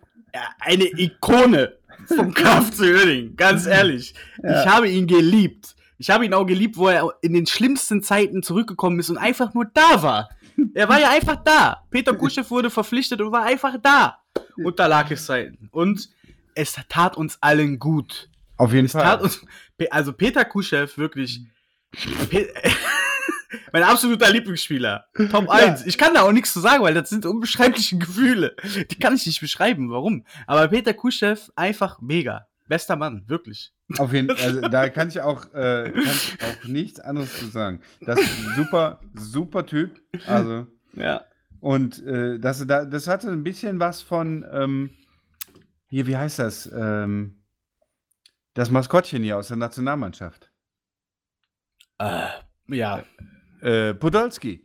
eine 0.61 0.85
Ikone 0.85 1.78
vom 2.09 2.35
KFC 2.35 2.81
Uerdingen, 2.81 3.37
ganz 3.37 3.67
ehrlich. 3.67 4.15
Ja. 4.43 4.63
Ich 4.63 4.69
habe 4.69 4.89
ihn 4.89 5.07
geliebt. 5.07 5.75
Ich 5.99 6.11
habe 6.11 6.25
ihn 6.25 6.35
auch 6.35 6.47
geliebt, 6.47 6.77
wo 6.77 6.89
er 6.89 7.13
in 7.23 7.35
den 7.35 7.47
schlimmsten 7.47 8.03
Zeiten 8.03 8.43
zurückgekommen 8.43 9.01
ist 9.01 9.11
und 9.11 9.19
einfach 9.19 9.53
nur 9.55 9.67
da 9.67 10.03
war. 10.03 10.29
er 10.75 10.89
war 10.89 11.01
ja 11.01 11.11
einfach 11.11 11.37
da. 11.43 11.85
Peter 11.91 12.15
Kuschew 12.15 12.45
wurde 12.49 12.71
verpflichtet 12.71 13.21
und 13.21 13.33
war 13.33 13.45
einfach 13.45 13.77
da. 13.83 14.19
Unter 14.57 14.89
Lakis 14.89 15.27
Zeiten. 15.27 15.69
Und 15.73 16.09
es 16.55 16.77
tat 16.89 17.17
uns 17.17 17.39
allen 17.41 17.79
gut. 17.79 18.29
Auf 18.57 18.73
jeden 18.73 18.87
es 18.87 18.93
Fall. 18.93 19.21
Uns, 19.21 19.45
also 19.91 20.13
Peter 20.13 20.45
Kuschew, 20.45 20.87
wirklich. 20.97 21.41
mein 23.73 23.83
absoluter 23.83 24.31
Lieblingsspieler. 24.31 25.07
Top 25.31 25.49
1. 25.49 25.81
Ja. 25.81 25.87
Ich 25.87 25.99
kann 25.99 26.15
da 26.15 26.23
auch 26.23 26.33
nichts 26.33 26.53
zu 26.53 26.61
sagen, 26.61 26.83
weil 26.83 26.95
das 26.95 27.09
sind 27.09 27.27
unbeschreibliche 27.27 27.99
Gefühle. 27.99 28.57
Die 28.91 28.99
kann 28.99 29.15
ich 29.15 29.27
nicht 29.27 29.41
beschreiben, 29.41 29.91
warum. 29.91 30.25
Aber 30.47 30.69
Peter 30.69 30.95
Kuschew, 30.95 31.37
einfach 31.57 32.01
mega. 32.01 32.47
Bester 32.69 32.97
Mann, 32.97 33.25
wirklich. 33.27 33.73
Auf 33.97 34.13
jeden 34.13 34.29
Fall, 34.37 34.47
also 34.47 34.61
da 34.61 34.89
kann 34.91 35.09
ich 35.09 35.21
auch, 35.21 35.47
äh, 35.55 35.91
kann 35.91 36.03
ich 36.03 36.37
auch 36.43 36.69
nichts 36.69 37.01
anderes 37.01 37.39
zu 37.39 37.47
sagen. 37.47 37.81
Das 38.03 38.21
ist 38.21 38.39
ein 38.39 38.55
super, 38.57 39.01
super 39.15 39.65
Typ. 39.65 40.01
Also. 40.27 40.67
Ja. 40.95 41.25
Und 41.61 42.05
äh, 42.05 42.39
das, 42.39 42.67
das 42.67 43.09
hatte 43.09 43.31
ein 43.31 43.43
bisschen 43.43 43.81
was 43.81 44.03
von, 44.03 44.47
ähm, 44.53 44.91
hier, 45.89 46.07
wie 46.07 46.17
heißt 46.17 46.39
das? 46.39 46.71
Ähm, 46.73 47.43
das 48.55 48.71
Maskottchen 48.71 49.23
hier 49.23 49.39
aus 49.39 49.49
der 49.49 49.57
Nationalmannschaft. 49.57 50.51
Äh, 51.99 52.29
ja. 52.69 53.03
Äh, 53.61 53.95
Podolski. 53.95 54.65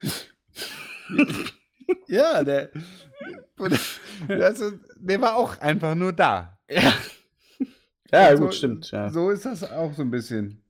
ja, 2.08 2.44
der, 2.44 2.70
also, 4.28 4.72
der 4.96 5.20
war 5.20 5.36
auch 5.36 5.58
einfach 5.58 5.94
nur 5.94 6.12
da. 6.12 6.58
Ja, 6.68 6.94
ja 8.12 8.36
so, 8.36 8.44
gut, 8.44 8.54
stimmt. 8.54 8.90
Ja. 8.90 9.10
So 9.10 9.30
ist 9.30 9.44
das 9.44 9.70
auch 9.70 9.92
so 9.94 10.02
ein 10.02 10.10
bisschen. 10.10 10.62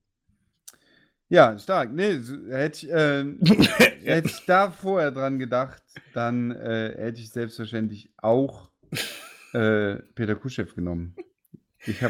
Ja, 1.29 1.57
stark. 1.57 1.91
Nee, 1.91 2.19
hätte 2.49 2.85
ich, 2.85 2.91
äh, 2.91 3.23
hätte 4.03 4.27
ich 4.27 4.45
da 4.45 4.71
vorher 4.71 5.11
dran 5.11 5.39
gedacht, 5.39 5.81
dann 6.13 6.51
äh, 6.51 6.95
hätte 6.97 7.21
ich 7.21 7.31
selbstverständlich 7.31 8.11
auch 8.17 8.69
äh, 9.53 9.95
Peter 10.15 10.35
Kuschew 10.35 10.67
genommen. 10.75 11.15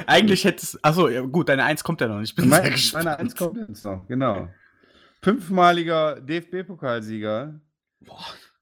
Eigentlich 0.07 0.45
hättest 0.45 0.84
Achso, 0.84 1.07
ja, 1.07 1.21
gut, 1.21 1.49
deine 1.49 1.63
Eins 1.63 1.84
kommt 1.84 2.01
ja 2.01 2.07
noch 2.07 2.19
nicht. 2.19 2.38
Meine, 2.38 2.76
meine 2.93 3.17
Eins 3.17 3.36
kommt 3.36 3.57
jetzt 3.57 3.86
noch, 3.86 4.07
genau. 4.07 4.49
Fünfmaliger 5.21 6.19
DFB-Pokalsieger. 6.19 7.59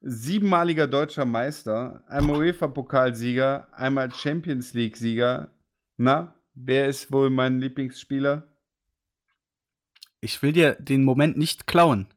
Siebenmaliger 0.01 0.87
deutscher 0.87 1.25
Meister. 1.25 2.03
Einmal 2.07 2.37
UEFA-Pokalsieger. 2.37 3.67
Einmal 3.71 4.11
Champions 4.11 4.73
League-Sieger. 4.73 5.51
Na, 5.97 6.35
wer 6.53 6.87
ist 6.87 7.11
wohl 7.11 7.29
mein 7.29 7.59
Lieblingsspieler? 7.59 8.47
Ich 10.21 10.41
will 10.41 10.53
dir 10.53 10.75
den 10.75 11.03
Moment 11.03 11.37
nicht 11.37 11.65
klauen. 11.65 12.07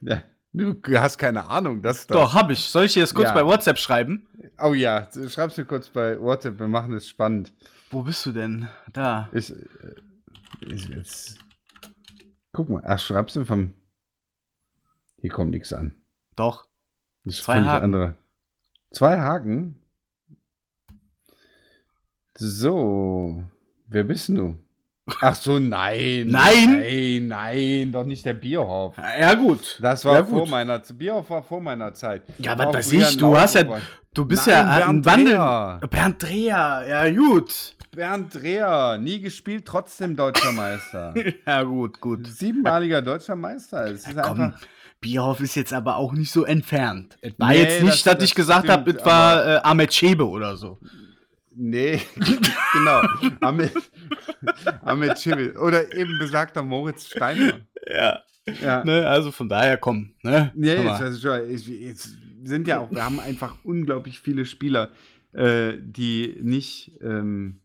Ja, 0.00 0.22
du 0.52 0.76
hast 0.98 1.18
keine 1.18 1.48
Ahnung. 1.48 1.82
Das 1.82 2.06
doch, 2.06 2.16
doch 2.16 2.34
hab 2.34 2.50
ich. 2.50 2.60
Soll 2.60 2.86
ich 2.86 2.94
dir 2.94 3.02
das 3.02 3.14
kurz 3.14 3.28
ja. 3.28 3.34
bei 3.34 3.46
WhatsApp 3.46 3.78
schreiben? 3.78 4.26
Oh 4.60 4.74
ja, 4.74 5.08
schreib's 5.28 5.56
mir 5.56 5.64
kurz 5.64 5.88
bei 5.88 6.20
WhatsApp. 6.20 6.58
Wir 6.58 6.68
machen 6.68 6.94
es 6.94 7.08
spannend. 7.08 7.52
Wo 7.90 8.02
bist 8.02 8.24
du 8.26 8.32
denn? 8.32 8.68
Da. 8.92 9.28
Ich, 9.32 9.50
äh, 9.50 9.56
ich, 10.60 10.88
jetzt. 10.88 11.38
Guck 12.52 12.68
mal, 12.68 12.82
ach, 12.84 12.98
schreibst 12.98 13.36
du 13.36 13.44
vom. 13.44 13.74
Hier 15.18 15.30
kommt 15.30 15.50
nichts 15.50 15.72
an. 15.72 15.94
Doch. 16.36 16.66
Das 17.24 17.34
ist 17.36 17.44
Zwei 17.44 17.62
Haken. 17.62 17.84
andere. 17.84 18.16
Zwei 18.90 19.18
Haken? 19.20 19.80
So. 22.36 23.44
Wer 23.86 24.04
bist 24.04 24.28
du? 24.28 24.58
Ach 25.20 25.34
so, 25.34 25.58
nein. 25.58 26.28
Nein? 26.28 26.80
Nein, 26.80 27.28
nein, 27.28 27.92
doch 27.92 28.04
nicht 28.04 28.24
der 28.24 28.34
Bierhoff. 28.34 28.96
Ja, 28.96 29.34
gut. 29.34 29.78
Das 29.82 30.04
war 30.04 30.14
ja, 30.14 30.24
vor 30.24 30.48
meiner 30.48 30.82
Zeit. 30.82 30.98
Bierhoff 30.98 31.28
war 31.28 31.42
vor 31.42 31.60
meiner 31.60 31.92
Zeit. 31.92 32.22
Ja, 32.38 32.52
aber 32.52 32.66
das 32.66 32.90
ich, 32.90 33.16
du 33.18 33.36
hast 33.36 33.54
ja, 33.54 33.64
du 34.14 34.24
bist 34.24 34.46
nein, 34.46 34.66
ja 34.66 34.88
ein 34.88 35.04
Wandel. 35.04 35.88
Bernd 35.88 36.22
Dreher, 36.22 36.84
ja, 36.88 37.10
gut. 37.10 37.76
Bernd 37.94 38.34
Dreher, 38.34 38.98
nie 38.98 39.20
gespielt, 39.20 39.66
trotzdem 39.66 40.16
deutscher 40.16 40.52
Meister. 40.52 41.14
ja, 41.46 41.62
gut, 41.62 42.00
gut. 42.00 42.26
Siebenmaliger 42.26 43.02
deutscher 43.02 43.36
Meister. 43.36 43.86
Es 43.86 44.06
ist 44.06 44.16
ja, 44.16 44.22
komm, 44.22 44.40
einfach. 44.40 44.60
Bierhoff 45.00 45.40
ist 45.40 45.54
jetzt 45.54 45.74
aber 45.74 45.96
auch 45.96 46.14
nicht 46.14 46.32
so 46.32 46.44
entfernt. 46.44 47.18
Es 47.20 47.34
war 47.36 47.50
nee, 47.50 47.62
jetzt 47.62 47.82
nicht, 47.82 48.06
das, 48.06 48.16
dass 48.16 48.24
ich 48.24 48.34
gesagt 48.34 48.70
habe, 48.70 48.90
es 48.90 49.04
war 49.04 49.46
äh, 49.46 49.60
Ahmed 49.62 49.92
Schebe 49.92 50.26
oder 50.26 50.56
so. 50.56 50.78
Nee, 51.54 52.00
genau. 52.72 53.02
Ahmed, 53.40 53.72
Ahmed 54.82 55.18
Schebe. 55.18 55.58
Oder 55.58 55.94
eben 55.94 56.18
besagter 56.18 56.62
Moritz 56.62 57.06
Steiner. 57.06 57.60
Ja. 57.86 58.22
ja. 58.62 58.84
Ne, 58.84 59.06
also 59.06 59.30
von 59.30 59.48
daher 59.48 59.76
komm. 59.76 60.14
Ne? 60.22 60.52
Nee, 60.54 60.74
jetzt, 60.74 61.00
also, 61.00 61.34
jetzt 61.34 62.16
sind 62.44 62.68
ja 62.68 62.80
auch, 62.80 62.90
wir 62.90 63.04
haben 63.04 63.20
einfach 63.20 63.56
unglaublich 63.64 64.20
viele 64.20 64.46
Spieler, 64.46 64.90
äh, 65.32 65.74
die 65.80 66.38
nicht. 66.40 66.92
Ähm, 67.02 67.60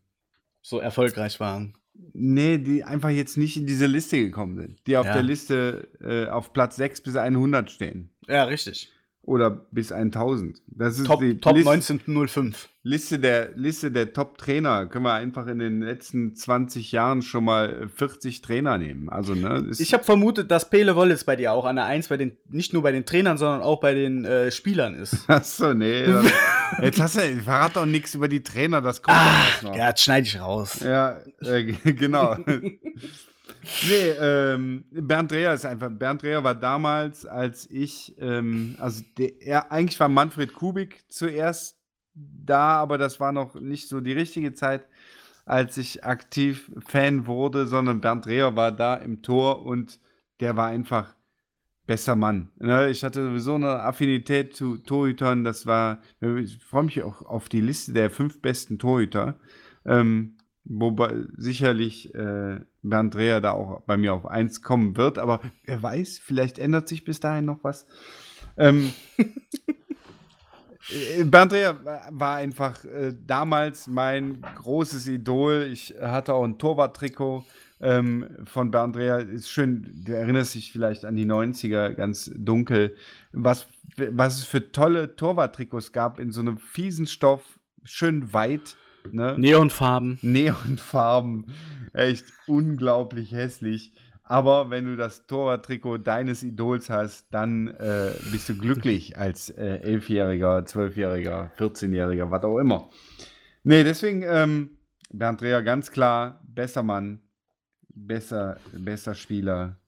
so 0.62 0.78
erfolgreich 0.78 1.40
waren. 1.40 1.74
Nee, 2.12 2.58
die 2.58 2.84
einfach 2.84 3.10
jetzt 3.10 3.36
nicht 3.36 3.56
in 3.56 3.66
diese 3.66 3.86
Liste 3.86 4.18
gekommen 4.18 4.56
sind. 4.56 4.86
Die 4.86 4.96
auf 4.96 5.06
ja. 5.06 5.14
der 5.14 5.22
Liste 5.22 5.88
äh, 6.00 6.28
auf 6.28 6.52
Platz 6.52 6.76
6 6.76 7.02
bis 7.02 7.16
100 7.16 7.70
stehen. 7.70 8.10
Ja, 8.26 8.44
richtig. 8.44 8.90
Oder 9.22 9.50
bis 9.50 9.92
1000. 9.92 10.62
Das 10.66 10.98
ist 10.98 11.06
Top, 11.06 11.20
die 11.20 11.38
Top 11.38 11.54
List 11.54 11.68
1905. 11.68 12.68
Liste 12.82 13.18
der, 13.18 13.50
Liste 13.54 13.92
der 13.92 14.14
Top-Trainer. 14.14 14.86
Können 14.86 15.04
wir 15.04 15.12
einfach 15.12 15.46
in 15.46 15.58
den 15.58 15.82
letzten 15.82 16.34
20 16.34 16.90
Jahren 16.92 17.20
schon 17.20 17.44
mal 17.44 17.88
40 17.94 18.40
Trainer 18.40 18.78
nehmen. 18.78 19.10
Also, 19.10 19.34
ne, 19.34 19.70
ich 19.78 19.92
habe 19.92 20.02
vermutet, 20.02 20.50
dass 20.50 20.70
Pele 20.70 20.96
Wollitz 20.96 21.24
bei 21.24 21.36
dir 21.36 21.52
auch 21.52 21.66
an 21.66 21.76
der 21.76 21.84
1 21.84 22.08
bei 22.08 22.16
den, 22.16 22.38
nicht 22.48 22.72
nur 22.72 22.82
bei 22.82 22.92
den 22.92 23.04
Trainern, 23.04 23.36
sondern 23.36 23.60
auch 23.60 23.80
bei 23.80 23.92
den 23.92 24.24
äh, 24.24 24.50
Spielern 24.50 24.94
ist. 24.94 25.16
Achso, 25.28 25.74
nee. 25.74 26.06
jetzt 26.80 26.98
hast 26.98 27.16
du, 27.16 27.36
verrat 27.42 27.76
doch 27.76 27.86
nichts 27.86 28.14
über 28.14 28.28
die 28.28 28.42
Trainer, 28.42 28.80
das 28.80 29.02
kommt 29.02 29.18
ah, 29.18 29.44
noch. 29.62 29.76
Ja, 29.76 29.92
das 29.92 30.02
schneide 30.02 30.26
ich 30.26 30.40
raus. 30.40 30.80
Ja, 30.82 31.18
äh, 31.42 31.64
genau. 31.92 32.38
Nee, 33.88 34.10
ähm, 34.20 34.84
Bernd 34.90 35.30
Dreher 35.30 35.54
ist 35.54 35.66
einfach. 35.66 35.90
Bernd 35.90 36.22
Dreher 36.22 36.44
war 36.44 36.54
damals, 36.54 37.26
als 37.26 37.68
ich, 37.70 38.14
ähm, 38.18 38.76
also 38.78 39.02
der, 39.18 39.42
er, 39.42 39.72
eigentlich 39.72 39.98
war 40.00 40.08
Manfred 40.08 40.52
Kubik 40.52 41.04
zuerst 41.08 41.76
da, 42.14 42.80
aber 42.80 42.98
das 42.98 43.20
war 43.20 43.32
noch 43.32 43.54
nicht 43.54 43.88
so 43.88 44.00
die 44.00 44.12
richtige 44.12 44.52
Zeit, 44.52 44.86
als 45.44 45.76
ich 45.78 46.04
aktiv 46.04 46.70
Fan 46.86 47.26
wurde, 47.26 47.66
sondern 47.66 48.00
Bernd 48.00 48.26
Dreher 48.26 48.56
war 48.56 48.72
da 48.72 48.94
im 48.94 49.22
Tor 49.22 49.64
und 49.64 49.98
der 50.40 50.56
war 50.56 50.68
einfach 50.68 51.14
besser 51.86 52.14
Mann. 52.14 52.50
Ne? 52.58 52.88
Ich 52.90 53.02
hatte 53.02 53.24
sowieso 53.24 53.56
eine 53.56 53.80
Affinität 53.82 54.54
zu 54.54 54.78
Torhütern. 54.78 55.42
Das 55.42 55.66
war, 55.66 55.98
ich 56.20 56.58
freue 56.58 56.84
mich 56.84 57.02
auch 57.02 57.22
auf 57.22 57.48
die 57.48 57.60
Liste 57.60 57.92
der 57.92 58.10
fünf 58.10 58.40
besten 58.40 58.78
Torhüter. 58.78 59.40
Ähm, 59.84 60.36
Wobei 60.64 61.24
sicherlich 61.36 62.14
äh, 62.14 62.60
Bernd 62.82 63.14
Dreher 63.14 63.40
da 63.40 63.52
auch 63.52 63.80
bei 63.82 63.96
mir 63.96 64.14
auf 64.14 64.26
1 64.26 64.62
kommen 64.62 64.96
wird, 64.96 65.18
aber 65.18 65.40
wer 65.64 65.82
weiß, 65.82 66.20
vielleicht 66.22 66.58
ändert 66.58 66.88
sich 66.88 67.04
bis 67.04 67.18
dahin 67.18 67.46
noch 67.46 67.58
was. 67.62 67.86
Ähm, 68.56 68.92
äh, 69.18 69.24
Bernd 71.24 71.52
Dreher 71.52 72.04
war 72.10 72.36
einfach 72.36 72.84
äh, 72.84 73.14
damals 73.26 73.86
mein 73.86 74.42
großes 74.56 75.06
Idol. 75.08 75.68
Ich 75.72 75.94
hatte 76.00 76.34
auch 76.34 76.44
ein 76.44 76.58
Torwarttrikot 76.58 77.44
ähm, 77.80 78.28
von 78.44 78.70
Bernd 78.70 78.96
Dreher. 78.96 79.20
Ist 79.20 79.50
schön, 79.50 80.02
du 80.04 80.12
erinnerst 80.12 80.54
dich 80.54 80.72
vielleicht 80.72 81.06
an 81.06 81.16
die 81.16 81.26
90er 81.26 81.94
ganz 81.94 82.30
dunkel, 82.34 82.94
was, 83.32 83.66
was 83.96 84.38
es 84.38 84.44
für 84.44 84.72
tolle 84.72 85.16
Torwarttrikots 85.16 85.92
gab 85.92 86.20
in 86.20 86.32
so 86.32 86.40
einem 86.40 86.58
fiesen 86.58 87.06
Stoff, 87.06 87.58
schön 87.82 88.32
weit 88.32 88.76
Ne? 89.10 89.34
Neonfarben. 89.38 90.18
Neonfarben. 90.22 91.46
Echt 91.92 92.24
unglaublich 92.46 93.32
hässlich. 93.32 93.92
Aber 94.22 94.70
wenn 94.70 94.84
du 94.84 94.96
das 94.96 95.26
Torwarttrikot 95.26 95.98
deines 95.98 96.44
Idols 96.44 96.88
hast, 96.88 97.26
dann 97.32 97.66
äh, 97.66 98.12
bist 98.30 98.48
du 98.48 98.56
glücklich 98.56 99.18
als 99.18 99.50
äh, 99.50 99.78
Elfjähriger, 99.78 100.64
Zwölfjähriger, 100.64 101.50
14-Jähriger, 101.58 102.30
was 102.30 102.44
auch 102.44 102.58
immer. 102.58 102.90
Nee, 103.64 103.82
deswegen 103.82 104.22
ähm, 104.22 104.78
Bernd 105.12 105.40
Dreher 105.40 105.64
ganz 105.64 105.90
klar, 105.90 106.40
besser 106.44 106.84
Mann, 106.84 107.20
besser, 107.88 108.58
besser 108.72 109.16
Spieler. 109.16 109.80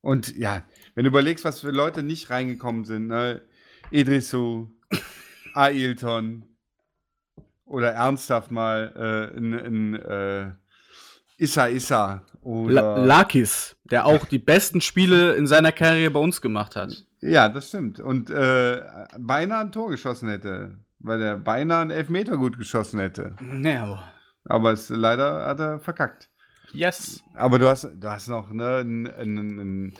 Und 0.00 0.36
ja, 0.36 0.64
wenn 0.96 1.04
du 1.04 1.10
überlegst, 1.10 1.44
was 1.44 1.60
für 1.60 1.70
Leute 1.70 2.02
nicht 2.02 2.30
reingekommen 2.30 2.84
sind, 2.84 3.06
ne? 3.06 3.42
Idrisu, 3.92 4.68
Ailton, 5.54 6.44
oder 7.66 7.92
ernsthaft 7.92 8.50
mal 8.50 8.92
äh, 8.96 9.36
in, 9.36 9.52
in 9.52 9.94
äh, 9.94 10.52
Issa 11.38 11.66
Issa 11.66 12.22
oder 12.40 12.98
Lakis, 12.98 13.76
der 13.84 14.06
auch 14.06 14.24
die 14.24 14.38
besten 14.38 14.80
Spiele 14.80 15.34
in 15.34 15.46
seiner 15.46 15.72
Karriere 15.72 16.12
bei 16.12 16.20
uns 16.20 16.40
gemacht 16.40 16.76
hat. 16.76 17.04
Ja, 17.20 17.48
das 17.48 17.68
stimmt. 17.68 18.00
Und 18.00 18.30
äh, 18.30 18.82
beinahe 19.18 19.62
ein 19.62 19.72
Tor 19.72 19.90
geschossen 19.90 20.28
hätte, 20.28 20.78
weil 20.98 21.20
er 21.20 21.36
beinahe 21.36 21.82
einen 21.82 21.90
Elfmeter 21.90 22.36
gut 22.36 22.56
geschossen 22.56 23.00
hätte. 23.00 23.34
Ja. 23.62 24.04
Aber 24.44 24.72
es, 24.72 24.88
leider 24.88 25.46
hat 25.46 25.58
er 25.58 25.80
verkackt. 25.80 26.30
Yes. 26.72 27.22
Aber 27.34 27.58
du 27.58 27.68
hast, 27.68 27.88
du 27.94 28.08
hast 28.08 28.28
noch 28.28 28.50
ne, 28.50 28.76
einen, 28.76 29.06
einen, 29.08 29.94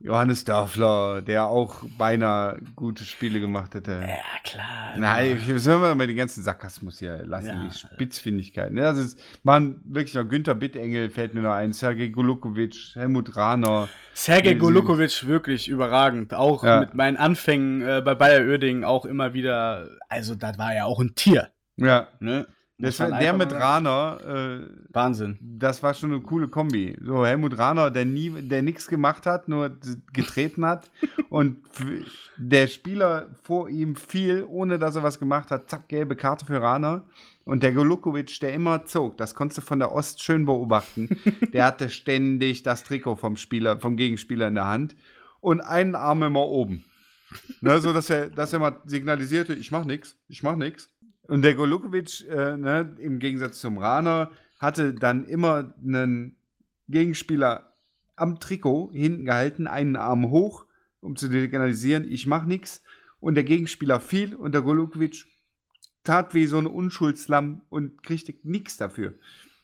Johannes 0.00 0.44
Dörfler, 0.44 1.22
der 1.22 1.48
auch 1.48 1.82
beinahe 1.98 2.60
gute 2.76 3.02
Spiele 3.02 3.40
gemacht 3.40 3.74
hätte. 3.74 4.00
Ja, 4.00 4.40
klar. 4.44 4.94
Nein, 4.96 5.40
wir 5.44 5.58
sollen 5.58 5.98
mal 5.98 6.06
die 6.06 6.14
ganzen 6.14 6.44
Sarkasmus 6.44 7.00
hier 7.00 7.24
lassen, 7.26 7.48
ja. 7.48 7.64
die 7.64 7.76
Spitzfindigkeiten. 7.76 8.76
Ja, 8.76 8.92
das 8.92 8.98
ist, 8.98 9.20
man, 9.42 9.80
wirklich 9.84 10.14
noch 10.14 10.28
Günther 10.28 10.54
Bittengel 10.54 11.10
fällt 11.10 11.34
mir 11.34 11.40
noch 11.40 11.52
ein, 11.52 11.72
Sergej 11.72 12.10
Golukovic, 12.10 12.92
Helmut 12.94 13.36
Rahner. 13.36 13.88
Sergej 14.14 14.54
Golukovic 14.54 15.26
wirklich 15.26 15.66
überragend. 15.68 16.32
Auch 16.32 16.62
ja. 16.62 16.78
mit 16.78 16.94
meinen 16.94 17.16
Anfängen 17.16 17.82
äh, 17.82 18.00
bei 18.04 18.14
Bayer 18.14 18.46
Oerding 18.46 18.84
auch 18.84 19.04
immer 19.04 19.34
wieder, 19.34 19.88
also 20.08 20.36
das 20.36 20.58
war 20.58 20.74
ja 20.74 20.84
auch 20.84 21.00
ein 21.00 21.16
Tier. 21.16 21.50
Ja. 21.76 22.06
Ne? 22.20 22.46
Das 22.80 23.00
war, 23.00 23.18
der 23.18 23.32
mit 23.32 23.52
Rahner. 23.52 24.20
Äh, 24.24 24.66
Wahnsinn. 24.94 25.36
Das 25.40 25.82
war 25.82 25.94
schon 25.94 26.12
eine 26.12 26.20
coole 26.20 26.46
Kombi. 26.46 26.96
So 27.02 27.26
Helmut 27.26 27.58
Rahner, 27.58 27.90
der 27.90 28.04
nie, 28.04 28.30
der 28.30 28.62
nichts 28.62 28.86
gemacht 28.86 29.26
hat, 29.26 29.48
nur 29.48 29.76
getreten 30.12 30.64
hat. 30.64 30.88
und 31.28 31.58
der 32.36 32.68
Spieler 32.68 33.30
vor 33.42 33.68
ihm 33.68 33.96
fiel, 33.96 34.46
ohne 34.48 34.78
dass 34.78 34.94
er 34.94 35.02
was 35.02 35.18
gemacht 35.18 35.50
hat. 35.50 35.68
Zack, 35.68 35.88
gelbe 35.88 36.14
Karte 36.14 36.46
für 36.46 36.62
Rahner. 36.62 37.04
Und 37.44 37.62
der 37.64 37.72
Golukovic, 37.72 38.38
der 38.40 38.52
immer 38.52 38.84
zog, 38.84 39.16
das 39.16 39.34
konntest 39.34 39.58
du 39.58 39.62
von 39.62 39.80
der 39.80 39.90
Ost 39.90 40.22
schön 40.22 40.44
beobachten. 40.44 41.18
der 41.52 41.64
hatte 41.64 41.90
ständig 41.90 42.62
das 42.62 42.84
Trikot 42.84 43.16
vom 43.16 43.36
Spieler, 43.36 43.80
vom 43.80 43.96
Gegenspieler 43.96 44.46
in 44.48 44.54
der 44.54 44.66
Hand 44.66 44.94
und 45.40 45.60
einen 45.62 45.96
Arm 45.96 46.22
immer 46.22 46.46
oben. 46.46 46.84
ne, 47.60 47.80
so 47.80 47.92
dass 47.92 48.08
er, 48.10 48.30
dass 48.30 48.52
er 48.52 48.58
mal 48.60 48.76
signalisierte, 48.84 49.54
ich 49.54 49.70
mach 49.72 49.84
nichts, 49.84 50.16
ich 50.28 50.42
mach 50.42 50.56
nichts. 50.56 50.90
Und 51.28 51.42
der 51.42 51.54
Golukovic, 51.54 52.26
äh, 52.28 52.56
ne, 52.56 52.96
im 52.98 53.18
Gegensatz 53.18 53.60
zum 53.60 53.78
Raner, 53.78 54.30
hatte 54.58 54.94
dann 54.94 55.26
immer 55.26 55.74
einen 55.80 56.36
Gegenspieler 56.88 57.74
am 58.16 58.40
Trikot 58.40 58.90
hinten 58.92 59.26
gehalten, 59.26 59.66
einen 59.66 59.96
Arm 59.96 60.30
hoch, 60.30 60.64
um 61.00 61.16
zu 61.16 61.28
signalisieren, 61.28 62.10
ich 62.10 62.26
mache 62.26 62.48
nichts. 62.48 62.82
Und 63.20 63.34
der 63.34 63.44
Gegenspieler 63.44 64.00
fiel 64.00 64.34
und 64.34 64.52
der 64.52 64.62
Golukovic 64.62 65.26
tat 66.02 66.34
wie 66.34 66.46
so 66.46 66.58
ein 66.58 66.66
Unschuldslamm 66.66 67.62
und 67.68 68.02
kriegte 68.02 68.34
nichts 68.42 68.78
dafür. 68.78 69.14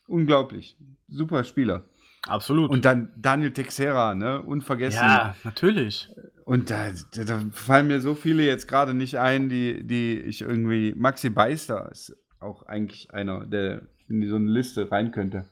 Unglaublich. 0.07 0.77
Super 1.09 1.45
Spieler. 1.45 1.89
Absolut. 2.27 2.70
Und 2.70 2.85
dann 2.85 3.12
Daniel 3.16 3.53
Texera, 3.53 4.14
ne? 4.14 4.41
Unvergessen. 4.43 5.03
Ja, 5.03 5.35
natürlich. 5.45 6.09
Und 6.45 6.70
da, 6.70 6.91
da 7.12 7.41
fallen 7.53 7.87
mir 7.87 8.01
so 8.01 8.14
viele 8.14 8.45
jetzt 8.45 8.68
gerade 8.68 8.95
nicht 8.95 9.18
ein, 9.18 9.49
die, 9.49 9.87
die 9.87 10.18
ich 10.18 10.43
irgendwie. 10.43 10.95
Maxi 10.97 11.31
Beister 11.31 11.91
ist 11.91 12.16
auch 12.41 12.66
eigentlich 12.66 13.12
einer, 13.12 13.47
der 13.47 13.83
in 14.09 14.29
so 14.29 14.37
eine 14.37 14.51
Liste 14.51 14.91
rein 14.91 15.11
könnte. 15.11 15.47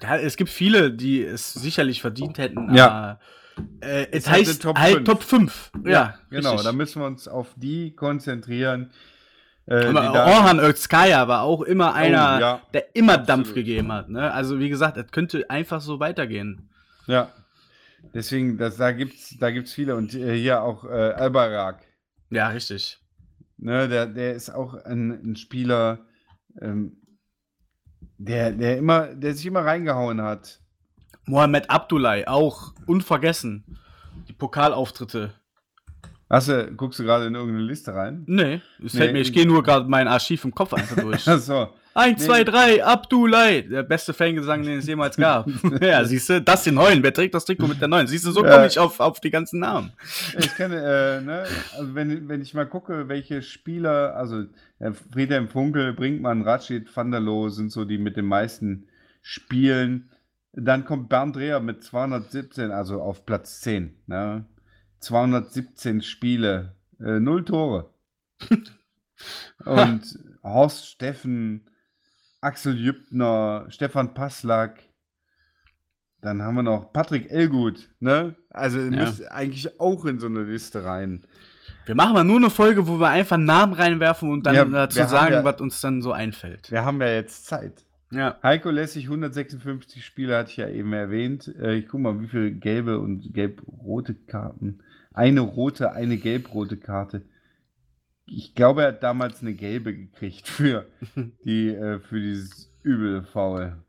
Ja, 0.00 0.16
es 0.16 0.36
gibt 0.36 0.50
viele, 0.50 0.92
die 0.92 1.22
es 1.22 1.52
sicherlich 1.52 2.00
verdient 2.00 2.38
hätten. 2.38 2.74
Ja. 2.74 3.20
äh, 3.80 4.06
es, 4.10 4.28
heißt 4.28 4.62
Top 4.62 4.78
5. 4.78 5.04
Top 5.04 5.22
5. 5.22 5.70
Ja, 5.84 5.90
ja 5.90 6.18
genau. 6.30 6.52
Richtig. 6.52 6.66
Da 6.66 6.72
müssen 6.72 7.02
wir 7.02 7.06
uns 7.06 7.28
auf 7.28 7.54
die 7.56 7.94
konzentrieren. 7.94 8.90
Äh, 9.66 9.86
Orhan 9.86 10.58
Özkaya 10.58 11.28
war 11.28 11.42
auch 11.42 11.62
immer 11.62 11.90
oh, 11.90 11.96
einer, 11.96 12.34
oh, 12.36 12.40
ja. 12.40 12.62
der 12.74 12.96
immer 12.96 13.14
Absolut. 13.14 13.28
Dampf 13.28 13.54
gegeben 13.54 13.92
hat. 13.92 14.08
Ne? 14.08 14.32
Also 14.32 14.58
wie 14.58 14.68
gesagt, 14.68 14.96
es 14.96 15.10
könnte 15.12 15.48
einfach 15.48 15.80
so 15.80 16.00
weitergehen. 16.00 16.70
Ja, 17.06 17.32
deswegen, 18.12 18.58
das, 18.58 18.76
da 18.76 18.92
gibt 18.92 19.14
es 19.14 19.36
da 19.38 19.50
gibt's 19.50 19.72
viele. 19.72 19.94
Und 19.94 20.14
äh, 20.14 20.36
hier 20.36 20.62
auch 20.62 20.84
äh, 20.84 20.88
Albarak. 20.88 21.84
Ja, 22.30 22.48
richtig. 22.48 22.98
Ne, 23.58 23.88
der, 23.88 24.06
der 24.06 24.34
ist 24.34 24.50
auch 24.50 24.74
ein, 24.74 25.10
ein 25.12 25.36
Spieler, 25.36 26.00
ähm, 26.60 26.96
der, 28.18 28.50
der, 28.50 28.78
immer, 28.78 29.14
der 29.14 29.34
sich 29.34 29.46
immer 29.46 29.64
reingehauen 29.64 30.20
hat. 30.20 30.60
Mohamed 31.24 31.70
Abdullahi, 31.70 32.26
auch 32.26 32.74
unvergessen. 32.86 33.78
Die 34.28 34.32
Pokalauftritte. 34.32 35.34
Hast 36.32 36.48
du, 36.48 36.72
guckst 36.74 36.98
du 36.98 37.04
gerade 37.04 37.26
in 37.26 37.34
irgendeine 37.34 37.66
Liste 37.66 37.94
rein? 37.94 38.22
Nee, 38.26 38.62
es 38.82 38.94
nee, 38.94 39.00
fällt 39.00 39.12
mir, 39.12 39.20
ich 39.20 39.34
gehe 39.34 39.46
nur 39.46 39.62
gerade 39.62 39.86
mein 39.86 40.08
Archiv 40.08 40.46
im 40.46 40.54
Kopf 40.54 40.72
einfach 40.72 40.96
durch. 40.96 41.22
Ach 41.28 41.38
so. 41.38 41.68
1, 41.92 42.20
nee. 42.20 42.26
2, 42.26 42.44
3, 42.44 42.84
Abdulai, 42.84 43.60
der 43.60 43.82
beste 43.82 44.14
Fangesang, 44.14 44.62
den 44.62 44.78
es 44.78 44.86
jemals 44.86 45.18
gab. 45.18 45.46
ja, 45.82 46.02
siehst 46.06 46.30
du, 46.30 46.40
das 46.40 46.64
den 46.64 46.76
neuen, 46.76 47.02
wer 47.02 47.12
trägt 47.12 47.34
das 47.34 47.44
Trikot 47.44 47.66
mit 47.66 47.82
der 47.82 47.88
neuen? 47.88 48.06
Siehst 48.06 48.24
du, 48.24 48.30
so 48.30 48.40
komme 48.40 48.66
ich 48.66 48.78
auf, 48.78 48.98
auf 48.98 49.20
die 49.20 49.28
ganzen 49.28 49.60
Namen. 49.60 49.92
Ich 50.38 50.56
kenne, 50.56 50.76
äh, 50.76 51.20
ne, 51.20 51.44
also 51.76 51.94
wenn, 51.94 52.26
wenn 52.30 52.40
ich 52.40 52.54
mal 52.54 52.64
gucke, 52.64 53.10
welche 53.10 53.42
Spieler, 53.42 54.16
also 54.16 54.44
äh, 54.78 54.92
Friedhelm 55.12 55.48
Funkel, 55.48 55.92
Brinkmann, 55.92 56.40
Ratschid, 56.40 56.96
Van 56.96 57.10
der 57.10 57.20
Loo 57.20 57.50
sind 57.50 57.70
so 57.70 57.84
die 57.84 57.98
mit 57.98 58.16
den 58.16 58.24
meisten 58.24 58.88
Spielen. 59.20 60.08
Dann 60.54 60.86
kommt 60.86 61.10
Bernd 61.10 61.36
Dreher 61.36 61.60
mit 61.60 61.84
217, 61.84 62.70
also 62.70 63.02
auf 63.02 63.26
Platz 63.26 63.60
10. 63.60 63.94
Ne? 64.06 64.46
217 65.02 66.02
Spiele, 66.02 66.76
äh, 67.00 67.20
null 67.20 67.44
Tore. 67.44 67.90
Und 69.64 70.18
Horst 70.42 70.86
Steffen, 70.86 71.68
Axel 72.40 72.76
Jübner, 72.76 73.66
Stefan 73.68 74.14
Passlack, 74.14 74.80
dann 76.20 76.42
haben 76.42 76.54
wir 76.54 76.62
noch 76.62 76.92
Patrick 76.92 77.30
Elgut, 77.30 77.90
ne? 77.98 78.36
Also 78.50 78.78
ja. 78.78 78.90
müsst 78.90 79.28
eigentlich 79.30 79.80
auch 79.80 80.04
in 80.04 80.20
so 80.20 80.26
eine 80.26 80.44
Liste 80.44 80.84
rein. 80.84 81.24
Wir 81.84 81.96
machen 81.96 82.14
mal 82.14 82.24
nur 82.24 82.36
eine 82.36 82.50
Folge, 82.50 82.86
wo 82.86 83.00
wir 83.00 83.08
einfach 83.08 83.38
Namen 83.38 83.72
reinwerfen 83.72 84.30
und 84.30 84.46
dann 84.46 84.54
ja, 84.54 84.64
dazu 84.64 85.02
sagen, 85.04 85.34
ja, 85.34 85.44
was 85.44 85.60
uns 85.60 85.80
dann 85.80 86.00
so 86.00 86.12
einfällt. 86.12 86.70
Wir 86.70 86.84
haben 86.84 87.00
ja 87.00 87.08
jetzt 87.08 87.46
Zeit. 87.46 87.84
Ja. 88.12 88.38
Heiko 88.42 88.70
Lässig, 88.70 89.04
156 89.06 90.04
Spiele, 90.04 90.36
hatte 90.36 90.50
ich 90.50 90.58
ja 90.58 90.68
eben 90.68 90.92
erwähnt. 90.92 91.52
Äh, 91.60 91.76
ich 91.76 91.88
guck 91.88 92.00
mal, 92.00 92.20
wie 92.20 92.28
viele 92.28 92.52
gelbe 92.52 93.00
und 93.00 93.32
gelb-rote 93.32 94.14
Karten 94.14 94.80
eine 95.14 95.40
rote, 95.40 95.92
eine 95.92 96.16
gelb-rote 96.16 96.76
Karte. 96.76 97.24
Ich 98.26 98.54
glaube, 98.54 98.82
er 98.82 98.88
hat 98.88 99.02
damals 99.02 99.42
eine 99.42 99.54
gelbe 99.54 99.94
gekriegt 99.94 100.48
für, 100.48 100.86
die, 101.44 101.68
äh, 101.68 101.98
für 102.00 102.20
dieses 102.20 102.72
übel 102.82 103.22
Foul. 103.24 103.82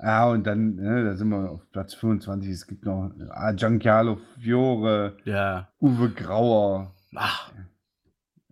Ja, 0.00 0.28
und 0.28 0.46
dann, 0.46 0.76
ne, 0.76 1.04
da 1.04 1.16
sind 1.16 1.28
wir 1.28 1.50
auf 1.50 1.68
Platz 1.72 1.94
25. 1.94 2.50
Es 2.50 2.66
gibt 2.66 2.84
noch 2.84 3.10
ah, 3.30 3.52
Giancarlo 3.52 4.20
Fiore, 4.40 5.16
ja. 5.24 5.68
Uwe 5.80 6.10
Grauer. 6.10 6.94
Ach. 7.16 7.52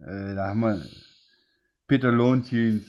Äh, 0.00 0.34
da 0.34 0.48
haben 0.48 0.60
wir 0.60 0.82
Peter 1.86 2.10
Lohntin, 2.10 2.84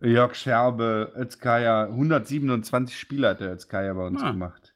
Jörg 0.00 0.34
Scherbe, 0.34 1.12
Özkaya. 1.14 1.84
127 1.88 2.98
Spieler 2.98 3.30
hat 3.30 3.40
der 3.40 3.52
Özkaya 3.52 3.92
bei 3.92 4.06
uns 4.06 4.22
ah. 4.22 4.30
gemacht. 4.30 4.74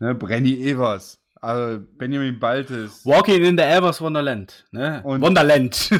Ne, 0.00 0.14
Brenny 0.14 0.54
Evers. 0.68 1.20
Also 1.40 1.84
Benjamin 1.96 2.38
Baltes. 2.38 3.04
Walking 3.04 3.44
in 3.44 3.56
the 3.56 3.62
Elvers 3.62 4.00
Wonderland. 4.00 4.66
Ne? 4.70 5.02
Und 5.04 5.20
Wonderland. 5.20 5.90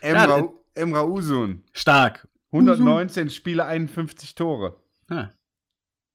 Emra, 0.00 0.38
ja, 0.38 0.48
Emra 0.74 1.04
Usun. 1.04 1.62
Stark. 1.72 2.26
119 2.52 3.26
Usun. 3.26 3.30
Spiele, 3.30 3.64
51 3.64 4.34
Tore. 4.34 4.76
Ja. 5.10 5.32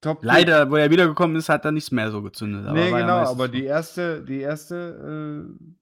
Top 0.00 0.22
Leider, 0.22 0.70
wo 0.70 0.76
er 0.76 0.90
wiedergekommen 0.90 1.36
ist, 1.36 1.48
hat 1.48 1.64
er 1.64 1.72
nichts 1.72 1.90
mehr 1.90 2.10
so 2.10 2.20
gezündet. 2.20 2.66
Aber 2.66 2.78
nee, 2.78 2.90
genau, 2.90 3.18
aber 3.18 3.48
die 3.48 3.64
erste, 3.64 4.22
die 4.22 4.40
erste 4.40 5.46
äh, 5.48 5.74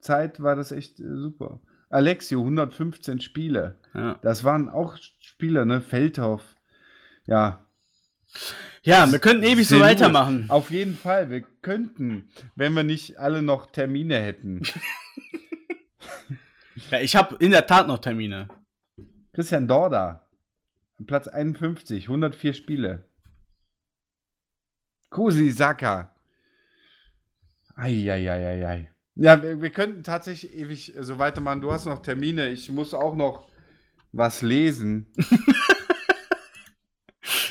Zeit 0.00 0.42
war 0.42 0.56
das 0.56 0.72
echt 0.72 0.98
äh, 0.98 1.16
super. 1.16 1.60
Alexio, 1.90 2.40
115 2.40 3.20
Spiele. 3.20 3.78
Ja. 3.94 4.18
Das 4.22 4.42
waren 4.42 4.68
auch 4.68 4.96
Spieler, 5.20 5.64
ne? 5.64 5.80
Feldhoff. 5.80 6.56
Ja, 7.26 7.64
ja, 8.82 9.10
wir 9.10 9.18
könnten 9.18 9.42
ewig 9.42 9.68
so 9.68 9.78
weitermachen. 9.80 10.46
Auf 10.48 10.70
jeden 10.70 10.96
Fall, 10.96 11.30
wir 11.30 11.42
könnten, 11.62 12.30
wenn 12.56 12.72
wir 12.74 12.82
nicht 12.82 13.18
alle 13.18 13.42
noch 13.42 13.70
Termine 13.70 14.18
hätten. 14.18 14.62
ja, 16.90 17.00
ich 17.00 17.16
habe 17.16 17.36
in 17.36 17.50
der 17.50 17.66
Tat 17.66 17.86
noch 17.86 17.98
Termine. 17.98 18.48
Christian 19.32 19.68
Dorda, 19.68 20.26
Platz 21.06 21.28
51, 21.28 22.04
104 22.04 22.54
Spiele. 22.54 23.04
Kusi 25.10 25.50
Saka. 25.50 26.14
Eieieiei. 27.74 28.90
Ja, 29.16 29.42
wir, 29.42 29.60
wir 29.60 29.70
könnten 29.70 30.02
tatsächlich 30.02 30.54
ewig 30.54 30.94
so 30.98 31.18
weitermachen. 31.18 31.60
Du 31.60 31.72
hast 31.72 31.86
noch 31.86 32.00
Termine. 32.00 32.48
Ich 32.48 32.70
muss 32.70 32.94
auch 32.94 33.14
noch 33.14 33.48
was 34.12 34.42
lesen. 34.42 35.06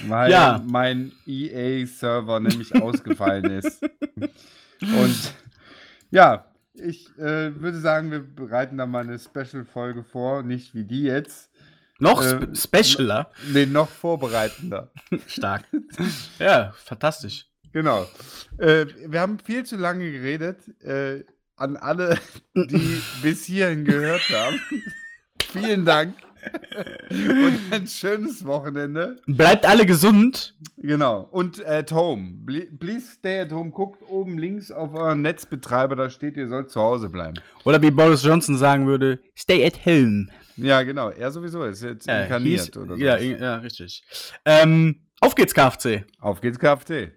weil 0.10 0.32
ja. 0.32 0.64
mein 0.68 1.12
EA-Server 1.26 2.39
nämlich 2.39 2.76
ausgefallen 2.82 3.45
ist. 3.45 3.82
Und 4.82 5.34
ja, 6.12 6.45
ich 6.74 7.10
äh, 7.18 7.60
würde 7.62 7.80
sagen, 7.80 8.12
wir 8.12 8.20
bereiten 8.20 8.78
da 8.78 8.86
mal 8.86 9.03
eine 9.03 9.20
Special-Folge 9.20 10.03
vor, 10.03 10.43
nicht 10.43 10.74
wie 10.74 10.86
die 10.86 11.03
jetzt. 11.03 11.49
Noch 11.99 12.24
äh, 12.24 12.55
specialer? 12.55 13.30
Nee, 13.51 13.66
noch 13.66 13.89
vorbereitender. 13.89 14.91
Stark. 15.28 15.66
Ja, 16.39 16.74
fantastisch. 16.86 17.47
Genau. 17.74 18.07
Äh, 18.57 18.86
wir 19.05 19.20
haben 19.20 19.38
viel 19.39 19.66
zu 19.66 19.76
lange 19.76 20.12
geredet. 20.12 20.57
Äh, 20.82 21.26
an 21.57 21.76
alle, 21.76 22.18
die 22.55 23.01
bis 23.22 23.45
hierhin 23.45 23.84
gehört 23.84 24.28
haben. 24.30 24.62
Vielen 25.51 25.86
Dank. 25.86 26.16
und 27.09 27.59
ein 27.71 27.87
schönes 27.87 28.45
Wochenende. 28.45 29.17
Bleibt 29.27 29.65
alle 29.65 29.85
gesund. 29.85 30.55
Genau. 30.77 31.27
Und 31.31 31.65
at 31.65 31.91
home. 31.91 32.45
Please 32.79 33.11
stay 33.13 33.41
at 33.41 33.51
home. 33.51 33.71
Guckt 33.71 34.01
oben 34.09 34.37
links 34.37 34.71
auf 34.71 34.93
euren 34.93 35.21
Netzbetreiber, 35.21 35.95
da 35.95 36.09
steht, 36.09 36.37
ihr 36.37 36.47
sollt 36.47 36.69
zu 36.69 36.79
Hause 36.81 37.09
bleiben. 37.09 37.35
Oder 37.63 37.81
wie 37.81 37.91
Boris 37.91 38.23
Johnson 38.23 38.57
sagen 38.57 38.87
würde, 38.87 39.19
stay 39.35 39.65
at 39.65 39.85
home. 39.85 40.27
Ja, 40.57 40.83
genau. 40.83 41.09
Er 41.09 41.31
sowieso 41.31 41.63
ist 41.63 41.83
jetzt 41.83 42.07
ja, 42.07 42.23
inkarniert. 42.23 42.61
Hieß, 42.61 42.77
oder 42.77 42.95
so. 42.95 43.01
ja, 43.01 43.17
ja, 43.17 43.55
richtig. 43.55 44.03
Ähm, 44.45 45.01
auf 45.21 45.35
geht's, 45.35 45.53
KFC. 45.53 46.05
Auf 46.19 46.41
geht's, 46.41 46.59
KFC. 46.59 47.11